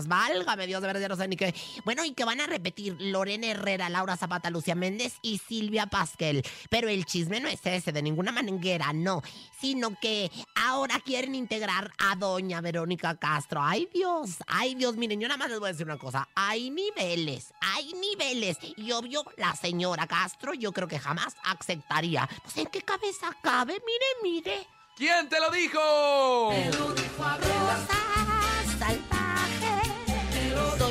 Válgame 0.07 0.67
Dios, 0.67 0.81
de 0.81 0.87
verdad, 0.87 1.01
ya 1.01 1.09
no 1.09 1.15
sé 1.15 1.27
ni 1.27 1.35
qué. 1.35 1.53
Bueno, 1.85 2.05
y 2.05 2.13
que 2.13 2.25
van 2.25 2.41
a 2.41 2.47
repetir 2.47 2.95
Lorena 2.99 3.47
Herrera, 3.47 3.89
Laura 3.89 4.17
Zapata, 4.17 4.49
Lucía 4.49 4.75
Méndez 4.75 5.15
y 5.21 5.39
Silvia 5.39 5.87
Pasquel. 5.87 6.43
Pero 6.69 6.89
el 6.89 7.05
chisme 7.05 7.39
no 7.39 7.47
es 7.47 7.59
ese, 7.65 7.91
de 7.91 8.01
ninguna 8.01 8.31
manera, 8.31 8.93
no. 8.93 9.21
Sino 9.59 9.97
que 9.99 10.31
ahora 10.55 10.99
quieren 10.99 11.35
integrar 11.35 11.91
a 11.97 12.15
doña 12.15 12.61
Verónica 12.61 13.15
Castro. 13.15 13.61
Ay, 13.63 13.89
Dios, 13.93 14.37
ay, 14.47 14.75
Dios. 14.75 14.95
Miren, 14.95 15.19
yo 15.19 15.27
nada 15.27 15.37
más 15.37 15.49
les 15.49 15.59
voy 15.59 15.69
a 15.69 15.71
decir 15.71 15.85
una 15.85 15.97
cosa. 15.97 16.27
Hay 16.35 16.69
niveles, 16.69 17.53
hay 17.61 17.93
niveles. 17.93 18.57
Y 18.77 18.91
obvio, 18.91 19.23
la 19.37 19.55
señora 19.55 20.07
Castro, 20.07 20.53
yo 20.53 20.71
creo 20.71 20.87
que 20.87 20.99
jamás 20.99 21.35
aceptaría. 21.43 22.29
Pues, 22.43 22.57
¿en 22.57 22.67
qué 22.67 22.81
cabeza 22.81 23.35
cabe? 23.41 23.73
Mire, 23.73 24.05
mire. 24.21 24.67
¿Quién 24.95 25.27
te 25.27 25.39
lo 25.39 25.49
dijo? 25.49 25.79
Rosa 27.19 27.87
salvaje 27.87 28.23
soy 28.27 28.32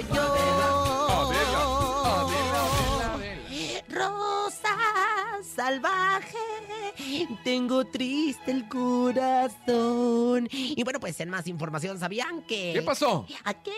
yo. 0.01 0.62
Salvaje 5.55 6.39
tengo 7.45 7.85
triste 7.85 8.51
el 8.51 8.69
corazón. 8.69 10.49
Y 10.51 10.83
bueno, 10.85 11.01
pues 11.01 11.19
en 11.21 11.31
más 11.31 11.47
información, 11.47 11.99
¿sabían 11.99 12.43
que... 12.43 12.73
¿Qué 12.75 12.83
pasó? 12.83 13.27
¿A 13.45 13.55
qué? 13.55 13.73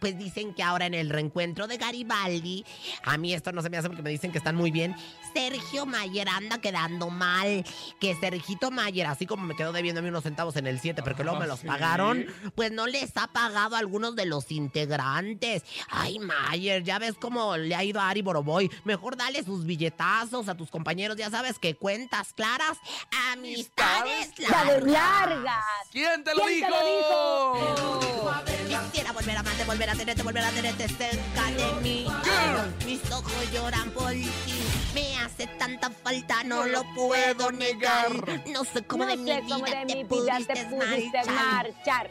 Pues 0.00 0.18
dicen 0.18 0.54
que 0.54 0.62
ahora 0.62 0.86
en 0.86 0.94
el 0.94 1.10
reencuentro 1.10 1.66
de 1.66 1.76
Garibaldi, 1.76 2.64
a 3.04 3.16
mí 3.18 3.34
esto 3.34 3.52
no 3.52 3.62
se 3.62 3.70
me 3.70 3.76
hace 3.76 3.88
porque 3.88 4.02
me 4.02 4.10
dicen 4.10 4.32
que 4.32 4.38
están 4.38 4.56
muy 4.56 4.70
bien, 4.70 4.94
Sergio 5.34 5.86
Mayer 5.86 6.28
anda 6.28 6.58
quedando 6.58 7.10
mal. 7.10 7.64
Que 8.00 8.14
Sergito 8.16 8.70
Mayer, 8.70 9.06
así 9.06 9.26
como 9.26 9.44
me 9.44 9.56
quedó 9.56 9.72
debiendo 9.72 10.00
a 10.00 10.02
mí 10.02 10.08
unos 10.08 10.22
centavos 10.22 10.56
en 10.56 10.66
el 10.66 10.80
7, 10.80 11.02
porque 11.02 11.24
luego 11.24 11.38
me 11.38 11.46
los 11.46 11.60
sí. 11.60 11.66
pagaron, 11.66 12.26
pues 12.54 12.72
no 12.72 12.86
les 12.86 13.16
ha 13.16 13.28
pagado 13.28 13.76
a 13.76 13.78
algunos 13.78 14.16
de 14.16 14.26
los 14.26 14.50
integrantes. 14.50 15.64
Ay, 15.88 16.18
Mayer, 16.18 16.82
ya 16.82 16.98
ves 16.98 17.14
cómo 17.14 17.56
le 17.56 17.74
ha 17.74 17.84
ido 17.84 18.00
a 18.00 18.08
Ari 18.08 18.22
Boroboy. 18.22 18.70
Mejor 18.84 19.16
dale 19.16 19.42
sus 19.42 19.64
billetazos 19.64 20.48
a 20.48 20.56
tus 20.56 20.70
compañeros, 20.70 21.11
ya 21.16 21.30
sabes 21.30 21.58
que 21.58 21.76
cuentas 21.76 22.32
claras, 22.34 22.78
amistades 23.32 24.32
¡Dale 24.48 24.80
largas. 24.80 24.92
largas! 24.92 25.64
¿Quién 25.90 26.24
te 26.24 26.34
lo 26.34 26.42
¿Quién 26.44 26.60
te 26.60 26.66
dijo? 26.66 27.58
lo 27.60 28.00
dijo? 28.00 28.32
Quisiera 28.90 29.12
volver 29.12 29.36
a 29.36 29.40
amarte, 29.40 29.64
volver 29.64 29.90
a 29.90 29.94
tenerte, 29.94 30.22
volver 30.22 30.44
a 30.44 30.50
tenerte 30.50 30.88
cerca 30.88 31.44
de 31.56 31.72
mí. 31.82 32.06
Mis 32.86 33.10
ojos 33.12 33.52
lloran 33.52 33.90
por 33.90 34.10
ti. 34.12 34.30
Me 34.94 35.16
hace 35.18 35.46
tanta 35.46 35.90
falta, 35.90 36.42
no 36.44 36.64
lo 36.66 36.82
puedo 36.94 37.50
negar. 37.52 38.10
No 38.48 38.64
sé 38.64 38.82
cómo 38.84 39.04
No 39.04 39.10
de 39.10 39.16
mi 39.16 39.40
vida 39.40 39.56
de 39.56 39.86
te 39.86 39.94
mi 39.96 40.04
vida 40.04 40.38
te 40.46 40.64
pudiste 40.66 41.24
marchar. 41.30 42.10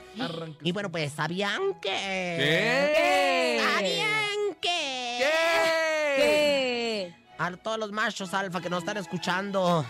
Y 0.61 0.71
bueno, 0.71 0.91
pues, 0.91 1.13
¿sabían 1.13 1.73
que? 1.81 1.89
¿Qué? 1.89 3.61
¿Sabían 3.63 4.55
que? 4.59 5.17
¿Qué? 5.19 5.31
¿Qué? 6.17 7.15
A 7.43 7.57
todos 7.57 7.79
los 7.79 7.91
machos 7.91 8.33
alfa 8.35 8.61
que 8.61 8.69
nos 8.69 8.79
están 8.83 8.97
escuchando, 8.97 9.83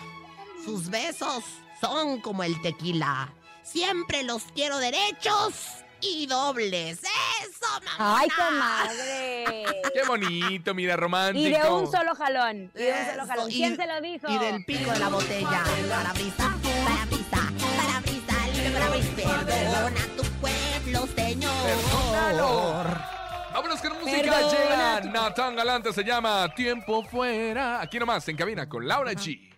sus 0.64 0.90
besos 0.90 1.44
son 1.82 2.22
como 2.22 2.44
el 2.44 2.62
tequila. 2.62 3.34
Siempre 3.62 4.24
los 4.24 4.44
quiero 4.56 4.78
derechos 4.78 5.54
y 6.00 6.28
dobles. 6.28 7.00
¡Eso, 7.04 7.82
mamá! 7.98 8.20
¡Ay, 8.20 8.30
comadre! 8.30 9.66
Qué 9.94 10.04
bonito, 10.08 10.74
mira, 10.74 10.96
romántico. 10.96 11.46
Y 11.46 11.52
de 11.52 11.70
un 11.70 11.92
solo 11.92 12.16
jalón. 12.16 12.72
Y 12.74 12.80
de 12.80 12.92
un 12.94 13.06
solo 13.12 13.28
jalón. 13.28 13.52
y- 13.52 13.56
¿Quién 13.56 13.76
se 13.76 13.86
lo 13.86 14.00
dijo? 14.02 14.28
Y 14.30 14.38
del 14.38 14.64
pico 14.66 14.92
de 14.92 15.00
la 15.00 15.10
botella. 15.10 15.64
Para 15.90 16.14
brisa, 16.14 16.56
para 16.86 17.06
brisa, 17.06 17.52
para 17.78 18.00
brisa, 18.00 18.48
libre 18.54 18.72
para 18.72 18.90
brisa. 18.90 19.46
Perdona 19.46 20.02
tu 20.16 20.24
pueblo, 20.40 21.08
señor. 21.18 21.54
Perdónalo. 21.66 23.21
Vámonos 23.54 23.82
con 23.82 23.94
música. 24.00 24.22
Perdona 24.22 24.50
Llega 24.52 25.02
tu- 25.02 25.10
Natán 25.10 25.56
Galante, 25.56 25.94
se 25.94 26.04
llama 26.04 26.54
Tiempo 26.56 27.04
Fuera. 27.04 27.82
Aquí 27.82 28.00
nomás, 28.00 28.28
en 28.28 28.38
cabina 28.38 28.68
con 28.70 28.88
Laura 28.88 29.12
G. 29.14 29.50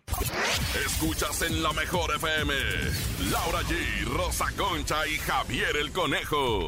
Escuchas 0.85 1.41
en 1.43 1.61
la 1.63 1.71
mejor 1.73 2.13
FM. 2.15 2.53
Laura 3.31 3.61
G, 3.61 4.05
Rosa 4.05 4.45
Concha 4.57 5.07
y 5.07 5.17
Javier 5.19 5.75
el 5.77 5.91
Conejo. 5.91 6.67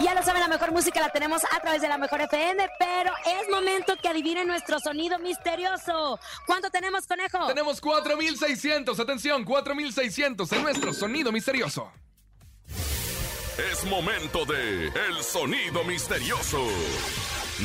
Ya 0.00 0.14
lo 0.14 0.22
saben, 0.22 0.40
la 0.42 0.48
mejor 0.48 0.70
música 0.70 1.00
la 1.00 1.08
tenemos 1.08 1.42
a 1.44 1.58
través 1.60 1.82
de 1.82 1.88
la 1.88 1.98
mejor 1.98 2.20
FM, 2.20 2.68
pero 2.78 3.10
es 3.26 3.50
momento 3.50 3.94
que 4.00 4.08
adivinen 4.08 4.46
nuestro 4.46 4.78
sonido 4.78 5.18
misterioso. 5.18 6.20
¿Cuánto 6.46 6.70
tenemos, 6.70 7.04
conejo? 7.08 7.46
Tenemos 7.48 7.80
4600, 7.80 9.00
atención, 9.00 9.44
4600 9.44 10.52
en 10.52 10.62
nuestro 10.62 10.92
sonido 10.92 11.32
misterioso. 11.32 11.90
Es 13.58 13.84
momento 13.84 14.44
de 14.44 14.86
El 14.86 15.22
Sonido 15.22 15.82
Misterioso. 15.82 16.64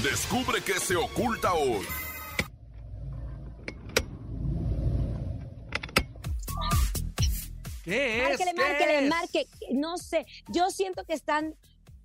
Descubre 0.01 0.61
qué 0.63 0.79
se 0.79 0.95
oculta 0.95 1.53
hoy. 1.53 1.85
¿Qué 7.83 8.23
es? 8.23 8.29
Márquele, 8.29 8.53
¿Qué 8.53 8.61
márquele, 8.61 9.03
es? 9.03 9.09
marque. 9.09 9.47
No 9.73 9.97
sé, 9.97 10.25
yo 10.47 10.69
siento 10.71 11.03
que 11.05 11.13
están 11.13 11.55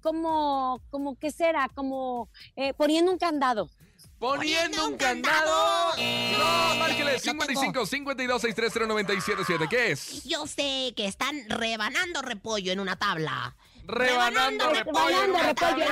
como, 0.02 0.82
como, 0.90 1.16
¿qué 1.18 1.30
será? 1.30 1.68
Como 1.74 2.28
eh, 2.56 2.74
poniendo 2.74 3.12
un 3.12 3.18
candado. 3.18 3.70
Poniendo 4.18 4.86
un 4.86 4.96
candado. 4.96 5.94
No, 5.96 6.74
márquele 6.76 7.12
Lo 7.14 7.18
55 7.20 7.86
52 7.86 8.42
630 8.42 8.86
977. 8.92 9.66
¿Qué 9.70 9.92
es? 9.92 10.24
Yo 10.24 10.46
sé 10.46 10.92
que 10.96 11.06
están 11.06 11.48
rebanando 11.48 12.20
repollo 12.22 12.72
en 12.72 12.80
una 12.80 12.96
tabla. 12.96 13.56
Rebanando 13.88 14.68
repollo 14.68 15.24
en 15.24 15.32
Rebanando 15.32 15.38
una 15.38 15.46
repollo. 15.48 15.84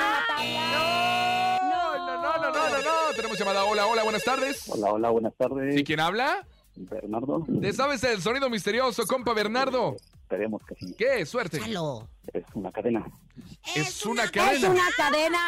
No, 1.61 1.97
no, 1.97 2.21
no, 2.21 2.21
no, 2.21 2.51
no, 2.51 2.69
no, 2.69 2.77
no. 2.83 3.15
Tenemos 3.15 3.39
llamada. 3.39 3.65
Hola, 3.65 3.87
hola, 3.87 4.03
buenas 4.03 4.23
tardes. 4.23 4.69
Hola, 4.69 4.91
hola, 4.91 5.09
buenas 5.09 5.33
tardes. 5.35 5.75
¿Sí 5.75 5.83
quién 5.83 5.99
habla? 5.99 6.45
Bernardo. 6.75 7.43
¿Te 7.59 7.73
sabes 7.73 8.03
el 8.03 8.21
sonido 8.21 8.51
misterioso, 8.51 9.03
compa 9.07 9.33
Bernardo? 9.33 9.95
Esperemos 10.21 10.61
que 10.63 10.75
sí. 10.75 10.93
¿Qué? 10.95 11.25
Suerte. 11.25 11.59
Chalo. 11.59 12.07
Es 12.33 12.43
una 12.53 12.71
cadena. 12.71 13.05
Es 13.75 14.05
una 14.05 14.23
Es 14.25 14.31
cadena. 14.31 14.69
una 14.69 14.83
cadena. 14.95 15.39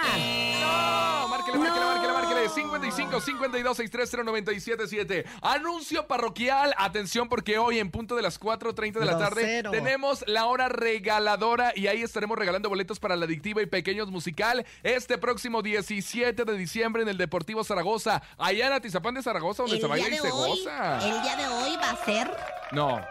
No, 0.62 1.28
márquele, 1.28 1.58
márquele, 1.58 1.80
No. 1.86 1.92
márquele, 1.94 2.14
márquele. 2.14 2.50
55 2.50 3.20
52 3.22 3.78
630 3.78 4.24
977. 4.24 5.26
Anuncio 5.42 6.08
parroquial. 6.08 6.74
Atención, 6.78 7.28
porque 7.30 7.58
hoy 7.58 7.80
en 7.80 7.92
punto 7.92 8.16
de 8.16 8.22
las 8.22 8.40
4:30 8.40 9.00
de 9.00 9.06
la 9.06 9.18
tarde 9.18 9.42
Grosero. 9.42 9.72
tenemos 9.72 10.24
la 10.28 10.46
hora 10.46 10.70
regaladora 10.70 11.74
y 11.76 11.88
ahí 11.88 12.02
estaremos 12.02 12.38
regalando 12.38 12.70
boletos 12.70 13.00
para 13.00 13.16
la 13.16 13.26
adictiva 13.26 13.62
y 13.62 13.66
pequeños 13.66 14.10
musical 14.10 14.66
este 14.84 15.18
próximo 15.18 15.62
17 15.62 16.46
de 16.46 16.58
diciembre 16.58 17.02
en 17.04 17.10
el 17.10 17.18
Deportivo 17.18 17.64
Zaragoza. 17.64 18.22
Allá 18.38 18.68
en 18.68 18.74
Atizapán 18.74 19.14
de 19.16 19.22
Zaragoza, 19.24 19.64
donde 19.64 19.76
El 19.78 19.82
se 19.82 19.88
baila 19.88 20.10
y 20.10 20.18
se 20.18 20.32
hoy, 20.32 20.50
goza. 20.62 20.98
el 21.08 21.22
día 21.22 21.36
de 21.36 21.48
hoy 21.48 21.76
va 21.78 21.90
a 21.92 22.06
ser, 22.06 22.32
No, 22.72 23.02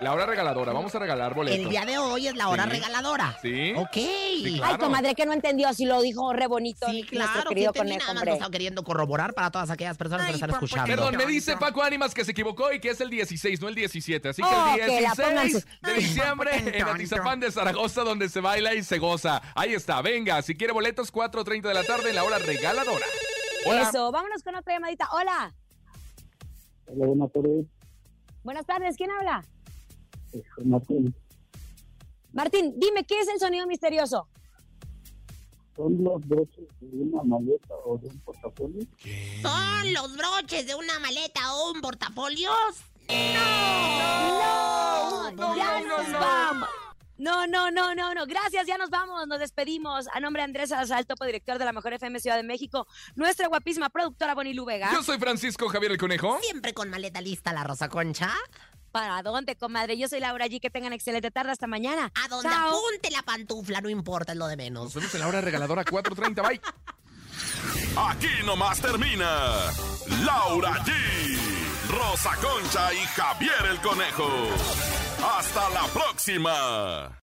la 0.00 0.12
hora 0.12 0.26
regaladora. 0.26 0.72
Vamos 0.72 0.94
a 0.94 0.98
regalar 0.98 1.34
boletos. 1.34 1.58
el 1.60 1.68
día 1.68 1.84
de 1.84 1.98
hoy 1.98 2.26
es 2.28 2.34
la 2.36 2.48
hora 2.48 2.64
Sí. 2.64 2.70
regaladora. 2.70 3.38
Sí. 3.42 3.72
Ok. 3.76 3.92
Sí, 3.94 4.54
claro. 4.58 4.74
Ay, 4.74 4.78
comadre, 4.80 5.14
que 5.14 5.26
no 5.26 5.32
entendió 5.32 5.72
si 5.72 5.84
lo 5.86 6.00
dijo 6.02 6.32
re 6.32 6.46
bonito. 6.46 6.86
Sí, 6.90 7.02
claro, 7.04 7.48
querido 7.48 7.72
que 7.72 7.84
nada 7.84 8.14
más 8.14 8.26
estaba 8.26 8.50
queriendo 8.50 8.82
corroborar 8.84 9.32
para 9.34 9.50
todas 9.50 9.70
aquellas 9.70 9.96
personas 9.96 10.26
que 10.26 10.32
lo 10.32 10.36
están 10.36 10.50
escuchando. 10.50 10.86
Perdón, 10.86 11.16
me 11.16 11.26
dice 11.26 11.56
Paco 11.56 11.82
Ánimas 11.82 12.14
que 12.14 12.24
se 12.24 12.32
equivocó 12.32 12.72
y 12.72 12.80
que 12.80 12.90
es 12.90 13.00
el 13.00 13.10
16, 13.10 13.60
no 13.60 13.68
el 13.68 13.74
17. 13.74 14.28
Así 14.28 14.42
que 14.42 14.48
Oh, 14.48 14.74
el 14.74 14.80
que 14.80 15.00
la 15.00 15.12
16 15.14 15.28
pónganse. 15.28 15.64
de 15.82 15.94
diciembre 15.94 16.78
en 16.78 16.88
Atizapán 16.88 17.40
de 17.40 17.50
Zaragoza, 17.50 18.02
donde 18.02 18.28
se 18.28 18.40
baila 18.40 18.74
y 18.74 18.82
se 18.82 18.98
goza. 18.98 19.40
Ahí 19.54 19.74
está, 19.74 20.02
venga, 20.02 20.40
si 20.42 20.54
quiere 20.54 20.72
boletos, 20.72 21.12
4.30 21.12 21.68
de 21.68 21.74
la 21.74 21.84
tarde 21.84 22.10
en 22.10 22.16
la 22.16 22.24
hora 22.24 22.38
regaladora. 22.38 23.06
Hola. 23.64 23.82
Eso, 23.88 24.12
vámonos 24.12 24.42
con 24.42 24.54
otra 24.54 24.74
llamadita. 24.74 25.08
Hola, 25.12 25.52
Hola, 26.88 27.06
buenas 27.06 27.32
tardes. 27.32 27.66
buenas 28.44 28.66
tardes, 28.66 28.96
¿quién 28.96 29.10
habla? 29.10 29.44
Martín. 30.64 31.14
Martín, 32.32 32.74
dime, 32.76 33.04
¿qué 33.04 33.20
es 33.20 33.28
el 33.28 33.38
sonido 33.38 33.66
misterioso? 33.66 34.28
¿Son 35.74 36.02
los 36.02 36.26
broches 36.26 36.66
de 36.80 37.02
una 37.02 37.22
maleta 37.22 37.74
o 37.84 37.98
de 37.98 38.08
un 38.08 38.18
portafolio? 38.20 38.86
¿Son 39.42 39.92
los 39.92 40.16
broches 40.16 40.66
de 40.66 40.74
una 40.74 40.98
maleta 40.98 41.54
o 41.54 41.72
un 41.72 41.80
portafolio? 41.80 42.50
¡No! 43.08 43.14
no, 45.32 45.56
¡Ya 45.56 45.80
no, 45.80 45.98
nos 45.98 46.08
no. 46.08 46.18
vamos! 46.18 46.68
No, 47.18 47.46
no, 47.46 47.70
no, 47.70 47.94
no, 47.94 48.12
no. 48.14 48.26
Gracias, 48.26 48.66
ya 48.66 48.76
nos 48.76 48.90
vamos, 48.90 49.26
nos 49.26 49.38
despedimos. 49.38 50.06
A 50.12 50.20
nombre 50.20 50.40
de 50.40 50.44
Andrés 50.44 50.70
topo 51.06 51.24
director 51.24 51.58
de 51.58 51.64
la 51.64 51.72
Mejor 51.72 51.94
FM 51.94 52.20
Ciudad 52.20 52.36
de 52.36 52.42
México, 52.42 52.86
nuestra 53.14 53.48
guapísima 53.48 53.88
productora 53.88 54.34
Bonnie 54.34 54.54
Vega. 54.66 54.90
Yo 54.92 55.02
soy 55.02 55.18
Francisco 55.18 55.68
Javier 55.68 55.92
el 55.92 55.98
Conejo. 55.98 56.38
Siempre 56.42 56.74
con 56.74 56.90
maleta 56.90 57.20
lista 57.20 57.52
la 57.54 57.64
Rosa 57.64 57.88
Concha. 57.88 58.34
¿Para 58.92 59.22
dónde, 59.22 59.56
comadre? 59.56 59.98
Yo 59.98 60.08
soy 60.08 60.20
Laura 60.20 60.46
G. 60.46 60.60
Que 60.60 60.70
tengan 60.70 60.92
excelente 60.92 61.30
tarde. 61.30 61.52
Hasta 61.52 61.66
mañana. 61.66 62.10
A 62.24 62.28
donde 62.28 62.48
Chao. 62.48 62.68
apunte 62.68 63.10
la 63.10 63.22
pantufla, 63.22 63.80
no 63.80 63.88
importa, 63.90 64.32
es 64.32 64.38
lo 64.38 64.46
de 64.46 64.56
menos. 64.56 64.84
Nos 64.84 64.94
vemos 64.94 65.14
en 65.14 65.20
la 65.20 65.28
hora 65.28 65.40
regaladora 65.40 65.84
4.30. 65.84 66.48
Bye. 66.48 66.60
Aquí 67.96 68.28
nomás 68.44 68.80
termina 68.80 69.26
Laura 70.24 70.72
G, 70.84 70.92
Rosa 71.90 72.30
Concha 72.36 72.92
y 72.94 72.98
Javier 72.98 73.66
el 73.70 73.80
Conejo. 73.80 74.28
Hasta 75.38 75.68
la 75.70 75.84
próxima. 75.88 77.22